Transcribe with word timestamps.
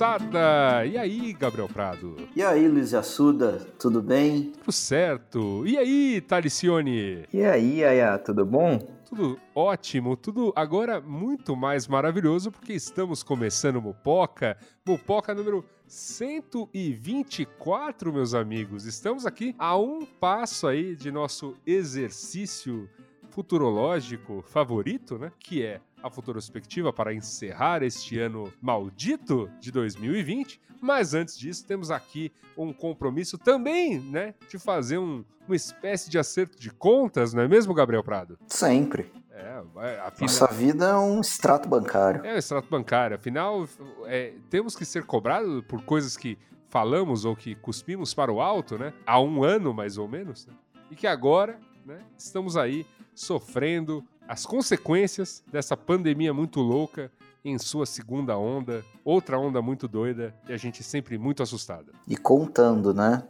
moçada? 0.00 0.86
E 0.86 0.96
aí, 0.96 1.34
Gabriel 1.34 1.68
Prado? 1.68 2.16
E 2.34 2.42
aí, 2.42 2.66
Luiz 2.66 2.94
Assuda, 2.94 3.58
tudo 3.78 4.00
bem? 4.00 4.44
Tudo 4.44 4.72
certo. 4.72 5.62
E 5.66 5.76
aí, 5.76 6.22
Talicione? 6.22 7.26
E 7.30 7.44
aí, 7.44 7.84
Aya, 7.84 8.16
tudo 8.18 8.46
bom? 8.46 8.78
Tudo 9.04 9.38
ótimo, 9.54 10.16
tudo 10.16 10.54
agora 10.56 11.02
muito 11.02 11.54
mais 11.54 11.86
maravilhoso 11.86 12.50
porque 12.50 12.72
estamos 12.72 13.22
começando 13.22 13.82
Mupoca, 13.82 14.56
Mupoca 14.86 15.34
número 15.34 15.62
124, 15.86 18.10
meus 18.12 18.32
amigos. 18.32 18.86
Estamos 18.86 19.26
aqui 19.26 19.54
a 19.58 19.76
um 19.76 20.06
passo 20.06 20.66
aí 20.66 20.96
de 20.96 21.10
nosso 21.10 21.54
exercício 21.66 22.88
futurológico 23.30 24.42
favorito, 24.42 25.18
né? 25.18 25.32
Que 25.38 25.62
é 25.62 25.80
a 26.02 26.10
futurospectiva 26.10 26.92
para 26.92 27.12
encerrar 27.12 27.82
este 27.82 28.18
ano 28.18 28.52
maldito 28.60 29.50
de 29.60 29.70
2020. 29.70 30.60
Mas 30.80 31.12
antes 31.14 31.38
disso, 31.38 31.66
temos 31.66 31.90
aqui 31.90 32.32
um 32.56 32.72
compromisso 32.72 33.36
também, 33.36 34.00
né? 34.00 34.34
De 34.48 34.58
fazer 34.58 34.98
um, 34.98 35.24
uma 35.46 35.56
espécie 35.56 36.08
de 36.08 36.18
acerto 36.18 36.58
de 36.58 36.70
contas, 36.70 37.34
não 37.34 37.42
é 37.42 37.48
mesmo, 37.48 37.74
Gabriel 37.74 38.02
Prado? 38.02 38.38
Sempre. 38.46 39.12
É, 39.30 40.00
afinal... 40.00 40.20
Nossa 40.20 40.46
vida 40.48 40.86
é 40.86 40.96
um 40.96 41.20
extrato 41.20 41.68
bancário. 41.68 42.24
É 42.24 42.34
um 42.34 42.36
extrato 42.36 42.68
bancário. 42.68 43.16
Afinal, 43.16 43.66
é, 44.06 44.34
temos 44.48 44.74
que 44.74 44.84
ser 44.84 45.04
cobrados 45.04 45.64
por 45.66 45.82
coisas 45.82 46.16
que 46.16 46.38
falamos 46.68 47.24
ou 47.24 47.34
que 47.34 47.54
cuspimos 47.54 48.14
para 48.14 48.32
o 48.32 48.40
alto, 48.40 48.78
né? 48.78 48.92
Há 49.06 49.20
um 49.20 49.42
ano, 49.42 49.74
mais 49.74 49.98
ou 49.98 50.08
menos. 50.08 50.46
Né? 50.46 50.54
E 50.90 50.94
que 50.94 51.06
agora, 51.06 51.58
né? 51.84 51.98
Estamos 52.16 52.56
aí 52.56 52.86
sofrendo 53.14 54.04
as 54.28 54.46
consequências 54.46 55.42
dessa 55.50 55.76
pandemia 55.76 56.32
muito 56.32 56.60
louca 56.60 57.10
em 57.44 57.58
sua 57.58 57.86
segunda 57.86 58.36
onda, 58.36 58.84
outra 59.04 59.38
onda 59.38 59.62
muito 59.62 59.88
doida 59.88 60.34
e 60.48 60.52
a 60.52 60.56
gente 60.56 60.82
sempre 60.82 61.18
muito 61.18 61.42
assustada. 61.42 61.92
E 62.06 62.16
contando, 62.16 62.92
né? 62.92 63.24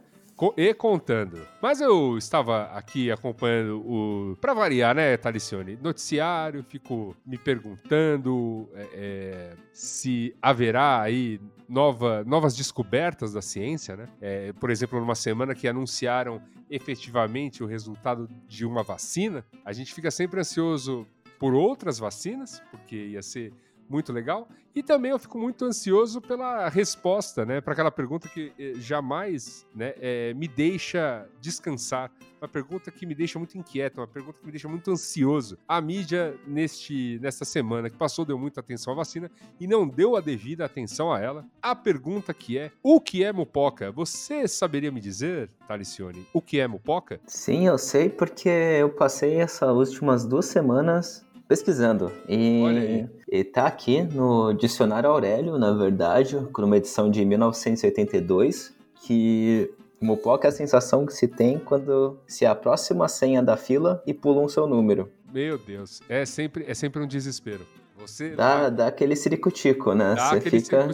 e 0.57 0.73
contando. 0.73 1.39
Mas 1.61 1.79
eu 1.81 2.17
estava 2.17 2.63
aqui 2.73 3.11
acompanhando 3.11 3.79
o. 3.85 4.35
Pra 4.41 4.53
variar, 4.53 4.95
né, 4.95 5.15
Talicione? 5.15 5.77
Noticiário, 5.79 6.63
fico 6.63 7.15
me 7.23 7.37
perguntando 7.37 8.67
é, 8.73 8.87
é, 8.93 9.53
se 9.71 10.35
haverá 10.41 11.01
aí 11.01 11.39
nova, 11.69 12.23
novas 12.25 12.55
descobertas 12.55 13.33
da 13.33 13.41
ciência, 13.41 13.95
né? 13.95 14.07
É, 14.19 14.53
por 14.53 14.71
exemplo, 14.71 14.99
numa 14.99 15.15
semana 15.15 15.53
que 15.53 15.67
anunciaram 15.67 16.41
efetivamente 16.71 17.61
o 17.61 17.67
resultado 17.67 18.29
de 18.47 18.65
uma 18.65 18.81
vacina, 18.81 19.45
a 19.65 19.73
gente 19.73 19.93
fica 19.93 20.09
sempre 20.09 20.39
ansioso 20.39 21.05
por 21.37 21.53
outras 21.53 21.99
vacinas, 21.99 22.63
porque 22.71 22.95
ia 22.95 23.21
ser 23.21 23.53
muito 23.91 24.13
legal. 24.13 24.47
E 24.73 24.81
também 24.81 25.11
eu 25.11 25.19
fico 25.19 25.37
muito 25.37 25.65
ansioso 25.65 26.21
pela 26.21 26.69
resposta, 26.69 27.45
né, 27.45 27.59
para 27.59 27.73
aquela 27.73 27.91
pergunta 27.91 28.29
que 28.29 28.53
eh, 28.57 28.73
jamais, 28.75 29.67
né, 29.75 29.93
é, 29.99 30.33
me 30.33 30.47
deixa 30.47 31.27
descansar. 31.41 32.09
Uma 32.41 32.47
pergunta 32.47 32.89
que 32.89 33.05
me 33.05 33.13
deixa 33.13 33.37
muito 33.37 33.55
inquieto, 33.55 33.99
uma 33.99 34.07
pergunta 34.07 34.39
que 34.39 34.45
me 34.45 34.51
deixa 34.51 34.67
muito 34.67 34.89
ansioso. 34.89 35.59
A 35.67 35.79
mídia 35.79 36.33
neste 36.47 37.19
nesta 37.21 37.45
semana 37.45 37.87
que 37.87 37.95
passou 37.95 38.25
deu 38.25 38.39
muita 38.39 38.61
atenção 38.61 38.93
à 38.93 38.95
vacina 38.95 39.29
e 39.59 39.67
não 39.67 39.87
deu 39.87 40.15
a 40.15 40.21
devida 40.21 40.65
atenção 40.65 41.13
a 41.13 41.19
ela. 41.19 41.45
A 41.61 41.75
pergunta 41.75 42.33
que 42.33 42.57
é: 42.57 42.71
o 42.81 42.99
que 42.99 43.23
é 43.23 43.31
mupoca? 43.31 43.91
Você 43.91 44.47
saberia 44.47 44.91
me 44.91 44.99
dizer, 44.99 45.51
Talicione, 45.67 46.25
o 46.33 46.41
que 46.41 46.59
é 46.59 46.67
mupoca? 46.67 47.19
Sim, 47.27 47.67
eu 47.67 47.77
sei 47.77 48.09
porque 48.09 48.49
eu 48.49 48.89
passei 48.89 49.35
essas 49.35 49.69
últimas 49.69 50.25
duas 50.25 50.45
semanas 50.45 51.23
pesquisando. 51.51 52.13
E, 52.29 53.05
e 53.29 53.43
tá 53.43 53.65
aqui 53.65 54.01
no 54.03 54.53
Dicionário 54.53 55.09
Aurélio, 55.09 55.57
na 55.57 55.73
verdade, 55.73 56.37
com 56.53 56.61
uma 56.61 56.77
edição 56.77 57.11
de 57.11 57.25
1982, 57.25 58.73
que 59.05 59.69
Mupoca 59.99 60.47
é 60.47 60.49
a 60.49 60.51
sensação 60.53 61.05
que 61.05 61.11
se 61.11 61.27
tem 61.27 61.59
quando 61.59 62.17
se 62.25 62.45
aproxima 62.45 63.03
a 63.03 63.09
senha 63.09 63.43
da 63.43 63.57
fila 63.57 64.01
e 64.07 64.13
pula 64.13 64.39
um 64.41 64.47
seu 64.47 64.65
número. 64.65 65.11
Meu 65.29 65.57
Deus, 65.57 65.99
é 66.07 66.25
sempre, 66.25 66.63
é 66.65 66.73
sempre 66.73 67.03
um 67.03 67.07
desespero. 67.07 67.67
Você 67.97 68.29
dá, 68.29 68.69
dá 68.69 68.87
aquele 68.87 69.15
ciricutico, 69.15 69.93
né? 69.93 70.15
Dá 70.15 70.29
Você 70.29 70.41
fica. 70.41 70.87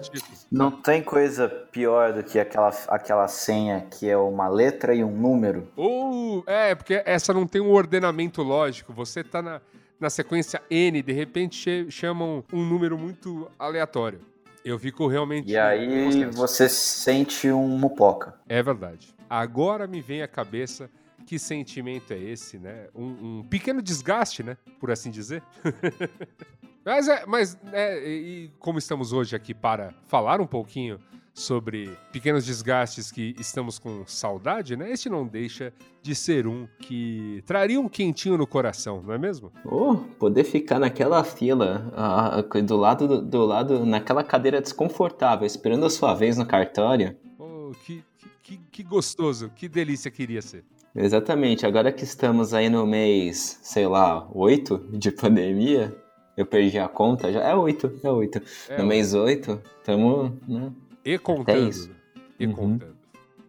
Não 0.52 0.72
tem 0.72 1.04
coisa 1.04 1.48
pior 1.48 2.14
do 2.14 2.24
que 2.24 2.40
aquela, 2.40 2.70
aquela 2.88 3.28
senha 3.28 3.86
que 3.92 4.10
é 4.10 4.18
uma 4.18 4.50
letra 4.50 4.94
e 4.96 5.04
um 5.04 5.16
número. 5.16 5.68
Ou, 5.76 6.44
é, 6.48 6.74
porque 6.74 7.02
essa 7.06 7.32
não 7.32 7.46
tem 7.46 7.62
um 7.62 7.72
ordenamento 7.72 8.42
lógico. 8.42 8.92
Você 8.92 9.24
tá 9.24 9.42
na, 9.42 9.62
na 10.00 10.10
sequência 10.10 10.62
N, 10.70 11.02
de 11.02 11.12
repente 11.12 11.90
chamam 11.90 12.44
um 12.52 12.64
número 12.64 12.98
muito 12.98 13.50
aleatório. 13.58 14.20
Eu 14.64 14.78
fico 14.78 15.08
realmente. 15.08 15.50
E 15.50 15.58
aí 15.58 16.26
você 16.26 16.68
sente 16.68 17.50
um 17.50 17.68
mupoca. 17.68 18.36
É 18.50 18.62
verdade. 18.62 19.16
Agora 19.30 19.88
me 19.88 20.02
vem 20.02 20.22
à 20.22 20.28
cabeça 20.28 20.90
que 21.26 21.38
sentimento 21.38 22.14
é 22.14 22.18
esse, 22.18 22.58
né? 22.58 22.88
Um, 22.96 23.40
um 23.40 23.44
pequeno 23.44 23.82
desgaste, 23.82 24.44
né? 24.44 24.58
Por 24.80 24.92
assim 24.92 25.12
dizer. 25.12 25.44
mas, 26.84 27.08
é, 27.08 27.26
mas 27.26 27.58
é, 27.74 28.08
e 28.08 28.52
como 28.60 28.80
estamos 28.80 29.12
hoje 29.12 29.36
aqui 29.36 29.54
para 29.54 29.94
falar 30.08 30.40
um 30.40 30.48
pouquinho 30.48 31.00
sobre 31.38 31.96
pequenos 32.12 32.44
desgastes 32.44 33.12
que 33.12 33.36
estamos 33.40 33.78
com 33.78 34.04
saudade, 34.08 34.76
né? 34.76 34.92
Este 34.92 35.08
não 35.08 35.28
deixa 35.28 35.72
de 36.02 36.16
ser 36.16 36.48
um 36.48 36.68
que 36.80 37.44
traria 37.46 37.80
um 37.80 37.88
quentinho 37.88 38.40
no 38.40 38.48
coração, 38.48 39.04
não 39.06 39.14
é 39.14 39.20
mesmo? 39.20 39.52
Oh, 39.64 39.98
poder 40.18 40.44
ficar 40.44 40.80
naquela 40.80 41.24
fila, 41.24 41.94
ah, 41.96 42.42
do 42.42 42.76
lado 42.76 43.08
do, 43.08 43.22
do 43.22 43.46
lado, 43.46 43.86
naquela 43.86 44.24
cadeira 44.24 44.60
desconfortável, 44.60 45.46
esperando 45.46 45.86
a 45.86 45.92
sua 45.92 46.16
vez 46.16 46.38
no 46.38 46.46
cartório. 46.46 47.16
Oh, 47.38 47.70
que, 47.86 48.04
que, 48.42 48.58
que- 48.72 48.84
gostoso, 48.84 49.52
que 49.56 49.70
delícia 49.70 50.10
queria 50.10 50.42
ser. 50.42 50.66
Exatamente, 50.96 51.68
agora 51.68 51.92
que 51.92 52.04
estamos 52.04 52.52
aí 52.52 52.68
no 52.68 52.84
mês, 52.88 53.60
sei 53.62 53.86
lá, 53.86 54.28
8 54.34 54.90
de 54.94 55.12
pandemia, 55.12 55.96
eu 56.36 56.48
perdi 56.48 56.80
a 56.80 56.88
conta, 56.88 57.32
já 57.32 57.42
é 57.44 57.54
8, 57.54 58.00
é 58.04 58.10
8. 58.10 58.42
É, 58.70 58.78
no 58.80 58.88
mês 58.88 59.14
8, 59.14 59.62
estamos, 59.78 60.32
né? 60.48 60.72
E 61.10 61.18
contando. 61.18 61.70
isso. 61.70 61.90
E 62.40 62.46
Uhum. 62.46 62.54
contando. 62.54 62.98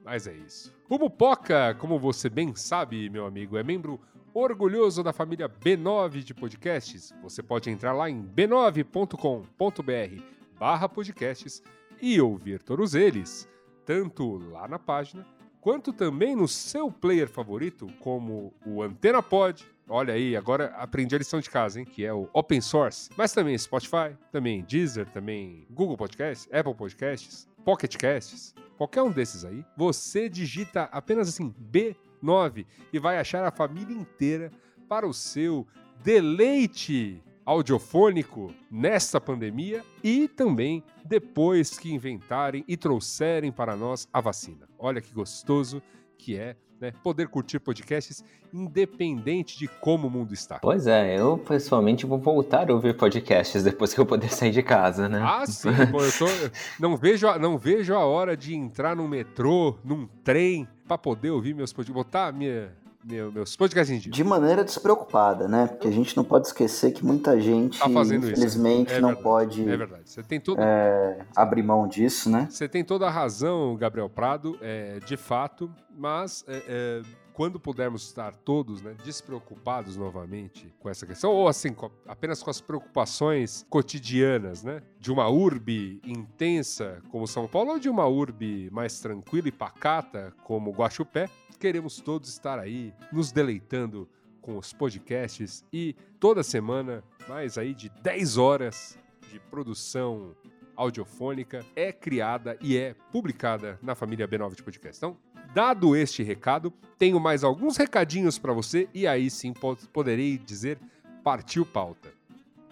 Mas 0.05 0.27
é 0.27 0.33
isso. 0.33 0.73
O 0.89 0.99
Mupoca, 0.99 1.75
como 1.79 1.99
você 1.99 2.31
bem 2.31 2.55
sabe, 2.55 3.11
meu 3.11 3.27
amigo, 3.27 3.59
é 3.59 3.63
membro 3.63 4.01
orgulhoso 4.33 5.03
da 5.03 5.13
família 5.13 5.49
B9 5.49 6.23
de 6.23 6.33
podcasts. 6.33 7.13
Você 7.23 7.43
pode 7.43 7.69
entrar 7.69 7.93
lá 7.93 8.09
em 8.09 8.23
b9.com.br 8.23 10.23
barra 10.59 10.89
podcasts 10.89 11.63
e 12.01 12.21
ouvir 12.21 12.63
todos 12.63 12.95
eles, 12.95 13.49
tanto 13.85 14.39
lá 14.51 14.67
na 14.69 14.79
página 14.79 15.27
quanto 15.61 15.93
também 15.93 16.35
no 16.37 16.49
seu 16.49 16.91
player 16.91 17.29
favorito, 17.29 17.87
como 18.01 18.55
o 18.65 18.83
Antena 18.83 19.23
Pod. 19.23 19.67
Olha 19.91 20.13
aí, 20.13 20.37
agora 20.37 20.67
aprendi 20.77 21.15
a 21.15 21.19
lição 21.19 21.41
de 21.41 21.49
casa, 21.49 21.81
hein? 21.81 21.87
Que 21.87 22.05
é 22.05 22.13
o 22.13 22.29
Open 22.35 22.61
Source. 22.61 23.09
Mas 23.17 23.33
também 23.33 23.57
Spotify, 23.57 24.15
também 24.31 24.63
Deezer, 24.63 25.09
também 25.11 25.67
Google 25.71 25.97
Podcasts, 25.97 26.47
Apple 26.53 26.75
Podcasts, 26.75 27.49
Pocket 27.65 27.97
Casts, 27.97 28.55
qualquer 28.77 29.03
um 29.03 29.11
desses 29.11 29.45
aí. 29.45 29.65
Você 29.77 30.29
digita 30.29 30.85
apenas 30.93 31.29
assim 31.29 31.55
B9 31.73 32.67
e 32.93 32.99
vai 32.99 33.19
achar 33.19 33.45
a 33.45 33.51
família 33.51 33.97
inteira 33.97 34.53
para 34.89 35.07
o 35.07 35.15
seu 35.15 35.67
deleite 36.03 37.23
audiofônico 37.47 38.53
nesta 38.71 39.19
pandemia 39.19 39.83
e 40.05 40.29
também 40.29 40.85
depois 41.03 41.79
que 41.79 41.91
inventarem 41.91 42.63
e 42.69 42.77
trouxerem 42.77 43.51
para 43.51 43.75
nós 43.75 44.07
a 44.13 44.21
vacina. 44.21 44.69
Olha 44.79 45.01
que 45.01 45.15
gostoso 45.15 45.83
que 46.19 46.37
é 46.37 46.57
né, 46.81 46.93
poder 47.03 47.29
curtir 47.29 47.59
podcasts 47.59 48.25
independente 48.53 49.59
de 49.59 49.69
como 49.69 50.07
o 50.07 50.11
mundo 50.11 50.33
está. 50.33 50.59
Pois 50.59 50.87
é, 50.87 51.19
eu 51.19 51.39
pessoalmente 51.39 52.07
vou 52.07 52.19
voltar 52.19 52.71
a 52.71 52.75
ouvir 52.75 52.97
podcasts 52.97 53.63
depois 53.63 53.93
que 53.93 54.01
eu 54.01 54.07
poder 54.07 54.33
sair 54.33 54.51
de 54.51 54.63
casa, 54.63 55.09
né? 55.09 55.21
Ah, 55.23 55.45
sim, 55.47 55.71
pô, 55.91 56.03
eu 56.03 56.13
tô, 56.13 56.27
não, 56.81 56.97
vejo, 56.97 57.27
não 57.39 57.59
vejo 57.59 57.95
a 57.95 58.05
hora 58.05 58.37
de 58.37 58.55
entrar 58.55 58.97
no 58.97 59.07
metrô, 59.07 59.77
num 59.85 60.07
trem, 60.25 60.67
para 60.87 60.97
poder 60.97 61.31
ouvir 61.31 61.55
meus 61.55 61.73
podcasts, 61.73 61.95
botar 61.95 62.33
minha, 62.33 62.73
meu, 63.05 63.31
meus 63.33 63.57
podcasts 63.57 63.97
em 63.97 64.01
dia. 64.01 64.13
De 64.13 64.25
maneira 64.25 64.65
despreocupada, 64.65 65.47
né? 65.49 65.67
Porque 65.67 65.89
a 65.89 65.91
gente 65.91 66.17
não 66.17 66.25
pode 66.25 66.47
esquecer 66.49 66.93
que 66.93 67.05
muita 67.05 67.41
gente, 67.41 67.79
Tá 67.79 67.89
isso, 67.89 68.15
infelizmente, 68.15 68.93
é 68.93 69.01
não 69.01 69.09
verdade, 69.11 69.23
pode 69.25 69.69
É 69.69 69.77
verdade. 69.77 70.03
Você 70.05 70.23
tem 70.23 70.41
todo, 70.41 70.59
é, 70.61 71.25
abrir 71.37 71.63
mão 71.63 71.87
disso, 71.87 72.29
né? 72.31 72.47
Você 72.51 72.69
tem 72.69 72.85
toda 72.85 73.07
a 73.07 73.11
razão, 73.11 73.77
Gabriel 73.77 74.09
Prado, 74.09 74.59
é, 74.61 74.99
de 75.07 75.17
fato, 75.17 75.71
mas 75.97 76.45
é, 76.49 76.63
é, 76.69 77.03
quando 77.33 77.61
pudermos 77.61 78.03
estar 78.03 78.35
todos 78.35 78.83
né, 78.83 78.97
despreocupados 79.05 79.97
novamente 79.97 80.75
com 80.81 80.89
essa 80.91 81.07
questão, 81.07 81.31
ou 81.31 81.47
assim, 81.47 81.73
com- 81.73 81.91
apenas 82.07 82.43
com 82.43 82.51
as 82.51 82.61
preocupações 82.61 83.65
cotidianas, 83.71 84.65
né? 84.65 84.83
De 84.99 85.13
uma 85.13 85.29
urbe 85.29 86.01
intensa 86.05 87.01
como 87.13 87.29
São 87.29 87.47
Paulo, 87.47 87.71
ou 87.73 87.79
de 87.79 87.89
uma 87.89 88.07
urbe 88.07 88.69
mais 88.73 88.99
tranquila 89.01 89.47
e 89.49 89.53
pacata 89.53 90.33
como 90.43 90.73
Guaxupé, 90.73 91.29
queremos 91.59 92.01
todos 92.01 92.29
estar 92.29 92.59
aí 92.59 92.93
nos 93.13 93.33
deleitando 93.33 94.09
com 94.41 94.57
os 94.57 94.73
podcasts 94.73 95.65
e 95.73 95.95
toda 96.19 96.43
semana 96.43 97.03
mais 97.29 97.59
aí 97.59 97.75
de 97.75 97.89
10 98.03 98.37
horas 98.39 98.99
de 99.31 99.39
produção 99.39 100.35
audiofônica 100.77 101.65
é 101.75 101.93
criada 101.93 102.57
e 102.61 102.77
é 102.77 102.95
publicada 103.13 103.79
na 103.83 103.95
família 103.95 104.27
B9 104.29 104.55
de 104.55 104.63
podcast. 104.63 104.99
Então, 104.99 105.17
dado 105.53 105.97
este 105.97 106.23
recado, 106.23 106.73
tenho 106.97 107.19
mais 107.19 107.43
alguns 107.43 107.77
recadinhos 107.77 108.39
para 108.39 108.53
você 108.53 108.89
e 108.95 109.07
aí 109.07 109.29
sim 109.29 109.53
po- 109.53 109.77
poderei 109.93 110.39
dizer 110.39 110.79
partiu 111.25 111.67
pauta. 111.67 112.11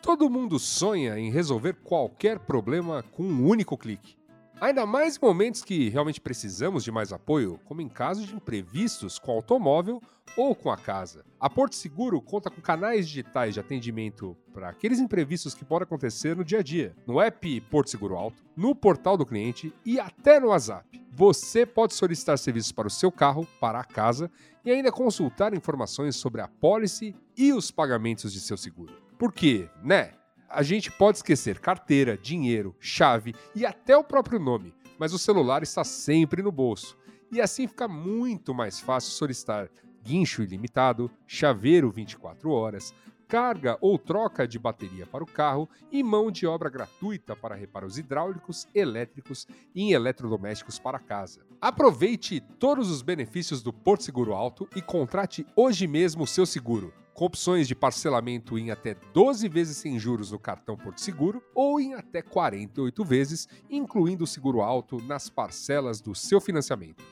Todo 0.01 0.31
mundo 0.31 0.59
sonha 0.59 1.19
em 1.19 1.31
resolver 1.31 1.75
qualquer 1.83 2.39
problema 2.39 3.03
com 3.13 3.25
um 3.25 3.45
único 3.45 3.77
clique. 3.77 4.17
Ainda 4.59 4.87
mais 4.87 5.17
em 5.17 5.21
momentos 5.21 5.63
que 5.63 5.91
realmente 5.91 6.19
precisamos 6.19 6.83
de 6.83 6.91
mais 6.91 7.13
apoio, 7.13 7.61
como 7.67 7.83
em 7.83 7.89
casos 7.91 8.27
de 8.27 8.35
imprevistos 8.35 9.19
com 9.19 9.33
o 9.33 9.35
automóvel 9.35 10.01
ou 10.35 10.55
com 10.55 10.71
a 10.71 10.79
casa. 10.79 11.27
A 11.39 11.51
Porto 11.51 11.75
Seguro 11.75 12.23
conta 12.23 12.51
com 12.51 12.63
canais 12.63 13.07
digitais 13.07 13.53
de 13.53 13.61
atendimento 13.61 14.35
para 14.55 14.71
aqueles 14.71 14.99
imprevistos 14.99 15.55
que 15.55 15.63
podem 15.63 15.85
acontecer 15.85 16.35
no 16.35 16.43
dia 16.43 16.61
a 16.61 16.63
dia, 16.63 16.97
no 17.07 17.21
app 17.21 17.61
Porto 17.71 17.91
Seguro 17.91 18.17
Alto, 18.17 18.43
no 18.57 18.75
portal 18.75 19.19
do 19.19 19.27
cliente 19.27 19.75
e 19.85 20.01
até 20.01 20.41
no 20.41 20.49
WhatsApp. 20.49 21.05
Você 21.13 21.67
pode 21.67 21.93
solicitar 21.93 22.39
serviços 22.39 22.73
para 22.73 22.89
o 22.89 22.91
seu 22.91 23.13
carro, 23.13 23.47
para 23.61 23.81
a 23.81 23.85
casa 23.85 24.31
e 24.65 24.71
ainda 24.71 24.91
consultar 24.91 25.53
informações 25.53 26.17
sobre 26.17 26.41
a 26.41 26.49
policy 26.49 27.15
e 27.37 27.53
os 27.53 27.71
pagamentos 27.71 28.33
de 28.33 28.41
seu 28.41 28.57
seguro. 28.57 28.95
Porque, 29.19 29.69
né? 29.83 30.13
A 30.49 30.63
gente 30.63 30.93
pode 30.93 31.19
esquecer 31.19 31.59
carteira, 31.59 32.17
dinheiro, 32.17 32.75
chave 32.79 33.35
e 33.55 33.67
até 33.67 33.97
o 33.97 34.05
próprio 34.05 34.39
nome, 34.39 34.73
mas 34.99 35.13
o 35.13 35.19
celular 35.19 35.63
está 35.63 35.83
sempre 35.83 36.43
no 36.43 36.53
bolso. 36.53 36.97
E 37.33 37.41
assim 37.41 37.67
fica 37.67 37.89
muito 37.89 38.55
mais 38.55 38.79
fácil 38.79 39.11
solicitar 39.11 39.69
guincho 40.05 40.43
ilimitado, 40.43 41.11
chaveiro 41.27 41.91
24 41.91 42.49
horas, 42.51 42.95
carga 43.27 43.77
ou 43.81 43.99
troca 43.99 44.47
de 44.47 44.57
bateria 44.57 45.05
para 45.05 45.25
o 45.25 45.27
carro 45.27 45.69
e 45.91 46.01
mão 46.01 46.31
de 46.31 46.47
obra 46.47 46.71
gratuita 46.71 47.35
para 47.35 47.57
reparos 47.57 47.99
hidráulicos, 47.99 48.69
elétricos 48.73 49.49
e 49.75 49.93
eletrodomésticos 49.93 50.79
para 50.79 51.01
casa. 51.01 51.41
Aproveite 51.61 52.41
todos 52.41 52.89
os 52.89 53.03
benefícios 53.03 53.63
do 53.63 53.73
Porto 53.73 54.05
Seguro 54.05 54.33
Alto 54.33 54.69
e 54.77 54.81
contrate 54.81 55.45
hoje 55.57 55.89
mesmo 55.89 56.23
o 56.23 56.27
seu 56.27 56.47
seguro 56.47 56.95
com 57.17 57.25
opções 57.25 57.67
de 57.67 57.75
parcelamento 57.75 58.57
em 58.59 58.71
até 58.71 58.95
12 59.15 59.49
vezes 59.49 59.79
sem 59.79 59.99
juros 59.99 60.31
no 60.31 60.39
cartão 60.39 60.77
Porto 60.77 61.01
Seguro 61.01 61.43
ou 61.55 61.81
em 61.81 61.95
até 61.95 62.21
48 62.21 63.03
vezes, 63.05 63.49
incluindo 63.71 64.25
o 64.25 64.27
seguro 64.27 64.61
alto 64.61 65.01
nas 65.03 65.31
parcelas 65.31 66.03
do 66.03 66.15
seu 66.15 66.43
financiamento. 66.43 67.03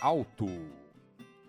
alto 0.00 0.46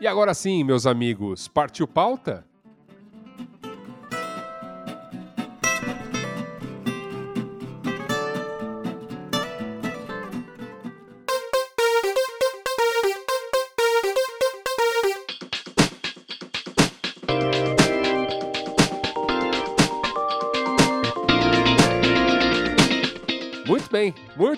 E 0.00 0.06
agora 0.06 0.32
sim, 0.32 0.64
meus 0.64 0.86
amigos, 0.86 1.46
partiu 1.48 1.86
pauta? 1.86 2.46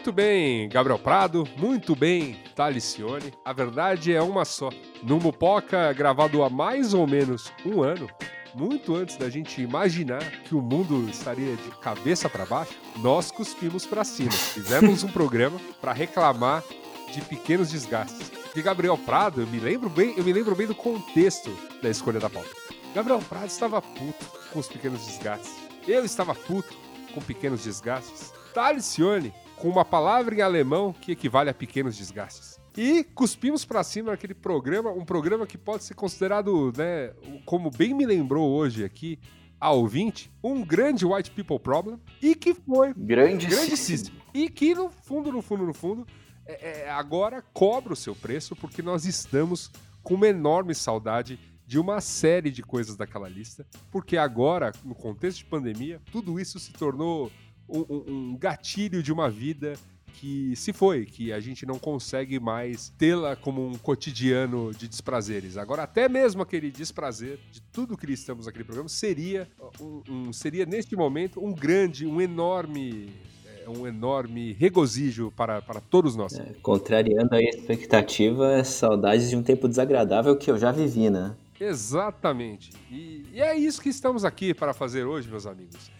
Muito 0.03 0.13
bem, 0.13 0.69
Gabriel 0.69 0.99
Prado, 0.99 1.49
muito 1.57 1.95
bem, 1.95 2.37
Talicione. 2.57 3.33
A 3.45 3.53
verdade 3.53 4.13
é 4.13 4.21
uma 4.21 4.45
só. 4.45 4.69
No 5.01 5.21
Mupoca, 5.21 5.93
gravado 5.93 6.43
há 6.43 6.51
mais 6.51 6.93
ou 6.93 7.07
menos 7.07 7.53
um 7.65 7.85
ano, 7.85 8.11
muito 8.53 8.97
antes 8.97 9.17
da 9.17 9.31
gente 9.31 9.63
imaginar 9.63 10.25
que 10.43 10.57
o 10.57 10.61
mundo 10.61 11.09
estaria 11.09 11.55
de 11.55 11.71
cabeça 11.81 12.29
para 12.29 12.45
baixo, 12.45 12.75
nós 12.97 13.31
cuspimos 13.31 13.87
para 13.87 14.03
cima. 14.03 14.33
Fizemos 14.33 15.05
um 15.05 15.09
programa 15.09 15.61
para 15.81 15.93
reclamar 15.93 16.65
de 17.13 17.21
pequenos 17.21 17.71
desgastes. 17.71 18.33
De 18.53 18.61
Gabriel 18.61 18.99
Prado, 18.99 19.43
eu 19.43 19.47
me 19.47 19.61
lembro 19.61 19.89
bem, 19.89 20.15
eu 20.17 20.25
me 20.25 20.33
lembro 20.33 20.57
bem 20.57 20.67
do 20.67 20.75
contexto 20.75 21.57
da 21.81 21.89
escolha 21.89 22.19
da 22.19 22.29
pauta. 22.29 22.51
Gabriel 22.93 23.21
Prado 23.21 23.47
estava 23.47 23.81
puto 23.81 24.27
com 24.53 24.59
os 24.59 24.67
pequenos 24.67 25.07
desgastes. 25.07 25.55
Eu 25.87 26.05
estava 26.05 26.35
puto 26.35 26.75
com 27.15 27.21
pequenos 27.21 27.63
desgastes. 27.63 28.33
Talicione, 28.53 29.33
com 29.63 29.69
uma 29.69 29.85
palavra 29.85 30.35
em 30.35 30.41
alemão 30.41 30.93
que 30.93 31.13
equivale 31.13 31.49
a 31.49 31.55
pequenos 31.55 31.97
desgastes. 31.97 32.61
E 32.77 33.05
cuspimos 33.05 33.65
para 33.65 33.85
cima 33.85 34.11
naquele 34.11 34.35
programa, 34.35 34.91
um 34.91 35.05
programa 35.05 35.47
que 35.47 35.57
pode 35.57 35.85
ser 35.85 35.95
considerado, 35.95 36.73
né, 36.77 37.13
como 37.47 37.71
bem 37.71 37.95
me 37.95 38.05
lembrou 38.05 38.51
hoje 38.51 38.83
aqui, 38.83 39.21
a 39.61 39.71
ouvinte, 39.71 40.33
um 40.43 40.65
grande 40.65 41.07
white 41.07 41.31
people 41.31 41.61
problem 41.61 41.97
e 42.21 42.35
que 42.35 42.55
foi 42.55 42.93
grandíssimo. 42.93 43.57
grandíssimo. 43.57 44.17
E 44.35 44.51
que 44.51 44.75
no 44.75 44.91
fundo, 44.91 45.31
no 45.31 45.41
fundo, 45.41 45.65
no 45.65 45.73
fundo, 45.73 46.05
é, 46.45 46.81
é, 46.81 46.91
agora 46.91 47.41
cobra 47.53 47.93
o 47.93 47.97
seu 47.97 48.17
preço 48.17 48.57
porque 48.57 48.83
nós 48.83 49.05
estamos 49.05 49.71
com 50.03 50.15
uma 50.15 50.27
enorme 50.27 50.75
saudade 50.75 51.39
de 51.65 51.79
uma 51.79 52.01
série 52.01 52.51
de 52.51 52.65
coisas 52.65 52.97
daquela 52.97 53.29
lista, 53.29 53.65
porque 53.93 54.17
agora, 54.17 54.73
no 54.85 54.97
contexto 54.97 55.39
de 55.39 55.45
pandemia, 55.45 56.03
tudo 56.11 56.41
isso 56.41 56.59
se 56.59 56.73
tornou 56.73 57.31
um, 57.73 58.33
um 58.33 58.37
gatilho 58.37 59.03
de 59.03 59.13
uma 59.13 59.31
vida 59.31 59.75
que 60.23 60.55
se 60.55 60.73
foi, 60.73 61.05
que 61.05 61.33
a 61.33 61.41
gente 61.41 61.67
não 61.67 61.79
consegue 61.79 62.39
mais 62.39 62.93
tê-la 62.97 63.35
como 63.35 63.67
um 63.67 63.77
cotidiano 63.77 64.73
de 64.73 64.87
desprazeres. 64.87 65.57
Agora, 65.57 65.83
até 65.83 66.09
mesmo 66.09 66.43
aquele 66.43 66.71
desprazer 66.71 67.39
de 67.51 67.61
tudo 67.73 67.97
que 67.97 68.07
listamos 68.07 68.47
naquele 68.47 68.65
programa 68.65 68.89
seria, 68.89 69.49
um, 69.81 70.03
um, 70.09 70.33
seria 70.33 70.67
neste 70.67 70.95
momento 70.95 71.45
um 71.45 71.53
grande, 71.53 72.07
um 72.07 72.21
enorme 72.21 73.11
é, 73.47 73.69
um 73.69 73.87
enorme 73.87 74.53
regozijo 74.53 75.33
para, 75.37 75.63
para 75.63 75.81
todos 75.81 76.15
nós. 76.15 76.39
É, 76.39 76.45
contrariando 76.63 77.35
a 77.35 77.43
expectativa, 77.43 78.63
saudades 78.65 79.31
de 79.31 79.37
um 79.37 79.43
tempo 79.43 79.69
desagradável 79.69 80.37
que 80.37 80.51
eu 80.51 80.59
já 80.59 80.71
vivi, 80.71 81.11
né? 81.11 81.35
Exatamente. 81.59 82.71
E, 82.91 83.25
e 83.33 83.41
é 83.41 83.57
isso 83.57 83.81
que 83.81 83.89
estamos 83.89 84.25
aqui 84.25 84.53
para 84.53 84.75
fazer 84.75 85.05
hoje, 85.05 85.29
meus 85.29 85.47
amigos. 85.47 85.91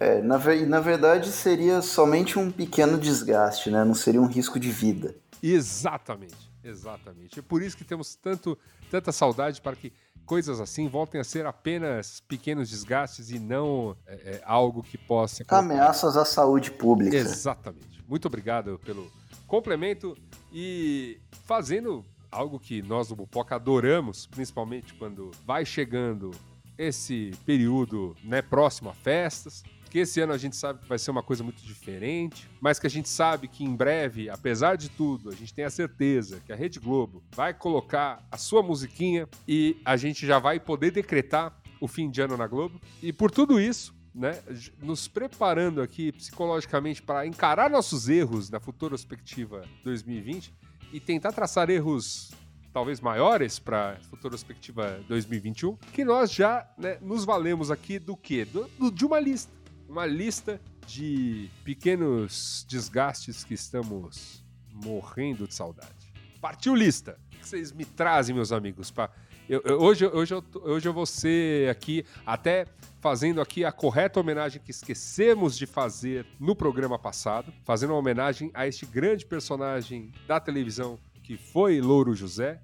É, 0.00 0.22
na, 0.22 0.38
na 0.66 0.80
verdade 0.80 1.30
seria 1.30 1.82
somente 1.82 2.38
um 2.38 2.50
pequeno 2.50 2.96
desgaste, 2.96 3.70
né? 3.70 3.84
Não 3.84 3.94
seria 3.94 4.20
um 4.20 4.26
risco 4.26 4.58
de 4.58 4.70
vida. 4.70 5.14
Exatamente, 5.42 6.50
exatamente. 6.64 7.38
É 7.38 7.42
por 7.42 7.62
isso 7.62 7.76
que 7.76 7.84
temos 7.84 8.14
tanto, 8.14 8.56
tanta 8.90 9.12
saudade 9.12 9.60
para 9.60 9.76
que 9.76 9.92
coisas 10.24 10.58
assim 10.58 10.88
voltem 10.88 11.20
a 11.20 11.24
ser 11.24 11.44
apenas 11.44 12.20
pequenos 12.20 12.70
desgastes 12.70 13.30
e 13.30 13.38
não 13.38 13.94
é, 14.06 14.14
é, 14.14 14.42
algo 14.44 14.82
que 14.82 14.96
possa... 14.96 15.44
Ameaças 15.48 16.16
à 16.16 16.24
saúde 16.24 16.70
pública. 16.70 17.16
Exatamente. 17.16 18.02
Muito 18.08 18.26
obrigado 18.26 18.80
pelo 18.84 19.10
complemento 19.46 20.16
e 20.50 21.20
fazendo 21.44 22.04
algo 22.30 22.58
que 22.58 22.80
nós 22.80 23.08
do 23.08 23.16
Bupoca 23.16 23.56
adoramos, 23.56 24.26
principalmente 24.26 24.94
quando 24.94 25.30
vai 25.44 25.66
chegando 25.66 26.30
esse 26.78 27.32
período 27.44 28.16
né, 28.24 28.40
próximo 28.40 28.88
a 28.88 28.94
festas, 28.94 29.62
que 29.90 29.98
esse 29.98 30.20
ano 30.20 30.32
a 30.32 30.38
gente 30.38 30.54
sabe 30.54 30.78
que 30.78 30.88
vai 30.88 30.98
ser 30.98 31.10
uma 31.10 31.22
coisa 31.22 31.42
muito 31.42 31.62
diferente, 31.62 32.48
mas 32.60 32.78
que 32.78 32.86
a 32.86 32.90
gente 32.90 33.08
sabe 33.08 33.48
que 33.48 33.64
em 33.64 33.74
breve, 33.74 34.30
apesar 34.30 34.76
de 34.76 34.88
tudo, 34.88 35.28
a 35.28 35.34
gente 35.34 35.52
tem 35.52 35.64
a 35.64 35.70
certeza 35.70 36.40
que 36.46 36.52
a 36.52 36.56
Rede 36.56 36.78
Globo 36.78 37.22
vai 37.34 37.52
colocar 37.52 38.24
a 38.30 38.36
sua 38.36 38.62
musiquinha 38.62 39.28
e 39.46 39.76
a 39.84 39.96
gente 39.96 40.24
já 40.24 40.38
vai 40.38 40.60
poder 40.60 40.92
decretar 40.92 41.60
o 41.80 41.88
fim 41.88 42.08
de 42.08 42.22
ano 42.22 42.36
na 42.36 42.46
Globo. 42.46 42.80
E 43.02 43.12
por 43.12 43.32
tudo 43.32 43.58
isso, 43.58 43.92
né, 44.14 44.40
nos 44.80 45.08
preparando 45.08 45.82
aqui 45.82 46.12
psicologicamente 46.12 47.02
para 47.02 47.26
encarar 47.26 47.68
nossos 47.68 48.08
erros 48.08 48.48
na 48.48 48.60
futura 48.60 48.90
perspectiva 48.90 49.64
2020 49.82 50.54
e 50.92 51.00
tentar 51.00 51.32
traçar 51.32 51.68
erros 51.68 52.30
talvez 52.72 53.00
maiores 53.00 53.58
para 53.58 53.94
a 53.94 53.96
futura 54.04 54.30
perspectiva 54.30 55.00
2021, 55.08 55.74
que 55.92 56.04
nós 56.04 56.30
já 56.30 56.68
né, 56.78 56.98
nos 57.00 57.24
valemos 57.24 57.68
aqui 57.68 57.98
do 57.98 58.16
quê? 58.16 58.44
Do, 58.44 58.68
do, 58.78 58.92
de 58.92 59.04
uma 59.04 59.18
lista 59.18 59.59
uma 59.90 60.06
lista 60.06 60.60
de 60.86 61.50
pequenos 61.64 62.64
desgastes 62.68 63.42
que 63.42 63.54
estamos 63.54 64.44
morrendo 64.72 65.48
de 65.48 65.54
saudade. 65.54 66.12
Partiu 66.40 66.76
lista! 66.76 67.18
O 67.26 67.38
que 67.40 67.48
vocês 67.48 67.72
me 67.72 67.84
trazem, 67.84 68.32
meus 68.32 68.52
amigos? 68.52 68.90
Pra... 68.92 69.10
Eu, 69.48 69.60
eu, 69.64 69.80
hoje, 69.80 70.06
hoje, 70.06 70.32
eu, 70.32 70.44
hoje 70.62 70.88
eu 70.88 70.92
vou 70.92 71.04
ser 71.04 71.68
aqui, 71.68 72.06
até 72.24 72.66
fazendo 73.00 73.40
aqui 73.40 73.64
a 73.64 73.72
correta 73.72 74.20
homenagem 74.20 74.62
que 74.64 74.70
esquecemos 74.70 75.58
de 75.58 75.66
fazer 75.66 76.24
no 76.38 76.54
programa 76.54 76.96
passado, 76.96 77.52
fazendo 77.64 77.90
uma 77.90 77.98
homenagem 77.98 78.48
a 78.54 78.68
este 78.68 78.86
grande 78.86 79.26
personagem 79.26 80.12
da 80.28 80.38
televisão 80.38 81.00
que 81.24 81.36
foi 81.36 81.80
Louro 81.80 82.14
José, 82.14 82.60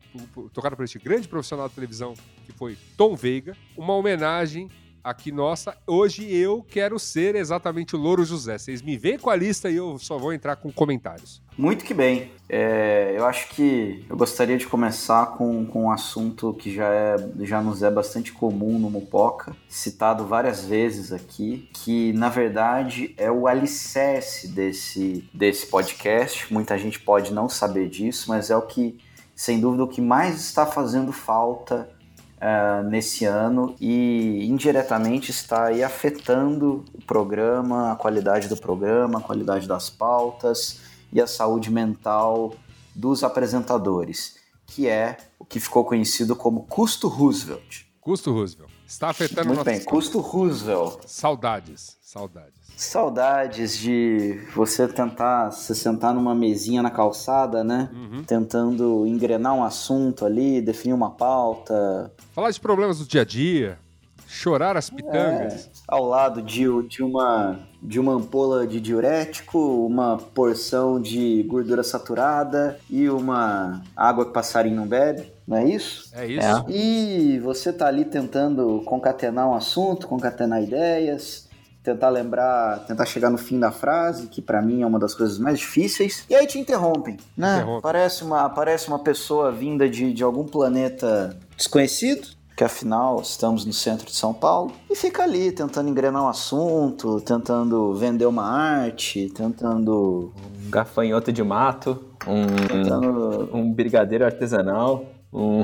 tocado 0.52 0.76
por 0.76 0.84
este 0.84 0.98
grande 1.00 1.26
profissional 1.26 1.68
da 1.68 1.74
televisão 1.74 2.14
que 2.44 2.52
foi 2.52 2.78
Tom 2.96 3.16
Veiga, 3.16 3.56
uma 3.76 3.94
homenagem 3.94 4.70
aqui 5.06 5.30
nossa. 5.30 5.76
Hoje 5.86 6.28
eu 6.34 6.66
quero 6.68 6.98
ser 6.98 7.36
exatamente 7.36 7.94
o 7.94 7.98
Louro 7.98 8.24
José. 8.24 8.58
Vocês 8.58 8.82
me 8.82 8.96
veem 8.96 9.16
com 9.16 9.30
a 9.30 9.36
lista 9.36 9.70
e 9.70 9.76
eu 9.76 9.98
só 10.00 10.18
vou 10.18 10.32
entrar 10.32 10.56
com 10.56 10.72
comentários. 10.72 11.40
Muito 11.56 11.84
que 11.84 11.94
bem. 11.94 12.32
É, 12.48 13.14
eu 13.16 13.24
acho 13.24 13.48
que 13.50 14.04
eu 14.10 14.16
gostaria 14.16 14.58
de 14.58 14.66
começar 14.66 15.26
com, 15.36 15.64
com 15.64 15.84
um 15.84 15.90
assunto 15.92 16.52
que 16.54 16.74
já, 16.74 16.92
é, 16.92 17.16
já 17.42 17.62
nos 17.62 17.84
é 17.84 17.90
bastante 17.90 18.32
comum 18.32 18.80
no 18.80 18.90
Mupoca, 18.90 19.56
citado 19.68 20.26
várias 20.26 20.64
vezes 20.64 21.12
aqui, 21.12 21.68
que 21.72 22.12
na 22.12 22.28
verdade 22.28 23.14
é 23.16 23.30
o 23.30 23.46
alicerce 23.46 24.48
desse, 24.48 25.24
desse 25.32 25.66
podcast. 25.66 26.52
Muita 26.52 26.76
gente 26.76 26.98
pode 26.98 27.32
não 27.32 27.48
saber 27.48 27.88
disso, 27.88 28.28
mas 28.28 28.50
é 28.50 28.56
o 28.56 28.62
que, 28.62 28.98
sem 29.36 29.60
dúvida, 29.60 29.84
o 29.84 29.88
que 29.88 30.00
mais 30.00 30.40
está 30.40 30.66
fazendo 30.66 31.12
falta 31.12 31.88
uh, 32.36 32.88
nesse 32.88 33.24
ano 33.24 33.74
e 33.80 34.46
indiretamente 34.46 35.30
está 35.30 35.66
aí 35.66 35.82
afetando 35.82 36.84
o 36.94 37.02
programa, 37.04 37.92
a 37.92 37.96
qualidade 37.96 38.48
do 38.48 38.56
programa, 38.56 39.18
a 39.18 39.22
qualidade 39.22 39.66
das 39.66 39.90
pautas 39.90 40.80
e 41.12 41.20
a 41.20 41.26
saúde 41.26 41.70
mental 41.70 42.54
dos 42.94 43.22
apresentadores, 43.22 44.36
que 44.66 44.88
é 44.88 45.16
o 45.38 45.44
que 45.44 45.60
ficou 45.60 45.84
conhecido 45.84 46.34
como 46.34 46.64
custo 46.64 47.08
Roosevelt. 47.08 47.84
Custo 48.00 48.32
Roosevelt. 48.32 48.70
Está 48.86 49.08
afetando 49.10 49.48
Muito 49.48 49.64
bem, 49.64 49.82
custo 49.82 50.20
Roosevelt. 50.20 51.00
Saudades, 51.06 51.96
saudades. 52.00 52.55
Saudades 52.76 53.78
de 53.78 54.38
você 54.54 54.86
tentar 54.86 55.50
se 55.50 55.74
sentar 55.74 56.12
numa 56.12 56.34
mesinha 56.34 56.82
na 56.82 56.90
calçada, 56.90 57.64
né? 57.64 57.88
Uhum. 57.90 58.22
Tentando 58.22 59.06
engrenar 59.06 59.54
um 59.54 59.64
assunto 59.64 60.26
ali, 60.26 60.60
definir 60.60 60.92
uma 60.92 61.10
pauta. 61.10 62.12
Falar 62.34 62.50
de 62.50 62.60
problemas 62.60 62.98
do 62.98 63.06
dia 63.06 63.22
a 63.22 63.24
dia, 63.24 63.78
chorar 64.26 64.76
as 64.76 64.90
pitangas. 64.90 65.66
É, 65.66 65.70
ao 65.88 66.04
lado 66.04 66.42
de, 66.42 66.64
de, 66.86 67.02
uma, 67.02 67.60
de 67.82 67.98
uma 67.98 68.12
ampola 68.12 68.66
de 68.66 68.78
diurético, 68.78 69.58
uma 69.86 70.18
porção 70.18 71.00
de 71.00 71.42
gordura 71.44 71.82
saturada 71.82 72.78
e 72.90 73.08
uma 73.08 73.82
água 73.96 74.26
que 74.26 74.32
passarinho 74.32 74.76
não 74.76 74.86
bebe. 74.86 75.32
Não 75.46 75.56
é 75.56 75.64
isso? 75.64 76.10
É 76.12 76.26
isso. 76.26 76.46
É. 76.46 76.64
E 76.68 77.38
você 77.38 77.72
tá 77.72 77.86
ali 77.86 78.04
tentando 78.04 78.82
concatenar 78.84 79.48
um 79.48 79.54
assunto, 79.54 80.08
concatenar 80.08 80.62
ideias, 80.62 81.45
tentar 81.86 82.08
lembrar, 82.08 82.80
tentar 82.80 83.04
chegar 83.04 83.30
no 83.30 83.38
fim 83.38 83.60
da 83.60 83.70
frase, 83.70 84.26
que 84.26 84.42
para 84.42 84.60
mim 84.60 84.82
é 84.82 84.86
uma 84.86 84.98
das 84.98 85.14
coisas 85.14 85.38
mais 85.38 85.60
difíceis. 85.60 86.24
E 86.28 86.34
aí 86.34 86.44
te 86.44 86.58
interrompem, 86.58 87.16
né? 87.36 87.58
Interrompe. 87.58 87.82
Parece 87.82 88.24
uma, 88.24 88.50
parece 88.50 88.88
uma 88.88 88.98
pessoa 88.98 89.52
vinda 89.52 89.88
de, 89.88 90.12
de 90.12 90.24
algum 90.24 90.44
planeta 90.44 91.38
desconhecido, 91.56 92.26
que 92.56 92.64
afinal 92.64 93.20
estamos 93.20 93.64
no 93.64 93.72
centro 93.72 94.06
de 94.06 94.16
São 94.16 94.34
Paulo, 94.34 94.72
e 94.90 94.96
fica 94.96 95.22
ali 95.22 95.52
tentando 95.52 95.88
engrenar 95.88 96.24
um 96.24 96.28
assunto, 96.28 97.20
tentando 97.20 97.94
vender 97.94 98.26
uma 98.26 98.44
arte, 98.44 99.30
tentando. 99.32 100.32
Um 100.66 100.70
gafanhoto 100.70 101.32
de 101.32 101.44
mato, 101.44 102.04
um, 102.26 102.46
tentando... 102.66 103.48
um 103.52 103.72
brigadeiro 103.72 104.24
artesanal, 104.24 105.04
um, 105.32 105.62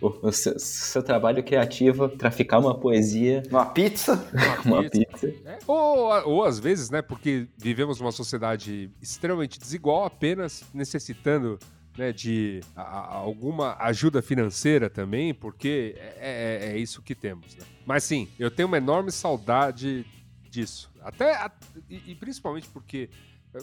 o, 0.00 0.32
seu, 0.32 0.58
seu, 0.58 1.02
trabalho 1.02 1.42
criativo, 1.42 2.08
traficar 2.08 2.58
uma 2.58 2.74
poesia. 2.74 3.42
Uma 3.50 3.66
pizza. 3.66 4.24
Uma, 4.64 4.80
uma 4.80 4.90
pizza. 4.90 5.26
É, 5.44 5.58
ou, 5.66 6.08
ou 6.28 6.44
às 6.44 6.58
vezes, 6.58 6.90
né, 6.90 7.02
porque 7.02 7.46
vivemos 7.56 8.00
numa 8.00 8.12
sociedade 8.12 8.90
extremamente 9.00 9.58
desigual, 9.58 10.04
apenas 10.04 10.64
necessitando 10.72 11.58
né, 11.96 12.12
de 12.12 12.60
a, 12.74 12.82
a, 12.82 13.14
alguma 13.16 13.76
ajuda 13.80 14.22
financeira 14.22 14.88
também, 14.88 15.34
porque 15.34 15.94
é, 16.18 16.68
é, 16.70 16.72
é 16.72 16.78
isso 16.78 17.02
que 17.02 17.14
temos. 17.14 17.54
Né? 17.56 17.64
Mas 17.84 18.04
sim, 18.04 18.28
eu 18.38 18.50
tenho 18.50 18.68
uma 18.68 18.78
enorme 18.78 19.10
saudade 19.10 20.06
disso. 20.50 20.90
Até, 21.00 21.34
a, 21.34 21.50
e, 21.88 22.12
e 22.12 22.14
principalmente 22.14 22.68
porque 22.68 23.08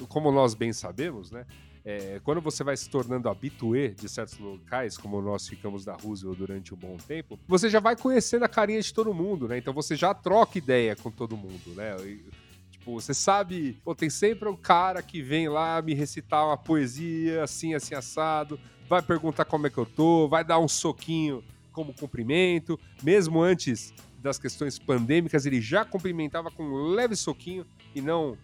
como 0.10 0.32
nós 0.32 0.54
bem 0.54 0.74
sabemos, 0.74 1.32
né? 1.32 1.46
É, 1.86 2.20
quando 2.22 2.42
você 2.42 2.66
vai 2.66 2.76
se 2.76 2.90
tornando 2.90 3.30
habituê 3.30 3.90
de 3.90 4.10
certos 4.10 4.38
locais, 4.38 4.98
como 4.98 5.22
nós 5.22 5.48
ficamos 5.48 5.86
da 5.86 5.96
Roosevelt 5.96 6.38
durante 6.38 6.74
um 6.74 6.78
bom 6.78 6.98
tempo, 6.98 7.40
você 7.48 7.70
já 7.70 7.80
vai 7.80 7.96
conhecendo 7.96 8.44
a 8.44 8.50
carinha 8.50 8.82
de 8.82 8.94
todo 8.94 9.14
mundo, 9.14 9.48
né? 9.48 9.58
Então 9.58 9.74
você 9.74 9.96
já 9.96 10.14
troca 10.14 10.58
ideia 10.58 10.98
com 10.98 11.10
todo 11.10 11.38
mundo, 11.38 11.74
né? 11.76 11.96
E, 12.06 12.26
tipo, 12.72 13.00
você 13.00 13.14
sabe, 13.14 13.80
pô, 13.86 13.96
tem 13.96 14.10
sempre 14.10 14.50
um 14.50 14.56
cara 14.56 15.02
que 15.02 15.22
vem 15.22 15.48
lá 15.48 15.82
me 15.82 15.94
recitar 15.94 16.46
uma 16.46 16.58
poesia 16.58 17.44
assim, 17.44 17.74
assim, 17.74 17.96
assado, 17.96 18.60
vai 18.90 19.02
perguntar 19.02 19.46
como 19.46 19.68
é 19.68 19.70
que 19.70 19.78
eu 19.78 19.86
tô, 19.86 20.28
vai 20.28 20.44
dar 20.44 20.60
um 20.60 20.68
soquinho 20.68 21.42
como 21.72 21.94
cumprimento, 21.94 22.78
mesmo 23.02 23.40
antes 23.40 23.94
das 24.28 24.38
questões 24.38 24.78
pandêmicas, 24.78 25.46
ele 25.46 25.62
já 25.62 25.86
cumprimentava 25.86 26.52
com 26.52 26.64
um 26.64 26.88
leve 26.88 27.16
soquinho 27.16 27.66
e 27.96 28.02
não 28.02 28.38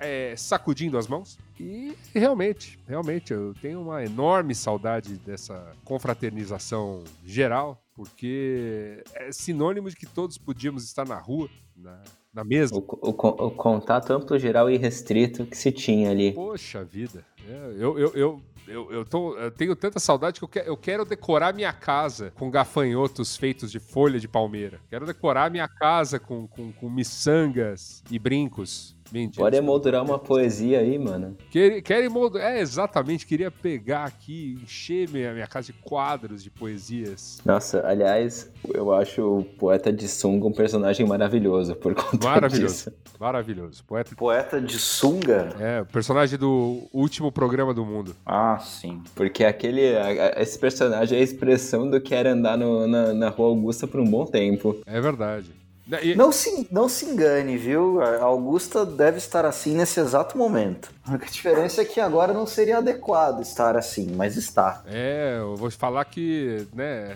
é, 0.00 0.34
sacudindo 0.36 0.96
as 0.96 1.06
mãos. 1.08 1.36
E 1.58 1.96
realmente, 2.14 2.78
realmente, 2.86 3.32
eu 3.32 3.54
tenho 3.60 3.80
uma 3.80 4.04
enorme 4.04 4.54
saudade 4.54 5.16
dessa 5.16 5.72
confraternização 5.84 7.02
geral, 7.24 7.82
porque 7.94 9.02
é 9.14 9.30
sinônimo 9.32 9.90
de 9.90 9.96
que 9.96 10.06
todos 10.06 10.38
podíamos 10.38 10.84
estar 10.84 11.06
na 11.06 11.18
rua, 11.18 11.48
na, 11.76 12.00
na 12.32 12.44
mesa. 12.44 12.74
O, 12.74 12.78
o, 12.78 13.10
o 13.10 13.50
contato 13.50 14.12
amplo, 14.12 14.38
geral 14.38 14.70
e 14.70 14.76
restrito 14.76 15.44
que 15.46 15.56
se 15.56 15.70
tinha 15.72 16.10
ali. 16.10 16.32
Poxa 16.32 16.84
vida, 16.84 17.24
é, 17.48 17.74
eu, 17.76 17.98
eu, 17.98 18.12
eu 18.14 18.42
eu, 18.66 18.90
eu, 18.90 19.04
tô, 19.04 19.36
eu 19.36 19.50
tenho 19.50 19.76
tanta 19.76 19.98
saudade 19.98 20.38
que 20.38 20.44
eu, 20.44 20.48
que, 20.48 20.58
eu 20.60 20.76
quero 20.76 21.04
decorar 21.04 21.54
minha 21.54 21.72
casa 21.72 22.32
com 22.34 22.50
gafanhotos 22.50 23.36
feitos 23.36 23.70
de 23.70 23.78
folha 23.78 24.18
de 24.18 24.26
palmeira. 24.26 24.80
Quero 24.88 25.06
decorar 25.06 25.50
minha 25.50 25.68
casa 25.68 26.18
com, 26.18 26.46
com, 26.46 26.72
com 26.72 26.90
miçangas 26.90 28.02
e 28.10 28.18
brincos. 28.18 28.96
Mentira, 29.14 29.44
Pode 29.44 29.56
emoldurar 29.56 30.02
uma 30.02 30.18
poesia 30.18 30.80
aí, 30.80 30.98
mano. 30.98 31.36
Quer, 31.48 31.80
quer 31.82 32.02
emoldurar. 32.02 32.50
É, 32.50 32.60
exatamente. 32.60 33.24
Queria 33.24 33.48
pegar 33.48 34.06
aqui, 34.06 34.58
encher 34.60 35.08
minha, 35.08 35.32
minha 35.32 35.46
casa 35.46 35.66
de 35.66 35.72
quadros 35.74 36.42
de 36.42 36.50
poesias. 36.50 37.38
Nossa, 37.44 37.86
aliás, 37.86 38.50
eu 38.74 38.92
acho 38.92 39.38
o 39.38 39.44
poeta 39.44 39.92
de 39.92 40.08
sunga 40.08 40.48
um 40.48 40.52
personagem 40.52 41.06
maravilhoso 41.06 41.76
por 41.76 41.94
conta 41.94 42.26
Maravilhoso. 42.26 42.90
disso. 42.90 42.92
Maravilhoso. 43.20 43.84
Poeta... 43.84 44.16
poeta 44.16 44.60
de 44.60 44.80
sunga? 44.80 45.54
É, 45.60 45.82
o 45.82 45.86
personagem 45.86 46.36
do 46.36 46.82
último 46.92 47.30
programa 47.30 47.72
do 47.72 47.84
mundo. 47.84 48.16
Ah, 48.26 48.58
sim. 48.58 49.00
Porque 49.14 49.44
aquele, 49.44 49.92
esse 50.36 50.58
personagem 50.58 51.16
é 51.16 51.20
a 51.20 51.24
expressão 51.24 51.88
do 51.88 52.00
que 52.00 52.16
era 52.16 52.32
andar 52.32 52.58
no, 52.58 52.88
na, 52.88 53.14
na 53.14 53.28
Rua 53.28 53.50
Augusta 53.50 53.86
por 53.86 54.00
um 54.00 54.10
bom 54.10 54.24
tempo. 54.26 54.76
É 54.84 55.00
verdade. 55.00 55.63
E... 56.02 56.14
Não, 56.14 56.32
se, 56.32 56.66
não 56.70 56.88
se 56.88 57.04
engane, 57.04 57.58
viu? 57.58 58.00
A 58.00 58.22
Augusta 58.22 58.86
deve 58.86 59.18
estar 59.18 59.44
assim 59.44 59.76
nesse 59.76 60.00
exato 60.00 60.36
momento. 60.38 60.90
A 61.04 61.16
diferença 61.16 61.82
é 61.82 61.84
que 61.84 62.00
agora 62.00 62.32
não 62.32 62.46
seria 62.46 62.78
adequado 62.78 63.42
estar 63.42 63.76
assim, 63.76 64.10
mas 64.14 64.36
está. 64.36 64.82
É, 64.86 65.36
eu 65.38 65.56
vou 65.56 65.68
te 65.68 65.76
falar 65.76 66.04
que, 66.06 66.66
né, 66.72 67.14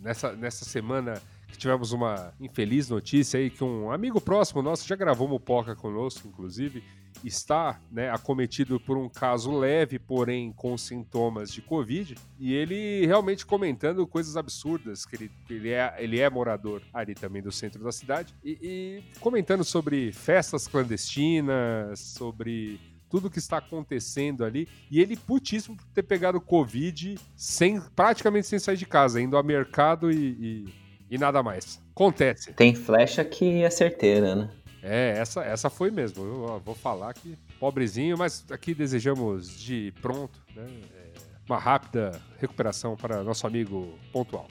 nessa, 0.00 0.32
nessa 0.32 0.64
semana 0.64 1.20
que 1.48 1.58
tivemos 1.58 1.92
uma 1.92 2.32
infeliz 2.40 2.88
notícia 2.88 3.40
aí 3.40 3.50
que 3.50 3.64
um 3.64 3.90
amigo 3.90 4.20
próximo 4.20 4.62
nosso 4.62 4.86
já 4.86 4.94
gravou 4.94 5.26
Mupoca 5.26 5.74
conosco, 5.74 6.28
inclusive, 6.28 6.82
está 7.24 7.80
né, 7.90 8.10
acometido 8.10 8.78
por 8.80 8.96
um 8.96 9.08
caso 9.08 9.56
leve, 9.56 9.98
porém 9.98 10.52
com 10.52 10.76
sintomas 10.76 11.52
de 11.52 11.62
Covid, 11.62 12.16
e 12.38 12.54
ele 12.54 13.06
realmente 13.06 13.46
comentando 13.46 14.06
coisas 14.06 14.36
absurdas, 14.36 15.04
que 15.04 15.16
ele, 15.16 15.30
ele, 15.48 15.70
é, 15.70 15.94
ele 15.98 16.20
é 16.20 16.28
morador 16.28 16.82
ali 16.92 17.14
também 17.14 17.42
do 17.42 17.52
centro 17.52 17.82
da 17.82 17.92
cidade, 17.92 18.34
e, 18.44 18.58
e 18.62 19.18
comentando 19.20 19.64
sobre 19.64 20.12
festas 20.12 20.66
clandestinas, 20.66 21.98
sobre 22.00 22.80
tudo 23.12 23.28
que 23.28 23.38
está 23.38 23.58
acontecendo 23.58 24.42
ali. 24.42 24.66
E 24.90 24.98
ele 24.98 25.18
putíssimo 25.18 25.76
por 25.76 25.84
ter 25.88 26.02
pegado 26.02 26.40
Covid 26.40 27.18
sem, 27.36 27.78
praticamente 27.94 28.46
sem 28.46 28.58
sair 28.58 28.78
de 28.78 28.86
casa, 28.86 29.20
indo 29.20 29.36
ao 29.36 29.44
mercado 29.44 30.10
e, 30.10 30.16
e, 30.16 30.74
e 31.10 31.18
nada 31.18 31.42
mais. 31.42 31.78
Acontece. 31.90 32.54
Tem 32.54 32.74
flecha 32.74 33.22
que 33.22 33.62
é 33.62 33.68
certeira, 33.68 34.34
né? 34.34 34.50
É, 34.82 35.14
essa, 35.16 35.42
essa 35.42 35.70
foi 35.70 35.90
mesmo. 35.90 36.24
Eu 36.24 36.62
vou 36.64 36.74
falar 36.74 37.14
que 37.14 37.38
pobrezinho, 37.60 38.18
mas 38.18 38.44
aqui 38.50 38.74
desejamos 38.74 39.48
de 39.58 39.92
pronto, 40.02 40.38
né? 40.56 40.66
É, 40.94 41.12
uma 41.48 41.58
rápida 41.58 42.20
recuperação 42.40 42.96
para 42.96 43.22
nosso 43.22 43.46
amigo 43.46 43.94
pontual. 44.12 44.48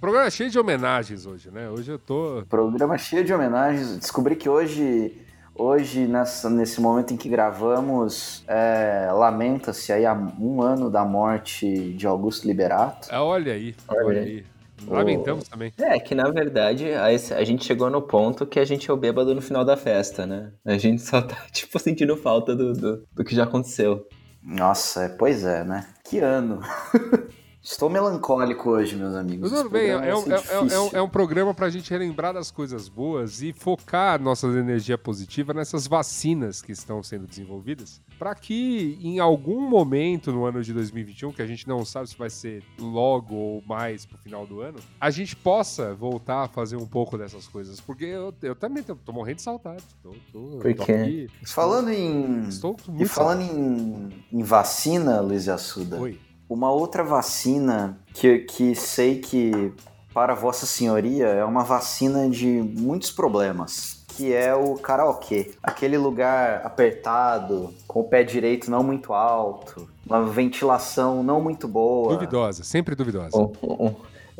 Programa 0.00 0.30
cheio 0.30 0.50
de 0.50 0.58
homenagens 0.58 1.26
hoje, 1.26 1.50
né? 1.50 1.68
Hoje 1.68 1.90
eu 1.90 1.98
tô. 1.98 2.44
Programa 2.48 2.96
cheio 2.98 3.24
de 3.24 3.32
homenagens. 3.32 3.96
Descobri 3.98 4.36
que 4.36 4.48
hoje, 4.48 5.16
hoje 5.54 6.06
nessa, 6.06 6.48
nesse 6.50 6.80
momento 6.80 7.14
em 7.14 7.16
que 7.16 7.28
gravamos, 7.28 8.44
é, 8.46 9.08
lamenta-se 9.12 9.92
aí 9.92 10.04
há 10.04 10.12
um 10.12 10.62
ano 10.62 10.90
da 10.90 11.04
morte 11.04 11.92
de 11.94 12.06
Augusto 12.06 12.46
Liberato. 12.46 13.08
É, 13.10 13.18
olha 13.18 13.52
aí, 13.52 13.74
olha, 13.88 14.04
olha 14.04 14.20
aí. 14.22 14.44
Lamentamos 14.86 15.48
também. 15.48 15.72
É, 15.78 15.98
que 15.98 16.14
na 16.14 16.30
verdade 16.30 16.92
a, 16.92 17.06
a, 17.06 17.44
gente 17.44 17.64
chegou 17.64 17.90
no 17.90 18.02
ponto 18.02 18.46
que 18.46 18.58
a 18.58 18.64
gente 18.64 18.90
é 18.90 18.92
o 18.92 18.96
bêbado 18.96 19.34
no 19.34 19.42
final 19.42 19.64
da 19.64 19.76
festa, 19.76 20.26
né? 20.26 20.52
A 20.64 20.76
gente 20.78 21.02
só 21.02 21.22
tá, 21.22 21.36
tipo, 21.52 21.78
sentindo 21.78 22.16
falta 22.16 22.54
do, 22.54 22.72
do, 22.72 23.04
do 23.12 23.24
que 23.24 23.34
já 23.34 23.44
aconteceu. 23.44 24.06
Nossa, 24.42 25.14
pois 25.18 25.44
é, 25.44 25.64
né? 25.64 25.86
Que 26.04 26.18
ano. 26.18 26.60
Estou 27.64 27.88
melancólico 27.88 28.68
hoje, 28.68 28.94
meus 28.94 29.14
amigos. 29.14 29.50
Tudo 29.50 29.70
bem, 29.70 29.88
é, 29.88 29.92
é, 29.92 30.14
um, 30.14 30.30
é, 30.30 30.80
um, 30.80 30.88
é 30.98 31.02
um 31.02 31.08
programa 31.08 31.54
para 31.54 31.64
a 31.64 31.70
gente 31.70 31.90
relembrar 31.90 32.34
das 32.34 32.50
coisas 32.50 32.90
boas 32.90 33.40
e 33.40 33.54
focar 33.54 34.20
nossa 34.20 34.46
energia 34.48 34.98
positiva 34.98 35.54
nessas 35.54 35.86
vacinas 35.86 36.60
que 36.60 36.72
estão 36.72 37.02
sendo 37.02 37.26
desenvolvidas, 37.26 38.02
para 38.18 38.34
que 38.34 38.98
em 39.00 39.18
algum 39.18 39.66
momento 39.66 40.30
no 40.30 40.44
ano 40.44 40.62
de 40.62 40.74
2021, 40.74 41.32
que 41.32 41.40
a 41.40 41.46
gente 41.46 41.66
não 41.66 41.86
sabe 41.86 42.10
se 42.10 42.18
vai 42.18 42.28
ser 42.28 42.62
logo 42.78 43.34
ou 43.34 43.62
mais 43.66 44.04
pro 44.04 44.18
final 44.18 44.46
do 44.46 44.60
ano, 44.60 44.78
a 45.00 45.10
gente 45.10 45.34
possa 45.34 45.94
voltar 45.94 46.44
a 46.44 46.48
fazer 46.48 46.76
um 46.76 46.86
pouco 46.86 47.16
dessas 47.16 47.48
coisas. 47.48 47.80
Porque 47.80 48.04
eu, 48.04 48.34
eu 48.42 48.54
também 48.54 48.82
tô, 48.82 48.94
tô 48.94 49.10
morrendo 49.10 49.36
de 49.36 49.42
saudade. 49.42 49.82
Tô, 50.02 50.10
tô, 50.30 50.58
Por 50.58 50.74
quê? 50.74 51.30
Falando 51.46 51.90
em. 51.90 52.46
Estou 52.46 52.76
muito 52.86 53.02
e 53.02 53.08
falando 53.08 53.40
em, 53.40 54.10
em, 54.30 54.42
vacina, 54.42 55.22
Luiz 55.22 55.48
Assuda. 55.48 55.98
Oi. 55.98 56.18
Uma 56.48 56.70
outra 56.70 57.02
vacina 57.02 57.98
que, 58.12 58.40
que 58.40 58.74
sei 58.74 59.18
que, 59.18 59.72
para 60.12 60.34
Vossa 60.34 60.66
Senhoria, 60.66 61.26
é 61.26 61.44
uma 61.44 61.64
vacina 61.64 62.28
de 62.28 62.46
muitos 62.46 63.10
problemas, 63.10 64.04
que 64.08 64.32
é 64.32 64.54
o 64.54 64.74
karaokê. 64.74 65.52
Aquele 65.62 65.96
lugar 65.96 66.60
apertado, 66.64 67.72
com 67.88 68.00
o 68.00 68.04
pé 68.04 68.22
direito 68.22 68.70
não 68.70 68.82
muito 68.82 69.12
alto, 69.12 69.88
uma 70.06 70.22
ventilação 70.22 71.22
não 71.22 71.40
muito 71.40 71.66
boa. 71.66 72.14
Duvidosa, 72.14 72.62
sempre 72.62 72.94
duvidosa. 72.94 73.36
Um, 73.36 73.52
um, 73.62 73.94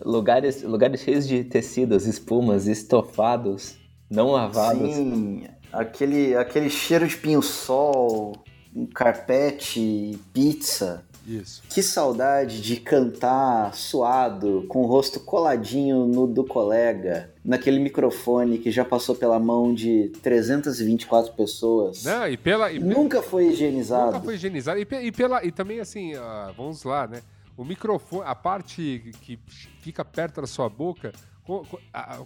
lugares, 0.05 0.63
lugares 0.63 1.01
cheios 1.01 1.27
de 1.27 1.43
tecidos, 1.45 2.07
espumas, 2.07 2.67
estofados, 2.67 3.77
não 4.11 4.31
lavados. 4.31 4.95
Sim, 4.95 5.45
aquele, 5.73 6.37
aquele 6.37 6.71
cheiro 6.71 7.07
de 7.07 7.17
pinho-sol, 7.17 8.35
um 8.75 8.87
carpete, 8.87 10.19
pizza. 10.33 11.05
Isso. 11.27 11.63
Que 11.69 11.83
saudade 11.83 12.61
de 12.61 12.77
cantar 12.77 13.75
suado, 13.75 14.65
com 14.69 14.83
o 14.83 14.87
rosto 14.87 15.21
coladinho 15.21 16.07
no 16.07 16.27
do 16.27 16.45
colega, 16.45 17.31
naquele 17.45 17.79
microfone 17.79 18.59
que 18.59 18.71
já 18.71 18.85
passou 18.85 19.15
pela 19.15 19.39
mão 19.39 19.75
de 19.75 20.11
324 20.23 21.33
pessoas. 21.33 22.05
Não, 22.05 22.29
e 22.29 22.37
pela. 22.37 22.71
E 22.71 22.79
nunca 22.79 23.23
foi 23.23 23.49
higienizado. 23.49 24.13
Nunca 24.13 24.21
foi 24.21 24.35
higienizado. 24.35 24.79
E, 24.79 24.87
e, 25.03 25.13
pela, 25.13 25.45
e 25.45 25.51
também, 25.51 25.81
assim, 25.81 26.15
uh, 26.15 26.53
vamos 26.57 26.85
lá, 26.85 27.07
né? 27.07 27.23
O 27.57 27.65
microfone, 27.65 28.25
a 28.27 28.35
parte 28.35 29.13
que 29.21 29.39
fica 29.81 30.05
perto 30.05 30.41
da 30.41 30.47
sua 30.47 30.69
boca, 30.69 31.13
com, 31.45 31.65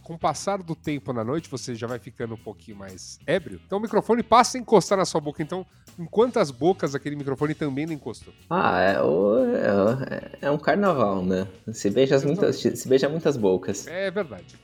com, 0.02 0.14
o 0.14 0.18
passar 0.18 0.62
do 0.62 0.76
tempo 0.76 1.12
na 1.12 1.24
noite, 1.24 1.50
você 1.50 1.74
já 1.74 1.86
vai 1.86 1.98
ficando 1.98 2.34
um 2.34 2.38
pouquinho 2.38 2.76
mais 2.76 3.18
ébrio. 3.26 3.60
Então 3.66 3.78
o 3.78 3.80
microfone 3.80 4.22
passa 4.22 4.56
a 4.56 4.60
encostar 4.60 4.96
na 4.96 5.04
sua 5.04 5.20
boca. 5.20 5.42
Então, 5.42 5.66
em 5.98 6.04
quantas 6.04 6.50
bocas 6.50 6.94
aquele 6.94 7.16
microfone 7.16 7.54
também 7.54 7.86
não 7.86 7.92
encostou? 7.92 8.32
Ah, 8.48 8.80
é, 8.80 8.96
é, 8.96 10.38
é 10.42 10.50
um 10.50 10.58
carnaval, 10.58 11.24
né? 11.24 11.48
Se 11.72 11.90
beija, 11.90 12.18
muitas, 12.20 12.56
se 12.56 12.88
beija 12.88 13.08
muitas 13.08 13.36
bocas. 13.36 13.86
É 13.88 14.10
verdade. 14.10 14.56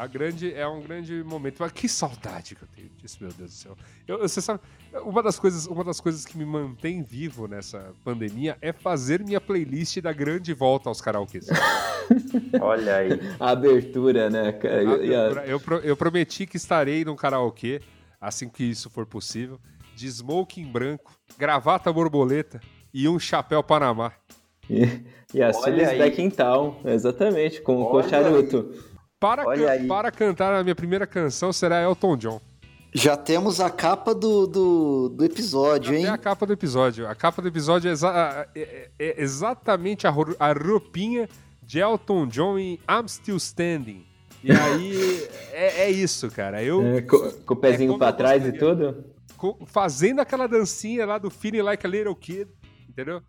A 0.00 0.06
grande, 0.06 0.54
é 0.54 0.66
um 0.66 0.80
grande 0.80 1.22
momento. 1.22 1.56
Mas 1.60 1.72
que 1.72 1.86
saudade 1.86 2.54
que 2.54 2.62
eu 2.62 2.68
tenho 2.74 2.88
disso, 2.96 3.18
meu 3.20 3.30
Deus 3.34 3.50
do 3.50 3.54
céu. 3.54 3.76
Eu, 4.08 4.20
você 4.20 4.40
sabe, 4.40 4.58
uma 5.04 5.22
das, 5.22 5.38
coisas, 5.38 5.66
uma 5.66 5.84
das 5.84 6.00
coisas 6.00 6.24
que 6.24 6.38
me 6.38 6.44
mantém 6.46 7.02
vivo 7.02 7.46
nessa 7.46 7.92
pandemia 8.02 8.56
é 8.62 8.72
fazer 8.72 9.22
minha 9.22 9.38
playlist 9.42 10.00
da 10.00 10.10
grande 10.10 10.54
volta 10.54 10.88
aos 10.88 11.02
karaokês. 11.02 11.48
Olha 12.62 12.96
aí. 12.96 13.10
A 13.38 13.50
abertura, 13.50 14.30
né, 14.30 14.52
cara? 14.52 14.80
Abertura. 14.80 15.44
Eu, 15.44 15.60
eu 15.82 15.94
prometi 15.94 16.46
que 16.46 16.56
estarei 16.56 17.04
num 17.04 17.14
karaokê, 17.14 17.82
assim 18.18 18.48
que 18.48 18.64
isso 18.64 18.88
for 18.88 19.04
possível, 19.04 19.60
de 19.94 20.06
smoking 20.06 20.72
branco, 20.72 21.12
gravata 21.36 21.92
borboleta 21.92 22.58
e 22.94 23.06
um 23.06 23.18
chapéu 23.18 23.62
Panamá. 23.62 24.12
E, 24.70 25.02
e 25.34 25.42
a 25.42 25.52
Sulis 25.52 25.98
Back 25.98 26.22
in 26.22 26.30
Town, 26.30 26.76
exatamente, 26.86 27.60
com, 27.60 27.82
o 27.82 28.02
charuto. 28.02 28.88
Para, 29.20 29.44
can, 29.44 29.86
para 29.86 30.10
cantar 30.10 30.54
a 30.54 30.64
minha 30.64 30.74
primeira 30.74 31.06
canção 31.06 31.52
será 31.52 31.82
Elton 31.82 32.16
John. 32.16 32.40
Já 32.92 33.16
temos 33.16 33.60
a 33.60 33.70
capa 33.70 34.14
do, 34.14 34.46
do, 34.46 35.08
do 35.10 35.24
episódio, 35.24 35.94
hein? 35.94 36.06
É 36.06 36.08
a 36.08 36.18
capa 36.18 36.46
do 36.46 36.54
episódio. 36.54 37.06
A 37.06 37.14
capa 37.14 37.40
do 37.40 37.46
episódio 37.46 37.88
é, 37.88 37.92
exa 37.92 38.48
é, 38.54 38.60
é, 38.60 38.90
é 38.98 39.22
exatamente 39.22 40.06
a, 40.06 40.10
a 40.10 40.52
roupinha 40.52 41.28
de 41.62 41.78
Elton 41.78 42.26
John 42.26 42.58
em 42.58 42.80
I'm 42.88 43.06
Still 43.06 43.36
Standing. 43.36 44.04
E 44.42 44.50
aí, 44.50 45.28
é, 45.52 45.82
é, 45.82 45.90
isso, 45.90 46.30
cara. 46.30 46.64
Eu, 46.64 46.82
é, 46.82 47.02
com, 47.02 47.30
com, 47.46 47.54
o 47.54 47.56
pezinho 47.56 47.94
é 47.94 47.98
pra 47.98 48.12
trás 48.12 48.44
e 48.46 48.52
tudo? 48.52 49.04
fazendo 49.66 50.20
aquela 50.20 50.46
dancinha 50.46 51.06
lá 51.06 51.18
do 51.18 51.30
Feeling 51.30 51.62
Like 51.62 51.86
a 51.86 51.88
Little 51.88 52.14
Kid, 52.14 52.48
entendeu? 52.88 53.22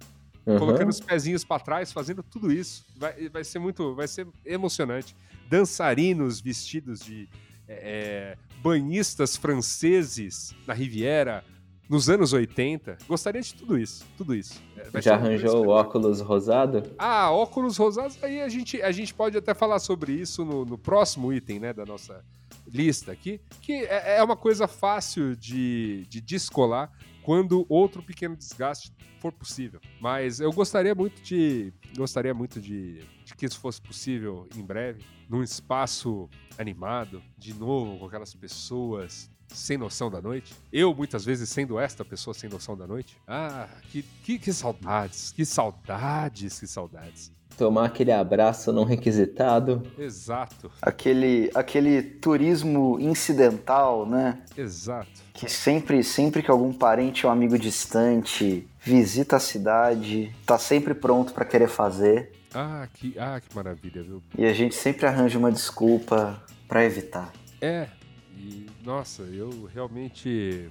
Uhum. 0.46 0.58
Colocando 0.58 0.90
os 0.90 1.00
pezinhos 1.00 1.44
para 1.44 1.62
trás, 1.62 1.92
fazendo 1.92 2.24
tudo 2.24 2.52
isso. 2.52 2.86
Vai, 2.98 3.30
vai 3.30 3.44
ser 3.44 3.60
muito, 3.60 3.94
vai 3.94 4.08
ser 4.08 4.28
emocionante. 4.46 5.16
Dançarinos 5.52 6.40
vestidos 6.40 7.02
de 7.02 7.28
é, 7.68 8.38
é 8.38 8.38
banhistas 8.64 9.36
franceses 9.36 10.56
na 10.66 10.74
Riviera, 10.74 11.44
nos 11.90 12.10
anos 12.10 12.32
80. 12.32 13.00
Gostaria 13.06 13.42
de 13.42 13.54
tudo 13.54 13.78
isso, 13.78 14.06
tudo 14.18 14.34
isso. 14.34 14.64
É, 14.78 14.90
vai 14.90 15.02
Já 15.02 15.16
arranjou 15.16 15.66
o 15.66 15.70
óculos 15.70 16.22
rosado? 16.22 16.84
Ah, 16.98 17.30
óculos 17.32 17.76
rosados, 17.76 18.18
aí 18.24 18.42
a 18.42 18.48
gente, 18.48 18.82
a 18.82 18.94
gente 18.94 19.14
pode 19.14 19.38
até 19.38 19.54
falar 19.54 19.80
sobre 19.80 20.14
isso 20.14 20.46
no, 20.46 20.64
no 20.64 20.78
próximo 20.78 21.34
item, 21.34 21.60
né, 21.60 21.74
da 21.74 21.86
nossa 21.86 22.24
lista 22.66 23.12
aqui, 23.12 23.42
que 23.62 23.74
é, 23.74 24.20
é 24.20 24.24
uma 24.24 24.38
coisa 24.38 24.70
fácil 24.70 25.36
de, 25.36 26.06
de 26.08 26.22
descolar 26.22 26.90
quando 27.24 27.66
outro 27.68 28.02
pequeno 28.02 28.38
desgaste 28.38 28.94
for 29.20 29.34
possível. 29.34 29.82
Mas 30.00 30.40
eu 30.40 30.52
gostaria 30.54 30.96
muito 30.96 31.22
de 31.22 31.74
gostaria 31.96 32.34
muito 32.34 32.62
de, 32.62 33.00
de 33.26 33.36
que 33.36 33.46
isso 33.46 33.60
fosse 33.60 33.82
possível 33.82 34.48
em 34.56 34.64
breve, 34.64 35.04
num 35.32 35.42
espaço 35.42 36.30
animado, 36.58 37.24
de 37.38 37.54
novo 37.54 37.98
com 37.98 38.06
aquelas 38.06 38.34
pessoas 38.34 39.30
sem 39.48 39.78
noção 39.78 40.12
da 40.12 40.22
noite. 40.22 40.54
Eu, 40.72 40.94
muitas 40.94 41.24
vezes, 41.24 41.48
sendo 41.48 41.80
esta 41.80 42.04
pessoa 42.04 42.34
sem 42.34 42.50
noção 42.50 42.76
da 42.76 42.86
noite. 42.86 43.18
Ah, 43.26 43.70
que, 43.90 44.04
que, 44.24 44.38
que 44.38 44.52
saudades, 44.52 45.32
que 45.32 45.46
saudades, 45.46 46.60
que 46.60 46.68
saudades. 46.68 47.32
Tomar 47.58 47.86
aquele 47.86 48.12
abraço 48.12 48.74
não 48.74 48.84
requisitado. 48.84 49.84
Exato. 49.98 50.70
Aquele, 50.82 51.50
aquele 51.54 52.02
turismo 52.02 52.98
incidental, 53.00 54.06
né? 54.06 54.40
Exato. 54.58 55.12
Que 55.34 55.50
sempre, 55.50 56.04
sempre 56.04 56.42
que 56.42 56.52
algum 56.52 56.74
parente 56.74 57.26
ou 57.26 57.32
amigo 57.32 57.58
distante 57.58 58.68
visita 58.80 59.38
a 59.38 59.40
cidade, 59.40 60.34
tá 60.46 60.58
sempre 60.58 60.94
pronto 60.94 61.34
para 61.34 61.46
querer 61.46 61.70
fazer. 61.70 62.41
Ah, 62.54 62.88
que, 62.94 63.18
ah, 63.18 63.40
que 63.40 63.56
maravilha, 63.56 64.04
viu? 64.04 64.22
E 64.38 64.46
a 64.46 64.54
gente 64.54 64.76
sempre 64.76 65.06
arranja 65.06 65.40
uma 65.40 65.52
desculpa 65.52 66.44
para 66.68 66.84
evitar. 66.84 67.32
É, 67.62 67.88
e, 68.36 68.68
nossa, 68.84 69.24
eu 69.24 69.66
realmente 69.74 70.70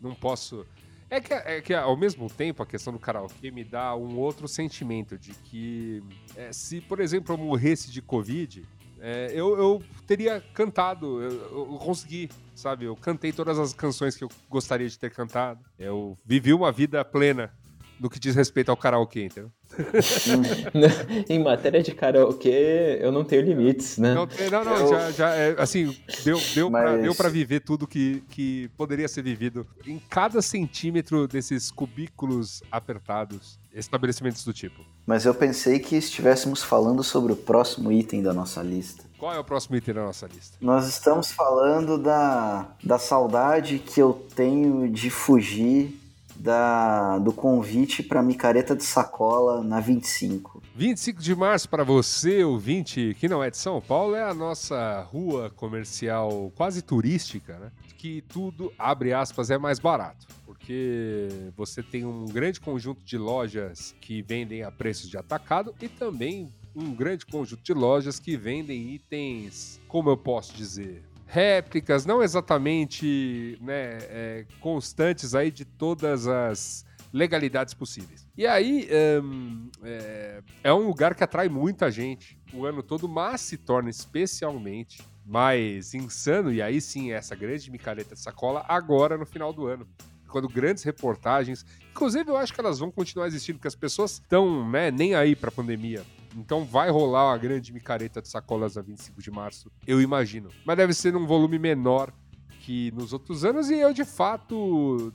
não 0.00 0.14
posso. 0.14 0.66
É 1.08 1.20
que, 1.20 1.32
é 1.32 1.60
que 1.60 1.74
ao 1.74 1.96
mesmo 1.96 2.28
tempo 2.28 2.62
a 2.62 2.66
questão 2.66 2.92
do 2.92 2.98
karaokê 2.98 3.50
me 3.50 3.64
dá 3.64 3.94
um 3.96 4.16
outro 4.18 4.46
sentimento 4.46 5.18
de 5.18 5.32
que 5.32 6.02
é, 6.36 6.52
se, 6.52 6.80
por 6.80 7.00
exemplo, 7.00 7.34
eu 7.34 7.38
morresse 7.38 7.90
de 7.90 8.00
Covid, 8.00 8.64
é, 9.00 9.30
eu, 9.32 9.56
eu, 9.58 9.82
teria 10.06 10.40
cantado, 10.52 11.22
eu, 11.22 11.30
eu, 11.72 11.78
consegui, 11.78 12.28
sabe? 12.54 12.84
Eu 12.84 12.94
cantei 12.94 13.32
todas 13.32 13.58
as 13.58 13.72
canções 13.72 14.14
que 14.14 14.22
eu 14.22 14.28
gostaria 14.48 14.88
de 14.88 14.98
ter 14.98 15.10
cantado. 15.10 15.64
Eu 15.78 16.18
vivi 16.24 16.52
uma 16.52 16.70
vida 16.70 17.04
plena 17.04 17.52
no 18.00 18.08
que 18.08 18.18
diz 18.18 18.34
respeito 18.34 18.70
ao 18.70 18.76
karaokê, 18.76 19.26
entendeu? 19.26 19.52
em 21.28 21.38
matéria 21.38 21.82
de 21.82 21.92
karaokê, 21.92 22.98
eu 23.00 23.12
não 23.12 23.24
tenho 23.24 23.42
limites, 23.42 23.98
né? 23.98 24.14
Não, 24.14 24.26
não, 24.50 24.64
não 24.64 24.76
eu... 24.76 24.88
já, 24.88 25.10
já 25.10 25.34
é, 25.34 25.54
assim, 25.58 25.94
deu, 26.24 26.40
deu, 26.54 26.70
Mas... 26.70 26.82
pra, 26.82 26.96
deu 26.96 27.14
pra 27.14 27.28
viver 27.28 27.60
tudo 27.60 27.86
que, 27.86 28.24
que 28.30 28.70
poderia 28.76 29.06
ser 29.06 29.22
vivido 29.22 29.66
em 29.86 29.98
cada 30.08 30.40
centímetro 30.40 31.28
desses 31.28 31.70
cubículos 31.70 32.62
apertados, 32.72 33.60
estabelecimentos 33.72 34.44
do 34.44 34.52
tipo. 34.52 34.82
Mas 35.06 35.26
eu 35.26 35.34
pensei 35.34 35.78
que 35.78 35.96
estivéssemos 35.96 36.62
falando 36.62 37.04
sobre 37.04 37.32
o 37.32 37.36
próximo 37.36 37.92
item 37.92 38.22
da 38.22 38.32
nossa 38.32 38.62
lista. 38.62 39.04
Qual 39.18 39.34
é 39.34 39.38
o 39.38 39.44
próximo 39.44 39.76
item 39.76 39.94
da 39.94 40.04
nossa 40.04 40.26
lista? 40.26 40.56
Nós 40.60 40.88
estamos 40.88 41.30
falando 41.30 41.98
da, 41.98 42.68
da 42.82 42.98
saudade 42.98 43.78
que 43.78 44.00
eu 44.00 44.14
tenho 44.34 44.88
de 44.88 45.10
fugir 45.10 45.99
da, 46.40 47.18
do 47.18 47.34
convite 47.34 48.02
para 48.02 48.22
micareta 48.22 48.74
de 48.74 48.82
sacola 48.82 49.62
na 49.62 49.78
25. 49.78 50.62
25 50.74 51.20
de 51.20 51.34
março 51.34 51.68
para 51.68 51.84
você, 51.84 52.42
ouvinte, 52.42 53.14
que 53.20 53.28
não 53.28 53.44
é 53.44 53.50
de 53.50 53.58
São 53.58 53.78
Paulo, 53.78 54.14
é 54.14 54.22
a 54.22 54.32
nossa 54.32 55.02
rua 55.02 55.50
comercial 55.50 56.50
quase 56.56 56.80
turística, 56.80 57.58
né? 57.58 57.70
Que 57.98 58.22
tudo, 58.22 58.72
abre 58.78 59.12
aspas, 59.12 59.50
é 59.50 59.58
mais 59.58 59.78
barato. 59.78 60.26
Porque 60.46 61.28
você 61.54 61.82
tem 61.82 62.06
um 62.06 62.24
grande 62.24 62.58
conjunto 62.58 63.04
de 63.04 63.18
lojas 63.18 63.94
que 64.00 64.22
vendem 64.22 64.62
a 64.62 64.70
preços 64.70 65.10
de 65.10 65.18
atacado 65.18 65.74
e 65.78 65.88
também 65.88 66.50
um 66.74 66.94
grande 66.94 67.26
conjunto 67.26 67.62
de 67.62 67.74
lojas 67.74 68.18
que 68.18 68.34
vendem 68.34 68.94
itens, 68.94 69.78
como 69.86 70.08
eu 70.08 70.16
posso 70.16 70.54
dizer, 70.54 71.02
réplicas, 71.30 72.04
não 72.04 72.22
exatamente 72.22 73.56
né, 73.60 73.98
é, 74.02 74.46
constantes 74.58 75.32
aí 75.32 75.50
de 75.50 75.64
todas 75.64 76.26
as 76.26 76.84
legalidades 77.12 77.72
possíveis. 77.72 78.26
E 78.36 78.46
aí 78.46 78.88
um, 79.22 79.70
é, 79.82 80.42
é, 80.64 80.72
um 80.72 80.86
lugar 80.86 81.14
que 81.14 81.22
atrai 81.22 81.48
muita 81.48 81.90
gente 81.90 82.36
o 82.52 82.66
ano 82.66 82.82
todo, 82.82 83.08
mas 83.08 83.40
se 83.42 83.56
torna 83.56 83.88
especialmente 83.88 85.02
mais 85.24 85.94
insano, 85.94 86.52
e 86.52 86.60
aí 86.60 86.80
sim 86.80 87.12
essa 87.12 87.36
grande 87.36 87.70
micareta 87.70 88.14
de 88.14 88.20
sacola, 88.20 88.64
agora 88.68 89.16
no 89.16 89.24
final 89.24 89.52
do 89.52 89.66
ano. 89.66 89.86
Quando 90.28 90.48
grandes 90.48 90.84
reportagens, 90.84 91.64
inclusive 91.90 92.28
eu 92.28 92.36
acho 92.36 92.52
que 92.52 92.60
elas 92.60 92.78
vão 92.78 92.90
continuar 92.90 93.26
existindo, 93.26 93.58
porque 93.58 93.68
as 93.68 93.74
pessoas 93.74 94.12
estão 94.12 94.68
né, 94.68 94.90
nem 94.90 95.14
aí 95.14 95.34
para 95.34 95.48
a 95.48 95.52
pandemia. 95.52 96.04
Então 96.36 96.64
vai 96.64 96.90
rolar 96.90 97.30
uma 97.30 97.38
grande 97.38 97.72
micareta 97.72 98.22
de 98.22 98.28
sacolas 98.28 98.76
a 98.76 98.82
25 98.82 99.20
de 99.20 99.30
março, 99.30 99.70
eu 99.86 100.00
imagino. 100.00 100.48
Mas 100.64 100.76
deve 100.76 100.94
ser 100.94 101.12
num 101.12 101.26
volume 101.26 101.58
menor 101.58 102.12
que 102.60 102.90
nos 102.92 103.12
outros 103.12 103.44
anos, 103.44 103.70
e 103.70 103.74
eu 103.74 103.92
de 103.92 104.04
fato. 104.04 105.12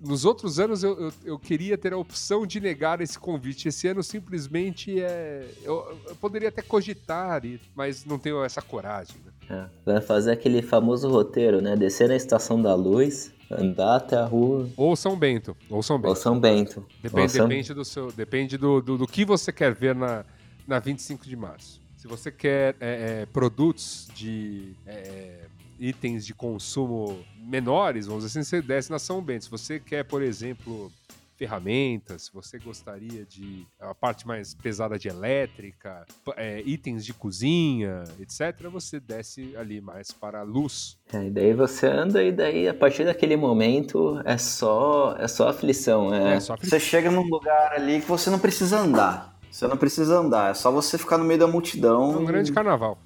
Nos 0.00 0.24
outros 0.24 0.58
anos 0.58 0.82
eu, 0.82 0.98
eu, 0.98 1.12
eu 1.22 1.38
queria 1.38 1.76
ter 1.76 1.92
a 1.92 1.98
opção 1.98 2.46
de 2.46 2.58
negar 2.58 3.02
esse 3.02 3.18
convite. 3.18 3.68
Esse 3.68 3.88
ano 3.88 4.02
simplesmente 4.02 4.98
é. 4.98 5.46
Eu, 5.62 6.00
eu 6.06 6.16
poderia 6.16 6.48
até 6.48 6.62
cogitar, 6.62 7.42
mas 7.74 8.06
não 8.06 8.18
tenho 8.18 8.42
essa 8.42 8.62
coragem. 8.62 9.16
Né? 9.22 9.29
É, 9.50 9.64
vai 9.84 10.00
fazer 10.00 10.30
aquele 10.30 10.62
famoso 10.62 11.08
roteiro, 11.10 11.60
né? 11.60 11.74
Descer 11.74 12.08
na 12.08 12.14
estação 12.14 12.62
da 12.62 12.72
luz, 12.72 13.32
andar 13.50 13.96
até 13.96 14.16
a 14.16 14.24
rua. 14.24 14.68
Ou 14.76 14.94
São 14.94 15.18
Bento. 15.18 15.56
Ou 15.68 15.82
São 15.82 15.98
Bento. 15.98 16.08
Ou 16.08 16.14
São 16.14 16.38
Bento. 16.38 16.86
Depende, 17.02 17.32
São... 17.32 17.48
depende 17.48 17.74
do 17.74 17.84
seu. 17.84 18.12
Depende 18.12 18.56
do, 18.56 18.80
do, 18.80 18.96
do, 18.98 19.06
que 19.08 19.24
você 19.24 19.52
quer 19.52 19.74
ver 19.74 19.92
na, 19.92 20.24
na 20.68 20.78
25 20.78 21.26
de 21.26 21.34
março. 21.34 21.80
Se 21.96 22.06
você 22.06 22.30
quer 22.30 22.76
é, 22.80 23.22
é, 23.22 23.26
produtos 23.26 24.08
de 24.14 24.72
é, 24.86 25.46
itens 25.80 26.24
de 26.24 26.32
consumo 26.32 27.18
menores, 27.42 28.06
vamos 28.06 28.24
dizer 28.24 28.38
assim, 28.38 28.48
você 28.48 28.62
desce 28.62 28.88
na 28.88 29.00
São 29.00 29.20
Bento. 29.20 29.46
Se 29.46 29.50
você 29.50 29.80
quer, 29.80 30.04
por 30.04 30.22
exemplo, 30.22 30.92
ferramentas, 31.40 32.24
se 32.24 32.32
você 32.34 32.58
gostaria 32.58 33.24
de 33.24 33.66
a 33.80 33.94
parte 33.94 34.26
mais 34.26 34.52
pesada 34.52 34.98
de 34.98 35.08
elétrica, 35.08 36.04
é, 36.36 36.60
itens 36.66 37.02
de 37.02 37.14
cozinha, 37.14 38.04
etc., 38.20 38.68
você 38.70 39.00
desce 39.00 39.56
ali 39.56 39.80
mais 39.80 40.10
para 40.10 40.40
a 40.40 40.42
luz. 40.42 40.98
É, 41.10 41.28
e 41.28 41.30
daí 41.30 41.54
você 41.54 41.86
anda 41.86 42.22
e 42.22 42.30
daí 42.30 42.68
a 42.68 42.74
partir 42.74 43.06
daquele 43.06 43.38
momento 43.38 44.20
é 44.26 44.36
só 44.36 45.16
é 45.18 45.26
só 45.26 45.48
aflição, 45.48 46.12
é. 46.12 46.34
é 46.34 46.40
só 46.40 46.52
aflição. 46.52 46.78
Você 46.78 46.84
chega 46.84 47.10
num 47.10 47.22
lugar 47.22 47.72
ali 47.72 48.02
que 48.02 48.06
você 48.06 48.28
não 48.28 48.38
precisa 48.38 48.78
andar. 48.78 49.34
Você 49.50 49.66
não 49.66 49.78
precisa 49.78 50.18
andar, 50.18 50.50
é 50.50 50.54
só 50.54 50.70
você 50.70 50.98
ficar 50.98 51.16
no 51.16 51.24
meio 51.24 51.40
da 51.40 51.46
multidão. 51.46 52.12
É 52.12 52.16
um 52.18 52.24
grande 52.26 52.52
carnaval. 52.52 52.98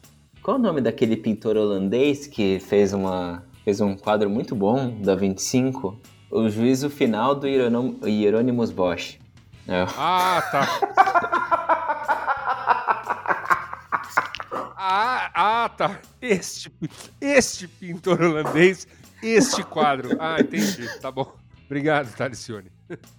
Qual 0.42 0.56
o 0.56 0.60
nome 0.60 0.80
daquele 0.80 1.16
pintor 1.16 1.56
holandês 1.56 2.26
que 2.26 2.58
fez 2.58 2.92
uma 2.92 3.44
fez 3.64 3.80
um 3.80 3.96
quadro 3.96 4.28
muito 4.28 4.56
bom 4.56 4.90
da 5.00 5.14
25? 5.14 5.96
O 6.34 6.50
juízo 6.50 6.90
final 6.90 7.32
do 7.32 7.46
Hieronymus 7.46 8.72
Bosch. 8.72 9.20
É. 9.68 9.86
Ah, 9.96 10.42
tá. 10.50 10.68
ah, 14.76 15.30
ah, 15.32 15.68
tá. 15.68 16.00
Este, 16.20 16.72
este 17.20 17.68
pintor 17.68 18.20
holandês, 18.20 18.88
este 19.22 19.62
quadro. 19.62 20.16
Ah, 20.18 20.40
entendi. 20.40 20.88
Tá 21.00 21.12
bom. 21.12 21.32
Obrigado, 21.66 22.12
Talicione. 22.16 22.72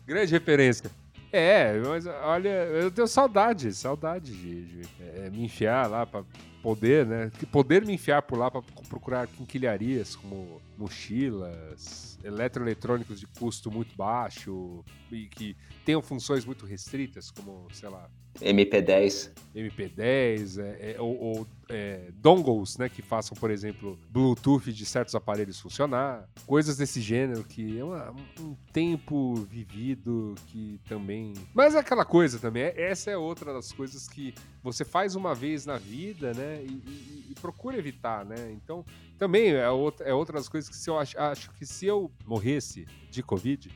Grande 0.06 0.34
referência. 0.34 0.92
É, 1.32 1.74
mas 1.86 2.06
olha, 2.06 2.50
eu 2.50 2.92
tenho 2.92 3.08
saudade, 3.08 3.74
saudade 3.74 4.34
de, 4.34 4.66
de 4.66 4.90
é, 5.00 5.30
me 5.30 5.46
enfiar 5.46 5.90
lá 5.90 6.06
para 6.06 6.26
poder, 6.66 7.06
né? 7.06 7.32
Poder 7.52 7.86
me 7.86 7.94
enfiar 7.94 8.24
por 8.24 8.40
lá 8.40 8.50
para 8.50 8.64
procurar 8.90 9.28
quinquilharias 9.28 10.16
como 10.16 10.60
mochilas, 10.76 12.18
eletroeletrônicos 12.24 13.20
de 13.20 13.28
custo 13.28 13.70
muito 13.70 13.96
baixo 13.96 14.84
e 15.12 15.28
que 15.28 15.56
tenham 15.86 16.02
funções 16.02 16.44
muito 16.44 16.66
restritas, 16.66 17.30
como, 17.30 17.68
sei 17.72 17.88
lá, 17.88 18.10
MP10. 18.42 19.32
MP10, 19.56 20.60
é, 20.60 20.92
é, 20.92 21.02
ou, 21.02 21.18
ou 21.18 21.48
é, 21.70 22.12
dongles, 22.16 22.78
né, 22.78 22.90
que 22.90 23.02
façam, 23.02 23.36
por 23.38 23.50
exemplo, 23.50 23.98
Bluetooth 24.10 24.72
de 24.72 24.86
certos 24.86 25.16
aparelhos 25.16 25.60
funcionar, 25.60 26.28
coisas 26.46 26.76
desse 26.76 27.00
gênero 27.00 27.44
que 27.44 27.80
é 27.80 27.84
uma, 27.84 28.14
um 28.40 28.54
tempo 28.74 29.34
vivido 29.50 30.36
que 30.48 30.82
também. 30.90 31.34
Mas 31.54 31.74
é 31.74 31.80
aquela 31.80 32.04
coisa 32.04 32.38
também, 32.38 32.64
é, 32.64 32.90
essa 32.90 33.10
é 33.10 33.18
outra 33.18 33.54
das 33.54 33.72
coisas 33.72 34.10
que 34.10 34.34
você 34.62 34.84
faz 34.84 35.16
uma 35.16 35.34
vez 35.34 35.66
na 35.66 35.78
vida, 35.78 36.34
né, 36.34 36.62
e, 36.62 36.72
e, 36.72 37.28
e 37.32 37.36
procura 37.40 37.78
evitar, 37.78 38.26
né? 38.26 38.52
Então, 38.52 38.84
também 39.18 39.52
é 39.52 39.70
outra, 39.70 40.06
é 40.06 40.14
outra 40.14 40.38
das 40.38 40.50
coisas 40.50 40.70
que 40.70 40.76
se 40.76 40.90
eu 40.90 41.00
acho, 41.00 41.18
acho 41.18 41.52
que 41.52 41.66
se 41.66 41.86
eu 41.86 42.12
morresse 42.26 42.86
de 43.10 43.24
Covid 43.24 43.72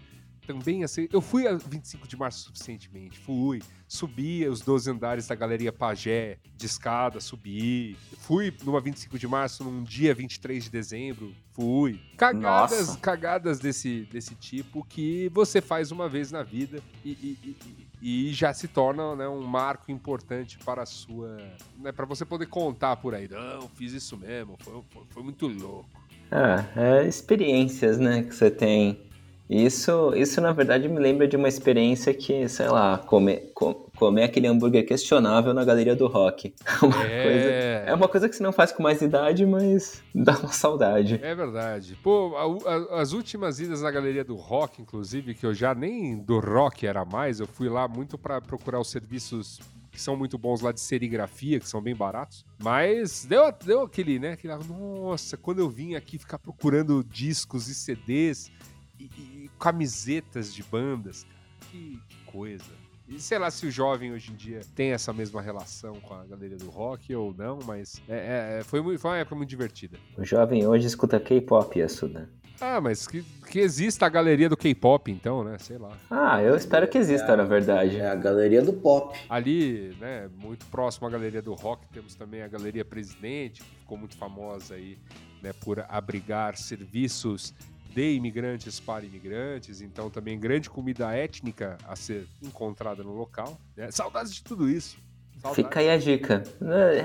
também 0.49 0.83
assim. 0.83 1.07
Eu 1.13 1.21
fui 1.21 1.47
a 1.47 1.53
25 1.55 2.07
de 2.07 2.17
março 2.17 2.45
suficientemente. 2.45 3.19
Fui. 3.19 3.61
Subi 3.87 4.47
os 4.47 4.61
12 4.61 4.89
andares 4.89 5.27
da 5.27 5.35
Galeria 5.35 5.71
Pagé, 5.71 6.39
de 6.55 6.65
escada, 6.65 7.19
subi. 7.19 7.95
Fui 8.17 8.51
numa 8.63 8.81
25 8.81 9.19
de 9.19 9.27
março, 9.27 9.63
num 9.63 9.83
dia 9.83 10.13
23 10.13 10.63
de 10.63 10.69
dezembro. 10.71 11.35
Fui. 11.51 12.01
Cagadas, 12.17 12.87
Nossa. 12.87 12.99
cagadas 12.99 13.59
desse, 13.59 14.07
desse 14.11 14.33
tipo 14.33 14.83
que 14.83 15.29
você 15.29 15.61
faz 15.61 15.91
uma 15.91 16.09
vez 16.09 16.31
na 16.31 16.41
vida 16.41 16.81
e, 17.05 17.11
e, 17.11 17.57
e, 18.01 18.27
e 18.29 18.33
já 18.33 18.51
se 18.51 18.67
torna 18.67 19.15
né, 19.15 19.27
um 19.27 19.43
marco 19.43 19.91
importante 19.91 20.57
para 20.57 20.81
a 20.81 20.85
sua. 20.87 21.37
Né, 21.77 21.91
para 21.91 22.05
você 22.07 22.25
poder 22.25 22.47
contar 22.47 22.95
por 22.95 23.13
aí. 23.13 23.27
Não, 23.27 23.69
fiz 23.69 23.93
isso 23.93 24.17
mesmo. 24.17 24.57
Foi, 24.59 24.81
foi, 24.89 25.03
foi 25.09 25.23
muito 25.23 25.47
louco. 25.47 25.87
Ah, 26.31 26.65
é 26.75 27.07
experiências, 27.07 27.99
né, 27.99 28.23
que 28.23 28.33
você 28.33 28.51
tem 28.51 29.09
isso, 29.49 30.13
isso, 30.15 30.39
na 30.39 30.51
verdade, 30.51 30.87
me 30.87 30.99
lembra 30.99 31.27
de 31.27 31.35
uma 31.35 31.47
experiência 31.47 32.13
que, 32.13 32.47
sei 32.47 32.67
lá, 32.67 32.99
comer, 32.99 33.51
comer 33.95 34.23
aquele 34.23 34.45
hambúrguer 34.45 34.85
questionável 34.85 35.55
na 35.55 35.65
galeria 35.65 35.95
do 35.95 36.05
rock. 36.05 36.53
Uma 36.83 37.03
é... 37.03 37.23
Coisa, 37.23 37.49
é 37.89 37.93
uma 37.95 38.07
coisa 38.07 38.29
que 38.29 38.35
você 38.35 38.43
não 38.43 38.53
faz 38.53 38.71
com 38.71 38.83
mais 38.83 39.01
idade, 39.01 39.45
mas 39.47 40.03
dá 40.13 40.37
uma 40.37 40.51
saudade. 40.51 41.19
É 41.23 41.33
verdade. 41.33 41.97
Pô, 42.03 42.35
a, 42.37 42.71
a, 42.71 43.01
as 43.01 43.11
últimas 43.11 43.59
idas 43.59 43.81
na 43.81 43.89
galeria 43.89 44.23
do 44.23 44.35
rock, 44.35 44.83
inclusive, 44.83 45.33
que 45.33 45.45
eu 45.45 45.53
já 45.53 45.73
nem 45.73 46.17
do 46.17 46.39
rock 46.39 46.85
era 46.85 47.03
mais, 47.03 47.39
eu 47.39 47.47
fui 47.47 47.67
lá 47.67 47.87
muito 47.87 48.19
para 48.19 48.39
procurar 48.39 48.79
os 48.79 48.91
serviços 48.91 49.59
que 49.91 49.99
são 49.99 50.15
muito 50.15 50.37
bons 50.37 50.61
lá 50.61 50.71
de 50.71 50.79
serigrafia, 50.79 51.59
que 51.59 51.67
são 51.67 51.81
bem 51.81 51.95
baratos. 51.95 52.45
Mas 52.63 53.25
deu, 53.25 53.51
deu 53.65 53.81
aquele, 53.81 54.19
né? 54.19 54.33
Aquele, 54.33 54.53
nossa, 54.55 55.35
quando 55.35 55.59
eu 55.59 55.69
vim 55.69 55.95
aqui 55.95 56.19
ficar 56.19 56.37
procurando 56.37 57.03
discos 57.03 57.67
e 57.67 57.73
CDs 57.73 58.51
e, 58.99 59.09
e 59.17 59.38
camisetas 59.59 60.53
de 60.53 60.63
bandas. 60.63 61.25
Que, 61.69 62.01
que, 62.07 62.19
coisa. 62.25 62.71
E 63.07 63.19
sei 63.19 63.39
lá 63.39 63.49
se 63.49 63.65
o 63.65 63.71
jovem 63.71 64.11
hoje 64.13 64.31
em 64.31 64.35
dia 64.35 64.61
tem 64.75 64.91
essa 64.91 65.11
mesma 65.11 65.41
relação 65.41 65.99
com 65.99 66.13
a 66.13 66.23
galeria 66.25 66.57
do 66.57 66.69
rock 66.69 67.13
ou 67.15 67.33
não, 67.33 67.57
mas 67.65 67.99
é, 68.07 68.59
é, 68.59 68.63
foi, 68.63 68.81
foi 68.99 69.11
uma 69.11 69.17
época 69.17 69.35
muito 69.35 69.49
divertida. 69.49 69.97
O 70.15 70.23
jovem 70.23 70.67
hoje 70.67 70.85
escuta 70.85 71.19
K-pop, 71.19 71.81
Assuda. 71.81 72.29
Ah, 72.61 72.81
mas 72.81 73.07
que, 73.07 73.23
que 73.49 73.59
exista 73.59 74.05
a 74.05 74.09
galeria 74.09 74.49
do 74.49 74.57
K-pop, 74.57 75.09
então, 75.09 75.43
né? 75.43 75.57
Sei 75.57 75.77
lá. 75.77 75.97
Ah, 76.09 76.43
eu 76.43 76.55
espero 76.55 76.87
que 76.87 76.97
exista, 76.97 77.31
é, 77.31 77.35
na 77.37 77.45
verdade. 77.45 77.97
É 77.97 78.07
a 78.07 78.15
galeria 78.15 78.61
do 78.61 78.73
pop. 78.73 79.17
Ali, 79.29 79.95
né, 79.99 80.29
muito 80.37 80.65
próximo 80.67 81.07
à 81.07 81.09
galeria 81.09 81.41
do 81.41 81.53
rock, 81.53 81.87
temos 81.87 82.15
também 82.15 82.41
a 82.41 82.47
galeria 82.47 82.83
Presidente, 82.83 83.63
que 83.63 83.75
ficou 83.79 83.97
muito 83.97 84.17
famosa 84.17 84.75
aí, 84.75 84.99
né, 85.41 85.53
por 85.53 85.83
abrigar 85.87 86.57
serviços 86.57 87.55
de 87.89 88.13
imigrantes 88.13 88.79
para 88.79 89.05
imigrantes, 89.05 89.81
então 89.81 90.09
também 90.09 90.39
grande 90.39 90.69
comida 90.69 91.11
étnica 91.11 91.77
a 91.87 91.95
ser 91.95 92.27
encontrada 92.41 93.03
no 93.03 93.13
local. 93.13 93.59
Né? 93.75 93.89
Saudades 93.91 94.33
de 94.33 94.43
tudo 94.43 94.69
isso. 94.69 94.97
Saudades. 95.41 95.55
Fica 95.55 95.79
aí 95.79 95.89
a 95.89 95.97
dica. 95.97 96.43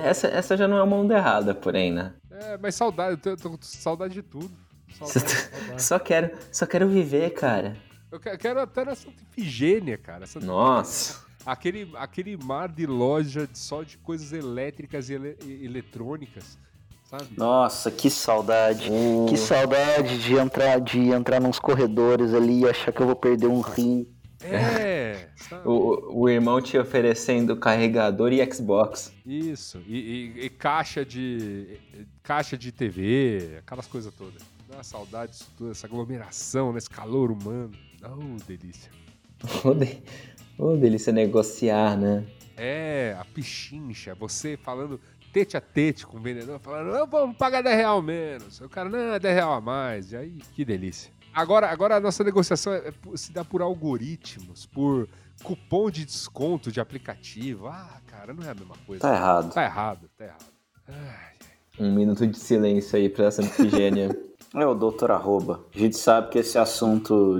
Essa, 0.04 0.26
essa 0.28 0.56
já 0.56 0.68
não 0.68 0.76
é 0.76 0.82
uma 0.82 0.96
onda 0.96 1.14
errada, 1.14 1.54
porém, 1.54 1.92
né? 1.92 2.14
É, 2.30 2.58
mas 2.58 2.74
saudade, 2.74 3.20
eu 3.24 3.36
tô, 3.36 3.56
tô 3.56 3.58
saudade 3.62 4.14
de 4.14 4.22
tudo. 4.22 4.50
Saudade, 4.92 5.30
saudade. 5.30 5.82
Só 5.82 5.98
quero, 5.98 6.38
só 6.52 6.66
quero 6.66 6.88
viver, 6.88 7.30
cara. 7.30 7.76
Eu 8.10 8.20
quero 8.20 8.60
até 8.60 8.84
na 8.84 8.94
Santa 8.94 9.22
Ifigênia, 9.32 9.98
cara. 9.98 10.26
Santa 10.26 10.46
Nossa. 10.46 11.24
Aquele, 11.44 11.90
aquele 11.96 12.36
mar 12.36 12.68
de 12.68 12.86
loja 12.86 13.48
só 13.52 13.82
de 13.82 13.98
coisas 13.98 14.32
elétricas 14.32 15.10
e 15.10 15.14
ele, 15.14 15.36
eletrônicas 15.64 16.58
sabe? 17.04 17.28
Nossa, 17.36 17.90
que 17.90 18.10
saudade. 18.10 18.88
Oh. 18.90 19.26
Que 19.28 19.36
saudade 19.36 20.18
de 20.18 20.34
entrar, 20.34 20.80
de 20.80 21.10
entrar 21.10 21.40
nos 21.40 21.58
corredores 21.58 22.34
ali 22.34 22.60
e 22.60 22.68
achar 22.68 22.92
que 22.92 23.00
eu 23.00 23.06
vou 23.06 23.16
perder 23.16 23.46
um 23.46 23.60
rim. 23.60 24.06
É. 24.42 25.28
o, 25.64 26.22
o 26.22 26.28
irmão 26.28 26.60
te 26.60 26.76
oferecendo 26.76 27.56
carregador 27.56 28.32
e 28.32 28.52
Xbox. 28.52 29.12
Isso. 29.24 29.82
E, 29.86 29.96
e, 30.36 30.44
e 30.46 30.50
caixa 30.50 31.04
de 31.04 31.78
caixa 32.22 32.56
de 32.56 32.72
TV, 32.72 33.58
aquelas 33.58 33.86
coisas 33.86 34.12
todas. 34.14 34.42
Dá 34.68 34.82
saudade 34.82 35.32
disso 35.32 35.50
tudo, 35.56 35.70
essa 35.70 35.86
aglomeração, 35.86 36.72
nesse 36.72 36.90
calor 36.90 37.30
humano. 37.30 37.72
Oh, 38.02 38.36
delícia. 38.46 38.90
oh, 39.62 39.74
de... 39.74 40.80
delícia 40.80 41.12
negociar, 41.12 41.96
né? 41.96 42.24
É, 42.56 43.16
a 43.18 43.24
pichincha, 43.24 44.14
você 44.14 44.56
falando 44.56 45.00
tete 45.34 45.56
a 45.56 45.60
tete 45.60 46.06
com 46.06 46.16
o 46.16 46.20
vendedor, 46.20 46.60
falando, 46.60 46.92
não, 46.92 47.06
vamos 47.08 47.36
pagar 47.36 47.60
10 47.60 47.76
real 47.76 48.00
menos. 48.00 48.60
O 48.60 48.68
cara, 48.68 48.88
não, 48.88 49.14
é 49.14 49.18
10 49.18 49.34
real 49.34 49.52
a 49.52 49.60
mais. 49.60 50.12
E 50.12 50.16
aí, 50.16 50.38
que 50.54 50.64
delícia. 50.64 51.12
Agora, 51.34 51.68
agora 51.68 51.96
a 51.96 52.00
nossa 52.00 52.22
negociação 52.22 52.72
é, 52.72 52.88
é, 52.88 52.92
se 53.16 53.32
dá 53.32 53.44
por 53.44 53.60
algoritmos, 53.60 54.64
por 54.66 55.08
cupom 55.42 55.90
de 55.90 56.04
desconto 56.04 56.70
de 56.70 56.80
aplicativo. 56.80 57.66
Ah, 57.66 58.00
cara, 58.06 58.32
não 58.32 58.44
é 58.44 58.50
a 58.50 58.54
mesma 58.54 58.76
coisa. 58.86 59.02
Tá 59.02 59.12
errado. 59.12 59.52
Tá 59.52 59.64
errado, 59.64 60.10
tá 60.16 60.24
errado. 60.24 60.54
Ai, 60.86 61.34
um 61.80 61.92
minuto 61.92 62.24
de 62.24 62.38
silêncio 62.38 62.96
aí 62.96 63.08
pra 63.08 63.24
essa 63.24 63.42
Ifigênia. 63.42 64.16
é 64.54 64.64
o 64.64 64.74
doutor 64.74 65.10
Arroba. 65.10 65.66
A 65.74 65.78
gente 65.78 65.96
sabe 65.96 66.30
que 66.30 66.38
esse 66.38 66.56
assunto 66.56 67.36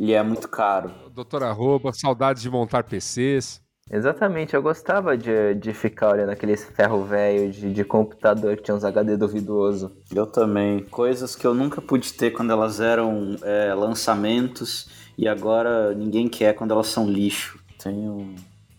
lhe 0.00 0.12
é 0.12 0.22
muito 0.24 0.48
caro. 0.48 0.92
Doutor 1.14 1.44
Arroba, 1.44 1.92
saudades 1.92 2.42
de 2.42 2.50
montar 2.50 2.82
PCs. 2.82 3.62
Exatamente, 3.92 4.54
eu 4.54 4.62
gostava 4.62 5.18
de, 5.18 5.54
de 5.56 5.74
ficar 5.74 6.12
olhando 6.12 6.30
aqueles 6.30 6.64
ferro 6.64 7.04
velho 7.04 7.50
de, 7.50 7.72
de 7.72 7.84
computador 7.84 8.56
que 8.56 8.62
tinha 8.62 8.74
uns 8.76 8.84
HD 8.84 9.16
duvidoso. 9.16 9.90
Eu 10.14 10.26
também. 10.26 10.84
Coisas 10.84 11.34
que 11.34 11.44
eu 11.44 11.52
nunca 11.52 11.82
pude 11.82 12.12
ter 12.12 12.30
quando 12.30 12.52
elas 12.52 12.78
eram 12.78 13.36
é, 13.42 13.74
lançamentos 13.74 14.88
e 15.18 15.26
agora 15.26 15.92
ninguém 15.92 16.28
quer 16.28 16.54
quando 16.54 16.70
elas 16.70 16.86
são 16.86 17.10
lixo. 17.10 17.58
Tenho 17.82 18.32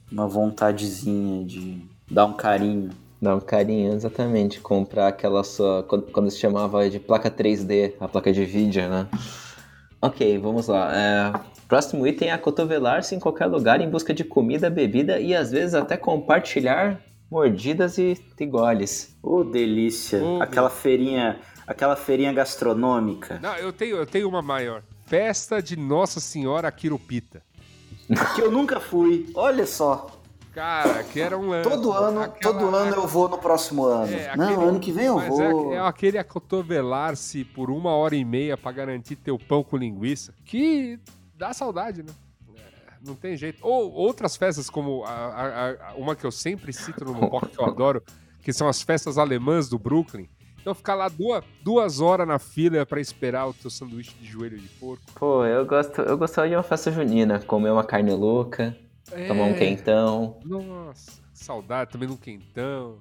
uma 0.10 0.28
vontadezinha 0.28 1.44
de 1.44 1.86
dar 2.10 2.26
um 2.26 2.34
carinho. 2.34 2.92
Dar 3.22 3.36
um 3.36 3.42
carinho, 3.42 3.94
exatamente. 3.94 4.62
Comprar 4.62 5.10
aquela 5.10 5.44
sua. 5.44 5.84
Quando, 5.84 6.04
quando 6.04 6.32
se 6.32 6.40
chamava 6.40 6.90
de 6.90 7.00
placa 7.00 7.30
3D, 7.30 7.96
a 8.00 8.08
placa 8.08 8.32
de 8.32 8.46
vídeo, 8.46 8.88
né? 8.90 9.08
Ok, 10.02 10.40
vamos 10.40 10.68
lá. 10.68 10.92
É, 10.96 11.32
Próximo 11.72 12.06
item 12.06 12.28
é 12.28 12.34
acotovelar-se 12.34 13.16
em 13.16 13.20
qualquer 13.22 13.46
lugar 13.46 13.80
em 13.80 13.90
busca 13.90 14.14
de 14.14 14.26
comida, 14.26 14.70
bebida 14.70 15.22
e 15.22 15.34
às 15.34 15.52
vezes 15.52 15.74
até 15.74 15.96
compartilhar 15.96 17.00
mordidas 17.32 17.98
e 17.98 18.18
goles. 18.42 19.18
Oh, 19.24 19.42
delícia! 19.42 20.22
Oh, 20.22 20.42
aquela 20.44 20.70
feirinha, 20.70 21.40
aquela 21.66 21.96
feirinha 21.96 22.34
gastronômica. 22.34 23.40
Não, 23.42 23.56
eu 23.56 23.72
tenho, 23.72 23.96
eu 23.96 24.06
tenho 24.06 24.28
uma 24.28 24.42
maior. 24.42 24.84
Festa 25.06 25.62
de 25.62 25.78
Nossa 25.78 26.20
Senhora 26.20 26.70
Quirupita. 26.74 27.42
Que 28.36 28.42
eu 28.42 28.52
nunca 28.52 28.82
fui. 28.82 29.32
Olha 29.34 29.66
só. 29.66 30.08
Cara, 30.54 31.06
que 31.06 31.22
era 31.22 31.38
um 31.38 31.54
ano. 31.54 31.64
Todo 31.64 31.94
ano, 31.94 32.22
aquela... 32.24 32.54
todo 32.54 32.76
ano 32.76 32.96
eu 32.96 33.08
vou 33.08 33.30
no 33.30 33.38
próximo 33.38 33.86
ano. 33.86 34.14
É, 34.14 34.28
aquele... 34.28 34.46
Não, 34.46 34.62
ano 34.68 34.80
que 34.82 34.92
vem 34.92 35.06
eu 35.06 35.16
Mas 35.16 35.40
é 35.40 35.50
vou. 35.50 35.72
É, 35.72 35.78
é 35.78 35.80
aquele 35.80 36.18
acotovelar-se 36.18 37.46
por 37.46 37.72
uma 37.72 37.92
hora 37.92 38.14
e 38.14 38.26
meia 38.26 38.58
para 38.58 38.74
garantir 38.74 39.16
teu 39.16 39.40
pão 39.40 39.64
com 39.64 39.78
linguiça. 39.78 40.34
Que 40.44 41.00
dá 41.42 41.54
saudade, 41.54 42.04
né? 42.04 42.14
É, 42.56 42.62
não 43.04 43.16
tem 43.16 43.36
jeito. 43.36 43.58
Ou 43.64 43.92
outras 43.92 44.38
festas, 44.38 44.70
como 44.70 45.04
a, 45.04 45.10
a, 45.10 45.70
a, 45.90 45.94
uma 45.96 46.16
que 46.16 46.24
eu 46.24 46.32
sempre 46.32 46.72
cito 46.72 47.04
no 47.04 47.16
Mopoca, 47.16 47.48
que 47.48 47.60
eu 47.60 47.66
adoro, 47.66 48.04
que 48.44 48.54
são 48.54 48.68
as 48.68 48.84
festas 48.84 49.18
alemãs 49.18 49.68
do 49.68 49.80
Brooklyn. 49.80 50.30
Então 50.60 50.76
ficar 50.76 50.94
lá 50.94 51.10
duas, 51.10 51.44
duas 51.64 52.00
horas 52.00 52.28
na 52.28 52.38
fila 52.38 52.86
para 52.86 53.02
esperar 53.02 53.48
o 53.48 53.54
teu 53.56 53.72
sanduíche 53.72 54.14
de 54.22 54.28
joelho 54.28 54.60
de 54.60 54.68
porco. 54.68 55.04
Pô, 55.16 55.44
eu 55.44 55.66
gosto, 55.66 56.02
eu 56.02 56.16
gostava 56.16 56.48
de 56.48 56.56
uma 56.56 56.62
festa 56.62 56.92
junina, 56.92 57.40
comer 57.40 57.72
uma 57.72 57.84
carne 57.84 58.14
louca, 58.14 58.78
é... 59.12 59.28
tomar 59.28 59.46
um 59.46 59.56
quentão. 59.56 60.38
Nossa, 60.46 61.14
saudade 61.34 61.90
também 61.90 62.08
de 62.08 62.14
um 62.14 62.18
quentão, 62.18 63.00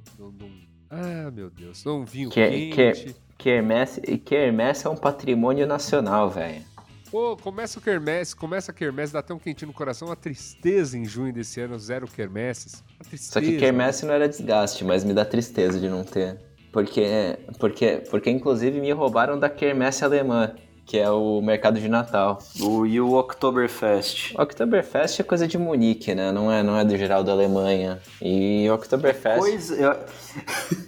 Ah, 0.88 1.30
meu 1.30 1.50
Deus, 1.50 1.84
um 1.84 2.06
vinho 2.06 2.30
que, 2.30 2.70
quente. 2.70 3.04
Que, 3.04 3.14
quermesse, 3.36 4.00
quermesse 4.00 4.86
é 4.86 4.90
um 4.90 4.96
patrimônio 4.96 5.66
nacional, 5.66 6.30
velho. 6.30 6.69
Pô, 7.10 7.36
começa 7.36 7.78
o 7.78 7.82
quermesse, 7.82 8.36
começa 8.36 8.70
a 8.70 8.74
quermesse, 8.74 9.12
dá 9.12 9.18
até 9.18 9.34
um 9.34 9.38
quentinho 9.38 9.68
no 9.68 9.74
coração, 9.74 10.08
uma 10.08 10.16
tristeza 10.16 10.96
em 10.96 11.04
junho 11.04 11.32
desse 11.32 11.60
ano, 11.60 11.76
zero 11.76 12.06
quermesses. 12.06 12.84
Só 13.16 13.40
que 13.40 13.56
quermesse 13.56 14.06
não 14.06 14.14
era 14.14 14.28
desgaste, 14.28 14.84
mas 14.84 15.02
me 15.02 15.12
dá 15.12 15.24
tristeza 15.24 15.80
de 15.80 15.88
não 15.88 16.04
ter. 16.04 16.38
Porque, 16.70 17.36
porque, 17.58 18.02
porque 18.08 18.30
inclusive 18.30 18.80
me 18.80 18.92
roubaram 18.92 19.36
da 19.36 19.50
quermesse 19.50 20.04
alemã, 20.04 20.54
que 20.86 20.98
é 20.98 21.10
o 21.10 21.40
mercado 21.40 21.80
de 21.80 21.88
Natal. 21.88 22.38
O, 22.60 22.86
e 22.86 23.00
o 23.00 23.14
Oktoberfest? 23.14 24.32
Oktoberfest 24.38 25.18
é 25.18 25.24
coisa 25.24 25.48
de 25.48 25.58
Munique, 25.58 26.14
né? 26.14 26.30
Não 26.30 26.50
é, 26.52 26.62
não 26.62 26.78
é 26.78 26.84
do 26.84 26.96
geral 26.96 27.24
da 27.24 27.32
Alemanha. 27.32 28.00
E 28.22 28.68
o 28.70 28.74
Oktoberfest... 28.74 29.40
Coisa... 29.40 30.06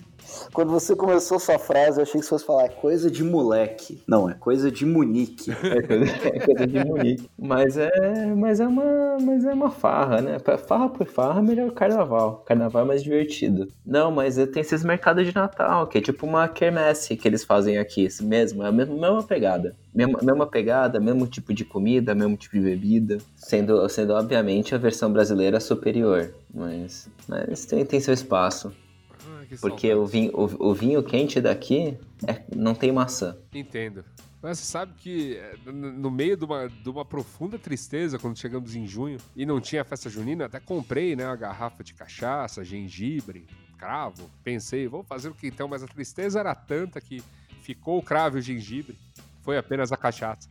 Quando 0.53 0.71
você 0.71 0.95
começou 0.95 1.39
sua 1.39 1.59
frase, 1.59 1.99
eu 1.99 2.03
achei 2.03 2.21
que 2.21 2.27
você 2.27 2.31
fosse 2.31 2.45
falar 2.45 2.69
coisa 2.69 3.11
de 3.11 3.25
moleque. 3.25 4.03
Não, 4.07 4.29
é 4.29 4.35
coisa 4.35 4.71
de 4.71 4.85
Munique. 4.85 5.51
É 5.73 5.81
coisa, 5.81 6.05
é 6.05 6.41
coisa 6.41 6.67
de 6.67 6.85
Munique. 6.85 7.31
Mas 7.39 7.77
é, 7.79 8.35
mas, 8.37 8.61
é 8.61 8.67
uma, 8.67 9.17
mas 9.21 9.45
é 9.45 9.55
uma 9.55 9.71
farra, 9.71 10.21
né? 10.21 10.39
Farra 10.39 10.89
por 10.89 11.07
farra, 11.07 11.41
melhor 11.41 11.71
carnaval. 11.71 12.43
Carnaval 12.47 12.83
é 12.83 12.85
mais 12.85 13.03
divertido. 13.03 13.69
Não, 13.87 14.11
mas 14.11 14.37
tem 14.37 14.61
esses 14.61 14.85
mercados 14.85 15.27
de 15.27 15.35
Natal, 15.35 15.87
que 15.87 15.99
é 15.99 16.01
tipo 16.01 16.27
uma 16.27 16.47
quermesse 16.49 17.17
que 17.17 17.27
eles 17.27 17.43
fazem 17.43 17.79
aqui. 17.79 18.07
Mesmo, 18.21 18.63
é 18.63 18.69
a 18.69 18.73
mesma, 18.73 18.95
mesma 18.95 19.23
pegada. 19.23 19.75
Mesma, 19.95 20.19
mesma 20.23 20.47
pegada, 20.47 21.01
mesmo 21.01 21.27
tipo 21.27 21.55
de 21.55 21.65
comida, 21.65 22.15
mesmo 22.15 22.37
tipo 22.37 22.57
de 22.57 22.63
bebida. 22.63 23.19
Sendo, 23.35 23.89
sendo 23.89 24.13
obviamente, 24.13 24.75
a 24.75 24.79
versão 24.79 25.11
brasileira 25.11 25.59
superior. 25.61 26.35
Mas, 26.53 27.09
mas 27.27 27.65
tem, 27.65 27.85
tem 27.87 28.01
seu 28.01 28.13
espaço. 28.13 28.73
Porque 29.61 29.93
o 29.95 30.07
vinho, 30.07 30.31
o, 30.35 30.71
o, 30.71 30.75
vinho 30.75 31.03
quente 31.03 31.41
daqui 31.41 31.97
é, 32.27 32.43
não 32.55 32.75
tem 32.75 32.93
maçã. 32.93 33.37
Entendo. 33.53 34.05
Mas 34.43 34.59
você 34.59 34.65
sabe 34.65 34.95
que 34.99 35.37
é, 35.37 35.55
no 35.71 36.11
meio 36.11 36.37
de 36.37 36.45
uma, 36.45 36.69
de 36.69 36.89
uma 36.89 37.05
profunda 37.05 37.59
tristeza, 37.59 38.19
quando 38.19 38.37
chegamos 38.37 38.75
em 38.75 38.87
junho 38.87 39.19
e 39.37 39.47
não 39.47 39.61
tinha 39.61 39.85
festa 39.85 40.11
junina, 40.11 40.47
até 40.47 40.59
comprei 40.59 41.15
né, 41.15 41.25
uma 41.27 41.37
garrafa 41.37 41.85
de 41.85 41.95
cachaça, 41.95 42.65
gengibre, 42.65 43.47
cravo. 43.79 44.29
Pensei, 44.43 44.89
vou 44.89 45.03
fazer 45.03 45.29
o 45.29 45.35
que 45.35 45.47
então? 45.47 45.69
Mas 45.69 45.83
a 45.83 45.87
tristeza 45.87 46.41
era 46.41 46.55
tanta 46.55 47.01
que 47.01 47.23
ficou 47.63 47.99
o 47.99 48.03
cravo 48.03 48.39
e 48.39 48.41
o 48.41 48.43
gengibre. 48.43 48.99
Foi 49.43 49.57
apenas 49.57 49.93
a 49.93 49.97
cachaça. 49.97 50.49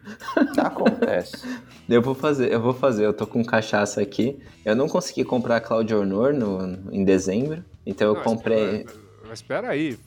Acontece. 0.58 1.46
Eu 1.88 2.02
vou 2.02 2.14
fazer, 2.14 2.52
eu 2.52 2.60
vou 2.60 2.74
fazer. 2.74 3.04
Eu 3.04 3.12
tô 3.12 3.26
com 3.26 3.44
cachaça 3.44 4.00
aqui. 4.00 4.38
Eu 4.64 4.74
não 4.74 4.88
consegui 4.88 5.24
comprar 5.24 5.60
Claudio 5.60 6.00
Honor 6.00 6.32
no, 6.32 6.92
em 6.92 7.04
dezembro. 7.04 7.64
Então 7.86 8.08
eu 8.08 8.14
não, 8.14 8.22
comprei. 8.22 8.84
Mas 9.28 9.38
espera 9.38 9.70
aí, 9.70 9.98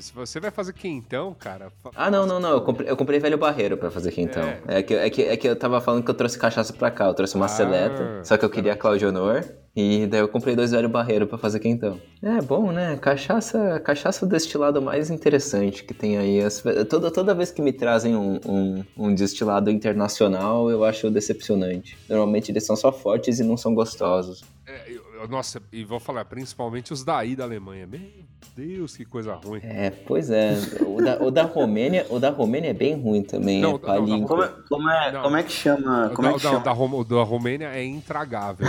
se 0.00 0.12
você 0.12 0.38
vai 0.38 0.50
fazer 0.50 0.72
quentão, 0.72 1.34
cara. 1.34 1.72
Ah, 1.94 2.10
não, 2.10 2.26
não, 2.26 2.38
não. 2.38 2.50
Eu 2.50 2.60
comprei, 2.60 2.90
eu 2.90 2.96
comprei 2.96 3.18
velho 3.18 3.38
barreiro 3.38 3.76
pra 3.76 3.90
fazer 3.90 4.12
quentão. 4.12 4.44
É. 4.44 4.78
é. 4.78 4.82
que, 4.82 4.94
é, 4.94 5.10
que, 5.10 5.22
é 5.22 5.36
que 5.36 5.48
eu 5.48 5.56
tava 5.56 5.80
falando 5.80 6.04
que 6.04 6.10
eu 6.10 6.14
trouxe 6.14 6.38
cachaça 6.38 6.72
pra 6.72 6.90
cá. 6.90 7.06
Eu 7.06 7.14
trouxe 7.14 7.34
uma 7.34 7.46
ah, 7.46 7.48
seleta. 7.48 8.20
Só 8.22 8.36
que 8.36 8.44
eu 8.44 8.50
queria 8.50 8.76
Claudio 8.76 9.08
Honor. 9.08 9.44
E 9.74 10.06
daí 10.06 10.20
eu 10.20 10.28
comprei 10.28 10.56
dois 10.56 10.70
velho 10.70 10.88
barreiro 10.88 11.26
para 11.26 11.36
fazer 11.36 11.60
quentão. 11.60 12.00
É 12.22 12.40
bom, 12.40 12.72
né? 12.72 12.96
Cachaça, 12.96 13.78
cachaça 13.80 14.24
é 14.24 14.26
o 14.26 14.30
destilado 14.30 14.80
mais 14.80 15.10
interessante 15.10 15.84
que 15.84 15.92
tem 15.92 16.16
aí. 16.16 16.40
Toda, 16.88 17.10
toda 17.10 17.34
vez 17.34 17.50
que 17.50 17.60
me 17.60 17.72
trazem 17.72 18.16
um, 18.16 18.40
um, 18.46 18.84
um 18.96 19.14
destilado 19.14 19.70
internacional, 19.70 20.70
eu 20.70 20.82
acho 20.82 21.10
decepcionante. 21.10 21.98
Normalmente 22.08 22.50
eles 22.50 22.64
são 22.64 22.74
só 22.74 22.90
fortes 22.90 23.38
e 23.38 23.44
não 23.44 23.56
são 23.56 23.74
gostosos. 23.74 24.42
É, 24.66 24.90
eu 24.90 25.05
nossa, 25.28 25.62
e 25.72 25.84
vou 25.84 26.00
falar, 26.00 26.24
principalmente 26.24 26.92
os 26.92 27.04
daí 27.04 27.36
da 27.36 27.44
Alemanha. 27.44 27.86
Meu 27.86 28.00
Deus, 28.56 28.96
que 28.96 29.04
coisa 29.04 29.34
ruim. 29.34 29.60
É, 29.62 29.90
pois 29.90 30.30
é. 30.30 30.54
O 30.86 31.02
da, 31.02 31.22
o 31.22 31.30
da 31.30 31.42
Romênia, 31.42 32.06
o 32.10 32.18
da 32.18 32.30
Romênia 32.30 32.70
é 32.70 32.74
bem 32.74 32.94
ruim 32.94 33.22
também. 33.22 33.60
Não, 33.60 33.80
é 33.82 34.00
não, 34.00 34.22
como, 34.24 34.42
é, 34.42 34.52
como, 34.68 34.90
é, 34.90 35.12
não, 35.12 35.22
como 35.22 35.36
é 35.36 35.42
que 35.42 35.52
chama? 35.52 36.10
Como 36.14 36.28
da, 36.28 36.30
é 36.30 36.34
que 36.34 36.40
chama? 36.40 36.58
Da, 36.60 36.72
da, 36.72 37.02
da 37.16 37.22
Romênia 37.22 37.68
é 37.68 37.84
intragável. 37.84 38.66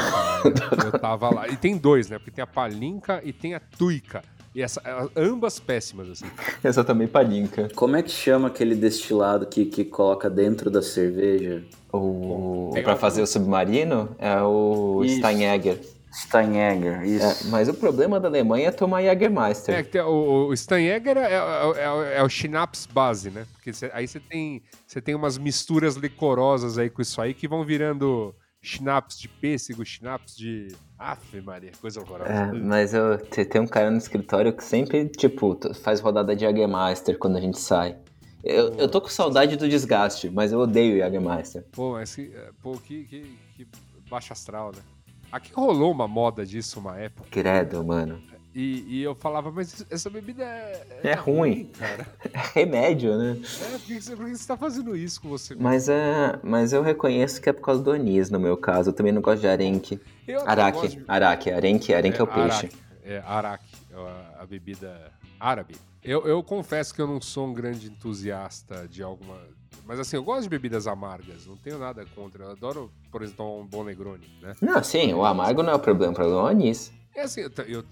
Eu 0.83 0.99
tava 0.99 1.33
lá. 1.33 1.47
E 1.47 1.55
tem 1.55 1.77
dois, 1.77 2.09
né? 2.09 2.17
Porque 2.17 2.31
tem 2.31 2.43
a 2.43 2.47
palinka 2.47 3.21
e 3.23 3.31
tem 3.31 3.53
a 3.53 3.59
tuica. 3.59 4.21
E 4.57 4.61
essa, 4.63 4.81
ambas 5.15 5.59
péssimas, 5.59 6.09
assim. 6.09 6.25
Essa 6.63 6.83
também 6.83 7.07
palinca. 7.07 7.69
Como 7.75 7.95
é 7.95 8.01
que 8.01 8.09
chama 8.09 8.47
aquele 8.47 8.73
destilado 8.73 9.45
que, 9.45 9.65
que 9.65 9.85
coloca 9.85 10.31
dentro 10.31 10.71
da 10.71 10.81
cerveja? 10.81 11.63
O... 11.93 12.71
Pra 12.83 12.95
fazer 12.95 13.21
o 13.21 13.27
submarino? 13.27 14.09
É 14.17 14.41
o 14.41 15.03
Isso. 15.05 15.17
Steinegger. 15.17 15.79
Steinegger, 16.11 17.03
isso. 17.03 17.47
É, 17.47 17.49
mas 17.49 17.67
o 17.67 17.73
problema 17.73 18.19
da 18.19 18.27
Alemanha 18.27 18.69
é 18.69 18.71
tomar 18.71 19.01
Jägermeister. 19.03 19.75
É, 19.75 19.83
que 19.83 19.99
o, 19.99 20.47
o 20.47 20.55
Steinegger 20.55 21.17
é, 21.17 21.33
é, 21.33 21.35
é, 21.35 22.17
é, 22.17 22.23
o 22.23 22.29
Schnapps 22.29 22.85
base, 22.85 23.29
né? 23.29 23.45
Porque 23.53 23.73
cê, 23.73 23.91
aí 23.93 24.07
você 24.07 24.19
tem, 24.19 24.63
tem 25.03 25.15
umas 25.15 25.37
misturas 25.37 25.95
licorosas 25.95 26.77
aí 26.77 26.89
com 26.89 27.01
isso 27.01 27.21
aí 27.21 27.33
que 27.33 27.47
vão 27.47 27.63
virando 27.65 28.33
Schnapps 28.61 29.19
de 29.19 29.27
pêssego, 29.27 29.85
Schnapps 29.85 30.35
de... 30.35 30.69
Aff, 30.97 31.39
Maria, 31.41 31.71
coisa 31.79 31.99
horrorosa. 32.01 32.31
É, 32.31 32.51
mas 32.51 32.93
eu, 32.93 33.17
tem 33.19 33.61
um 33.61 33.67
cara 33.67 33.91
no 33.91 33.97
escritório 33.97 34.51
que 34.51 34.63
sempre, 34.63 35.07
tipo, 35.09 35.59
faz 35.75 35.99
rodada 35.99 36.35
de 36.35 36.41
Jägermeister 36.41 37.19
quando 37.19 37.37
a 37.37 37.41
gente 37.41 37.59
sai. 37.59 37.95
Eu, 38.43 38.73
eu 38.75 38.89
tô 38.89 38.99
com 38.99 39.09
saudade 39.09 39.55
do 39.57 39.69
desgaste, 39.69 40.29
mas 40.29 40.51
eu 40.51 40.59
odeio 40.59 40.97
Jägermeister. 40.97 41.63
Pô, 41.71 41.91
mas 41.93 42.15
que, 42.15 42.33
pô, 42.63 42.71
que, 42.77 43.03
que, 43.03 43.37
que 43.55 43.67
baixa 44.09 44.33
astral, 44.33 44.71
né? 44.75 44.81
Aqui 45.31 45.51
rolou 45.53 45.91
uma 45.91 46.07
moda 46.07 46.45
disso 46.45 46.79
uma 46.79 46.97
época. 46.97 47.27
Credo, 47.29 47.83
mano. 47.83 48.21
E, 48.55 48.83
e 48.87 49.03
eu 49.03 49.13
falava, 49.13 49.51
mas 49.51 49.85
essa 49.87 50.09
bebida 50.09 50.43
é. 50.43 50.99
É, 51.03 51.09
é 51.09 51.13
ruim. 51.13 51.65
cara. 51.77 52.07
É 52.33 52.59
remédio, 52.61 53.15
né? 53.15 53.37
É, 53.61 53.77
por 53.77 53.81
que, 53.81 54.01
você, 54.01 54.15
por 54.15 54.25
que 54.25 54.35
você 54.35 54.47
tá 54.47 54.57
fazendo 54.57 54.95
isso 54.95 55.21
com 55.21 55.29
você? 55.29 55.53
Mas, 55.53 55.87
é, 55.87 56.39
mas 56.41 56.73
eu 56.73 56.81
reconheço 56.81 57.39
que 57.39 57.49
é 57.49 57.53
por 57.53 57.61
causa 57.61 57.83
do 57.83 57.91
anis, 57.91 58.31
no 58.31 58.39
meu 58.39 58.57
caso. 58.57 58.89
Eu 58.89 58.93
também 58.93 59.11
não 59.11 59.21
gosto 59.21 59.41
de 59.41 59.47
arenque. 59.47 59.99
Araque, 60.45 60.87
de... 60.87 61.05
araque, 61.07 61.51
arenque, 61.51 61.93
arenque 61.93 62.17
é, 62.17 62.19
é 62.19 62.23
o 62.23 62.27
peixe. 62.27 62.65
Araque, 62.65 62.77
é, 63.03 63.23
araque, 63.25 63.75
a, 63.93 64.41
a 64.41 64.45
bebida 64.47 65.11
árabe. 65.39 65.75
Eu, 66.03 66.25
eu 66.25 66.41
confesso 66.41 66.93
que 66.95 67.01
eu 67.01 67.07
não 67.07 67.21
sou 67.21 67.47
um 67.47 67.53
grande 67.53 67.87
entusiasta 67.87 68.87
de 68.87 69.03
alguma 69.03 69.37
mas 69.85 69.99
assim, 69.99 70.15
eu 70.15 70.23
gosto 70.23 70.43
de 70.43 70.49
bebidas 70.49 70.87
amargas, 70.87 71.45
não 71.45 71.57
tenho 71.57 71.79
nada 71.79 72.05
contra. 72.15 72.45
Eu 72.45 72.51
adoro, 72.51 72.91
por 73.11 73.21
exemplo, 73.21 73.61
um 73.61 73.65
bom 73.65 73.83
Negroni, 73.83 74.27
né? 74.41 74.55
Não, 74.61 74.83
sim, 74.83 75.13
o 75.13 75.23
amargo 75.23 75.63
não 75.63 75.73
é 75.73 75.75
o 75.75 75.79
problema, 75.79 76.11
o 76.11 76.15
problema 76.15 76.39
é 76.41 76.43
o 76.43 76.47
anis. 76.47 76.91
É 77.15 77.21
assim, 77.21 77.41
eu, 77.41 77.51
eu, 77.65 77.83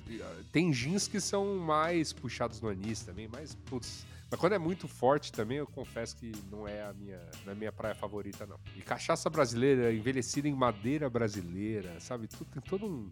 tem 0.52 0.72
gins 0.72 1.08
que 1.08 1.20
são 1.20 1.58
mais 1.58 2.14
puxados 2.14 2.62
no 2.62 2.70
anis 2.70 3.02
também, 3.02 3.28
mas, 3.28 3.56
putz, 3.56 4.06
mas 4.30 4.40
quando 4.40 4.54
é 4.54 4.60
muito 4.60 4.88
forte 4.88 5.32
também, 5.32 5.58
eu 5.58 5.68
confesso 5.68 6.16
que 6.16 6.32
não 6.52 6.68
é 6.68 6.84
a 6.84 6.94
minha, 6.94 7.20
não 7.46 7.54
é 7.54 7.56
minha 7.56 7.72
praia 7.72 7.96
favorita, 7.96 8.46
não. 8.46 8.60
E 8.76 8.82
cachaça 8.82 9.30
brasileira, 9.30 9.94
envelhecida 9.94 10.48
em 10.48 10.54
madeira 10.54 11.10
brasileira, 11.10 12.00
sabe? 12.00 12.28
Tudo, 12.28 12.46
tem 12.52 12.62
todo 12.62 12.86
um, 12.86 13.12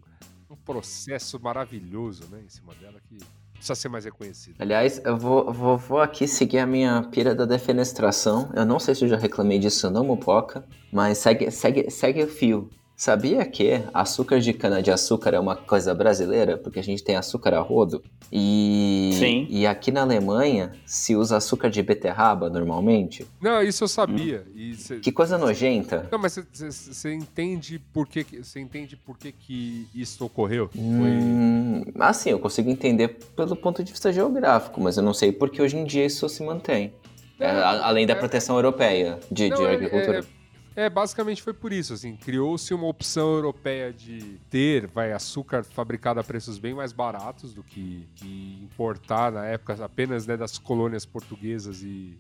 um 0.50 0.56
processo 0.56 1.40
maravilhoso, 1.40 2.28
né, 2.28 2.44
em 2.46 2.50
cima 2.50 2.76
dela 2.76 3.00
que 3.08 3.18
precisa 3.64 3.76
ser 3.76 3.90
mais 3.90 4.06
reconhecido. 4.06 4.56
Aliás, 4.60 5.02
eu 5.04 5.18
vou, 5.18 5.52
vou, 5.52 5.78
vou 5.78 6.02
aqui 6.02 6.28
seguir 6.28 6.60
a 6.60 6.68
minha 6.68 7.04
pira 7.04 7.34
da 7.34 7.46
defenestração. 7.46 8.52
Eu 8.54 8.66
não 8.66 8.80
sei 8.80 8.94
se 8.94 9.06
eu 9.06 9.08
já 9.08 9.18
reclamei 9.18 9.58
disso 9.58 9.90
no 9.90 10.04
Mupoca, 10.04 10.66
mas 10.92 11.18
segue, 11.18 11.50
segue, 11.50 11.90
segue 11.90 12.24
o 12.24 12.28
fio. 12.28 12.70
Sabia 12.96 13.44
que 13.46 13.82
açúcar 13.94 14.40
de 14.40 14.54
cana-de-açúcar 14.54 15.34
é 15.34 15.40
uma 15.40 15.56
coisa 15.56 15.94
brasileira? 15.94 16.58
Porque 16.58 16.80
a 16.80 16.84
gente 16.84 17.04
tem 17.04 17.16
açúcar 17.16 17.54
a 17.56 17.60
rodo. 17.60 18.04
E, 18.32 19.12
Sim. 19.20 19.48
e 19.50 19.66
aqui 19.68 19.92
na 19.92 20.02
Alemanha 20.02 20.74
se 20.86 21.16
usa 21.16 21.38
açúcar 21.38 21.70
de 21.70 21.82
beterraba 21.82 22.50
normalmente. 22.50 23.28
Não, 23.42 23.62
isso 23.62 23.84
eu 23.84 23.88
sabia. 23.88 24.46
Cê, 24.78 25.00
que 25.00 25.12
coisa 25.12 25.38
nojenta. 25.38 26.08
Não, 26.12 26.20
mas 26.20 26.40
você 26.54 27.14
entende 27.14 27.80
por 27.92 28.08
que 28.08 28.24
você 28.44 28.60
entende 28.60 28.96
por 28.96 29.18
que, 29.18 29.32
que 29.32 29.88
isso 29.94 30.24
ocorreu? 30.24 30.70
Hum, 30.76 31.84
Foi... 31.84 31.94
Assim, 32.00 32.30
eu 32.30 32.40
consigo 32.40 32.70
entender 32.70 33.20
pelo 33.36 33.56
ponto 33.56 33.84
de 33.84 33.92
vista 33.92 34.14
geográfico, 34.14 34.80
mas 34.80 34.98
eu 34.98 35.04
não 35.04 35.14
sei 35.14 35.32
por 35.32 35.50
que 35.50 35.62
hoje 35.62 35.78
em 35.78 35.84
dia 35.84 36.06
isso 36.06 36.28
se 36.30 36.44
mantém. 36.44 36.94
É, 37.40 37.50
além 37.50 38.06
da 38.06 38.14
é, 38.14 38.16
proteção 38.16 38.56
europeia 38.56 39.20
de, 39.32 39.50
não, 39.50 39.58
de 39.58 39.64
é, 39.64 39.74
agricultura. 39.74 40.18
É, 40.18 40.22
é, 40.22 40.43
basicamente 40.90 41.42
foi 41.42 41.54
por 41.54 41.72
isso, 41.72 41.94
assim, 41.94 42.16
criou-se 42.16 42.74
uma 42.74 42.88
opção 42.88 43.34
europeia 43.34 43.94
de 43.94 44.40
ter, 44.50 44.88
vai, 44.88 45.12
açúcar 45.12 45.64
fabricado 45.64 46.20
a 46.20 46.24
preços 46.24 46.58
bem 46.58 46.74
mais 46.74 46.92
baratos 46.92 47.54
do 47.54 47.64
que, 47.64 48.08
que 48.16 48.60
importar 48.64 49.32
na 49.32 49.46
época 49.46 49.78
apenas 49.86 50.26
né, 50.26 50.36
das 50.36 50.58
colônias 50.58 51.06
portuguesas 51.06 51.84
e 51.84 52.18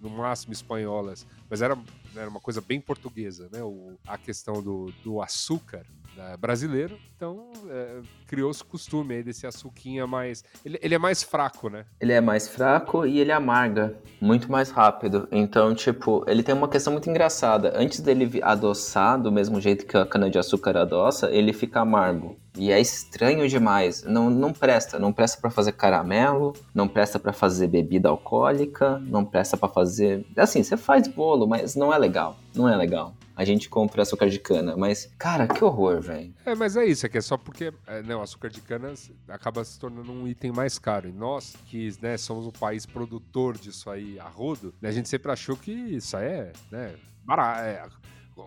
no 0.00 0.10
máximo 0.10 0.52
espanholas, 0.52 1.26
mas 1.50 1.62
era, 1.62 1.76
era 2.20 2.30
uma 2.30 2.40
coisa 2.40 2.60
bem 2.60 2.80
portuguesa, 2.80 3.48
né? 3.52 3.62
O, 3.62 3.98
a 4.06 4.16
questão 4.16 4.62
do, 4.62 4.92
do 5.04 5.20
açúcar 5.22 5.84
né, 6.16 6.36
brasileiro. 6.36 6.98
Então, 7.14 7.50
é, 7.68 8.00
criou-se 8.26 8.62
o 8.62 8.66
costume 8.66 9.14
aí 9.14 9.22
desse 9.22 9.46
açuquinha 9.46 10.06
mais. 10.06 10.42
Ele, 10.64 10.78
ele, 10.82 10.94
é 10.94 10.98
mais 10.98 11.22
fraco, 11.22 11.68
né? 11.68 11.84
Ele 12.00 12.12
é 12.12 12.20
mais 12.20 12.48
fraco 12.48 13.06
e 13.06 13.20
ele 13.20 13.32
amarga 13.32 13.96
muito 14.20 14.50
mais 14.50 14.70
rápido. 14.70 15.28
Então, 15.30 15.74
tipo, 15.74 16.24
ele 16.26 16.42
tem 16.42 16.54
uma 16.54 16.68
questão 16.68 16.92
muito 16.92 17.08
engraçada. 17.08 17.72
Antes 17.76 18.00
dele 18.00 18.40
adoçar 18.42 19.20
do 19.20 19.30
mesmo 19.30 19.60
jeito 19.60 19.86
que 19.86 19.96
a 19.96 20.06
cana-de-açúcar 20.06 20.76
adoça, 20.76 21.30
ele 21.30 21.52
fica 21.52 21.80
amargo. 21.80 22.38
E 22.56 22.70
é 22.72 22.80
estranho 22.80 23.48
demais. 23.48 24.02
Não, 24.02 24.30
não 24.30 24.52
presta. 24.52 24.98
Não 24.98 25.12
presta 25.12 25.40
para 25.40 25.50
fazer 25.50 25.72
caramelo, 25.72 26.54
não 26.74 26.88
presta 26.88 27.18
para 27.18 27.32
fazer 27.32 27.66
bebida 27.68 28.08
alcoólica, 28.08 28.98
não 29.00 29.24
presta 29.24 29.56
para 29.56 29.68
fazer. 29.68 30.24
Assim, 30.36 30.62
você 30.62 30.76
faz 30.76 31.06
bolo, 31.06 31.46
mas 31.46 31.74
não 31.76 31.92
é 31.92 31.98
legal. 31.98 32.36
Não 32.54 32.68
é 32.68 32.76
legal. 32.76 33.14
a 33.36 33.44
gente 33.44 33.68
compra 33.68 34.00
açúcar 34.02 34.30
de 34.30 34.38
cana. 34.38 34.74
Mas, 34.76 35.12
cara, 35.18 35.46
que 35.46 35.62
horror, 35.62 36.00
velho. 36.00 36.34
É, 36.46 36.54
mas 36.54 36.74
é 36.74 36.86
isso, 36.86 37.04
é 37.04 37.08
que 37.08 37.18
é 37.18 37.20
só 37.20 37.36
porque 37.36 37.70
é, 37.86 38.02
né, 38.02 38.16
o 38.16 38.22
açúcar 38.22 38.48
de 38.48 38.62
cana 38.62 38.94
acaba 39.28 39.62
se 39.62 39.78
tornando 39.78 40.10
um 40.10 40.26
item 40.26 40.50
mais 40.52 40.78
caro. 40.78 41.06
E 41.06 41.12
nós, 41.12 41.54
que 41.66 41.92
né, 42.00 42.16
somos 42.16 42.46
um 42.46 42.50
país 42.50 42.86
produtor 42.86 43.58
disso 43.58 43.90
aí 43.90 44.18
a 44.18 44.26
rodo, 44.28 44.74
né, 44.80 44.88
a 44.88 44.92
gente 44.92 45.08
sempre 45.08 45.30
achou 45.30 45.54
que 45.54 45.70
isso 45.70 46.16
aí 46.16 46.26
é, 46.26 46.52
né, 46.70 46.94
barato. 47.24 47.60
É, 47.60 47.86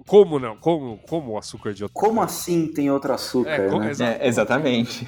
como 0.07 0.39
não? 0.39 0.55
Como, 0.57 0.97
como 1.09 1.31
o 1.33 1.37
açúcar 1.37 1.73
de 1.73 1.83
outro 1.83 1.93
Como 1.99 2.21
assim 2.21 2.67
tem 2.67 2.89
outro 2.91 3.13
açúcar, 3.13 3.49
É, 3.51 3.67
como- 3.69 3.79
né? 3.83 3.91
Exato. 3.91 4.21
É, 4.23 4.27
exatamente. 4.27 5.07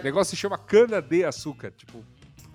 O 0.00 0.04
negócio 0.04 0.30
se 0.30 0.36
chama 0.36 0.58
cana 0.58 1.00
de 1.00 1.24
açúcar. 1.24 1.72
Tipo, 1.76 2.04